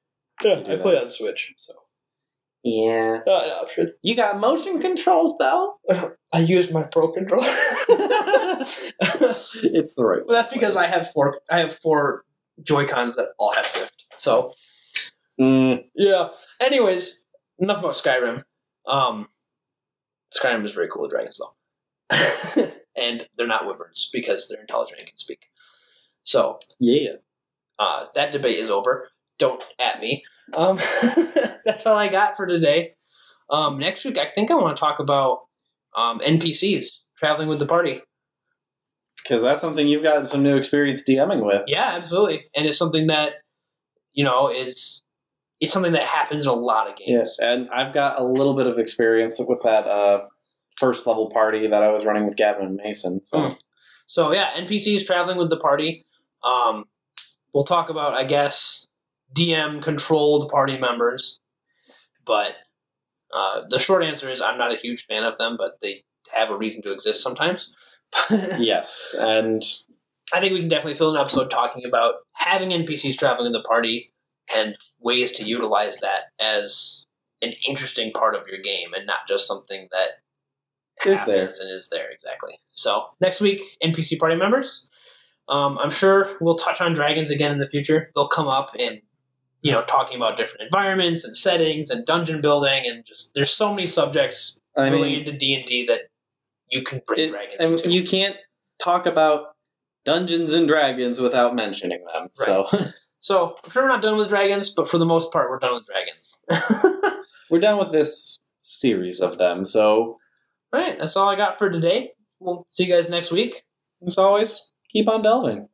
Yeah, 0.44 0.64
I 0.68 0.76
play 0.78 1.00
on 1.00 1.10
Switch, 1.12 1.54
so 1.58 1.74
Yeah. 2.64 3.22
uh, 3.28 3.42
an 3.46 3.52
option. 3.52 3.94
You 4.02 4.16
got 4.16 4.40
motion 4.40 4.80
controls 4.82 5.36
though. 5.40 5.76
I 6.34 6.40
used 6.40 6.74
my 6.74 6.84
Pro 6.84 7.12
controller. 7.12 7.46
it's 7.90 9.96
the 9.96 10.06
right. 10.06 10.22
Well, 10.26 10.36
that's 10.36 10.52
because 10.54 10.76
I 10.76 10.88
have 10.88 11.10
four. 11.12 11.40
I 11.50 11.60
have 11.60 11.74
four 11.74 12.24
Joy 12.64 12.88
Cons 12.88 13.16
that 13.16 13.30
all 13.38 13.54
have 13.54 13.72
drift. 13.74 14.06
So 14.18 14.52
Mm, 15.40 15.84
yeah. 15.96 16.30
Anyways, 16.62 17.26
enough 17.60 17.80
about 17.80 17.94
Skyrim. 17.94 18.44
Um, 18.88 19.28
Skyrim 20.34 20.66
is 20.66 20.74
very 20.74 20.88
cool 20.88 21.04
with 21.04 21.12
dragons, 21.12 21.40
though, 21.40 22.68
and 22.98 23.28
they're 23.38 23.48
not 23.48 23.66
wyverns 23.66 24.10
because 24.14 24.48
they're 24.48 24.62
intelligent 24.62 25.00
and 25.00 25.08
can 25.10 25.18
speak. 25.18 25.48
So 26.24 26.60
yeah. 26.80 27.14
uh, 27.80 28.06
that 28.16 28.32
debate 28.32 28.58
is 28.58 28.72
over. 28.72 29.10
Don't 29.38 29.64
at 29.80 30.00
me. 30.00 30.24
Um, 30.56 30.78
that's 31.66 31.86
all 31.86 31.98
I 31.98 32.08
got 32.08 32.38
for 32.38 32.46
today. 32.46 32.94
Um, 33.50 33.78
next 33.78 34.06
week, 34.06 34.18
I 34.18 34.26
think 34.26 34.50
I 34.50 34.56
want 34.56 34.76
to 34.76 34.80
talk 34.80 35.00
about 35.00 35.42
um, 35.96 36.20
NPCs 36.20 37.02
traveling 37.18 37.48
with 37.48 37.60
the 37.60 37.66
party. 37.66 38.02
Because 39.26 39.42
that's 39.42 39.60
something 39.60 39.88
you've 39.88 40.04
got 40.04 40.28
some 40.28 40.44
new 40.44 40.56
experience 40.56 41.04
DMing 41.04 41.44
with. 41.44 41.64
Yeah, 41.68 41.94
absolutely, 41.96 42.46
and 42.56 42.68
it's 42.68 42.78
something 42.78 43.08
that 43.08 43.36
you 44.14 44.24
know 44.24 44.50
is 44.50 45.04
it's 45.60 45.74
something 45.74 45.94
that 45.94 46.04
happens 46.04 46.44
in 46.44 46.50
a 46.50 46.54
lot 46.54 46.90
of 46.90 46.96
games. 46.96 47.10
Yes, 47.10 47.40
and 47.40 47.70
I've 47.72 47.94
got 47.94 48.20
a 48.20 48.24
little 48.24 48.54
bit 48.54 48.68
of 48.68 48.78
experience 48.78 49.40
with 49.40 49.62
that 49.64 49.88
uh, 49.88 50.28
first 50.78 51.08
level 51.08 51.30
party 51.32 51.68
that 51.68 51.82
I 51.82 51.92
was 51.92 52.06
running 52.06 52.26
with 52.26 52.36
Gavin 52.36 52.66
and 52.66 52.76
Mason. 52.76 53.26
So 53.26 53.38
Mm. 53.40 53.58
So 54.08 54.32
yeah, 54.34 54.52
NPCs 54.56 55.06
traveling 55.06 55.38
with 55.38 55.50
the 55.50 55.58
party. 55.58 56.06
Um, 56.44 56.86
we'll 57.54 57.64
talk 57.64 57.90
about, 57.90 58.14
I 58.14 58.24
guess, 58.24 58.88
DM 59.34 59.82
controlled 59.82 60.50
party 60.50 60.78
members, 60.78 61.40
but 62.24 62.56
uh, 63.34 63.62
the 63.70 63.80
short 63.80 64.04
answer 64.04 64.30
is 64.30 64.42
I'm 64.42 64.58
not 64.58 64.72
a 64.72 64.78
huge 64.78 65.06
fan 65.06 65.24
of 65.24 65.38
them, 65.38 65.58
but 65.58 65.82
they 65.82 66.04
have 66.34 66.50
a 66.50 66.58
reason 66.58 66.82
to 66.84 66.94
exist 66.94 67.22
sometimes. 67.24 67.76
Yes, 68.58 69.16
and 69.20 69.64
I 70.34 70.40
think 70.40 70.54
we 70.54 70.60
can 70.60 70.70
definitely 70.70 70.96
fill 70.98 71.16
an 71.16 71.22
episode 71.22 71.50
talking 71.52 71.86
about 71.86 72.16
having 72.34 72.70
NPCs 72.70 73.18
traveling 73.18 73.48
in 73.48 73.52
the 73.54 73.62
party 73.62 74.12
and 74.56 74.76
ways 75.00 75.32
to 75.34 75.44
utilize 75.44 76.00
that 76.00 76.32
as 76.40 77.06
an 77.42 77.54
interesting 77.68 78.12
part 78.12 78.36
of 78.36 78.48
your 78.48 78.60
game 78.60 78.94
and 78.96 79.06
not 79.06 79.28
just 79.28 79.48
something 79.48 79.88
that 79.92 81.10
Is 81.10 81.24
there. 81.26 81.46
and 81.46 81.72
is 81.72 81.90
there 81.92 82.10
exactly. 82.12 82.58
So 82.72 83.06
next 83.22 83.42
week, 83.42 83.62
NPC 83.84 84.18
party 84.18 84.36
members. 84.36 84.90
Um, 85.48 85.78
I'm 85.78 85.92
sure 85.92 86.38
we'll 86.42 86.58
touch 86.58 86.82
on 86.82 86.94
dragons 86.94 87.30
again 87.30 87.52
in 87.52 87.60
the 87.60 87.70
future. 87.70 88.10
They'll 88.16 88.28
come 88.28 88.48
up 88.48 88.76
and 88.80 89.02
you 89.62 89.72
know 89.72 89.84
talking 89.84 90.16
about 90.16 90.38
different 90.38 90.64
environments 90.64 91.24
and 91.24 91.36
settings 91.36 91.90
and 91.90 92.06
dungeon 92.06 92.40
building 92.42 92.84
and 92.86 93.04
just 93.06 93.34
there's 93.34 93.50
so 93.52 93.72
many 93.74 93.88
subjects 93.88 94.60
I 94.78 94.86
mean, 94.90 94.94
related 94.94 95.26
to 95.26 95.32
D 95.32 95.56
and 95.56 95.66
D 95.66 95.86
that 95.88 96.02
you 96.70 96.82
can 96.84 97.02
bring 97.06 97.20
it- 97.20 97.30
dragons 97.30 97.56
and 97.60 97.74
into. 97.74 97.90
you 97.90 98.04
can't 98.04 98.36
talk 98.82 99.06
about 99.06 99.48
Dungeons 100.04 100.54
and 100.54 100.68
Dragons 100.68 101.20
without 101.20 101.56
mentioning 101.56 102.04
them. 102.14 102.30
So 102.34 102.68
so 103.20 103.56
I'm 103.64 103.72
sure 103.72 103.84
we're 103.84 103.90
not 103.90 104.02
done 104.02 104.18
with 104.18 104.30
dragons, 104.30 104.74
but 104.74 104.88
for 104.90 104.98
the 104.98 105.06
most 105.06 105.32
part, 105.34 105.50
we're 105.50 105.60
done 105.60 105.74
with 105.74 105.86
dragons. 105.88 107.18
we're 107.50 107.60
done 107.60 107.80
with 107.80 107.92
this 107.92 108.42
series 108.62 109.20
of 109.22 109.38
them. 109.38 109.66
So 109.66 110.18
all 110.74 110.80
right, 110.82 110.98
that's 111.00 111.16
all 111.16 111.30
I 111.30 111.36
got 111.36 111.58
for 111.58 111.70
today. 111.70 112.12
We'll 112.40 112.66
see 112.70 112.86
you 112.86 112.94
guys 112.94 113.10
next 113.10 113.32
week. 113.32 113.64
as 114.06 114.18
always, 114.18 114.62
keep 114.90 115.08
on 115.08 115.22
delving. 115.22 115.70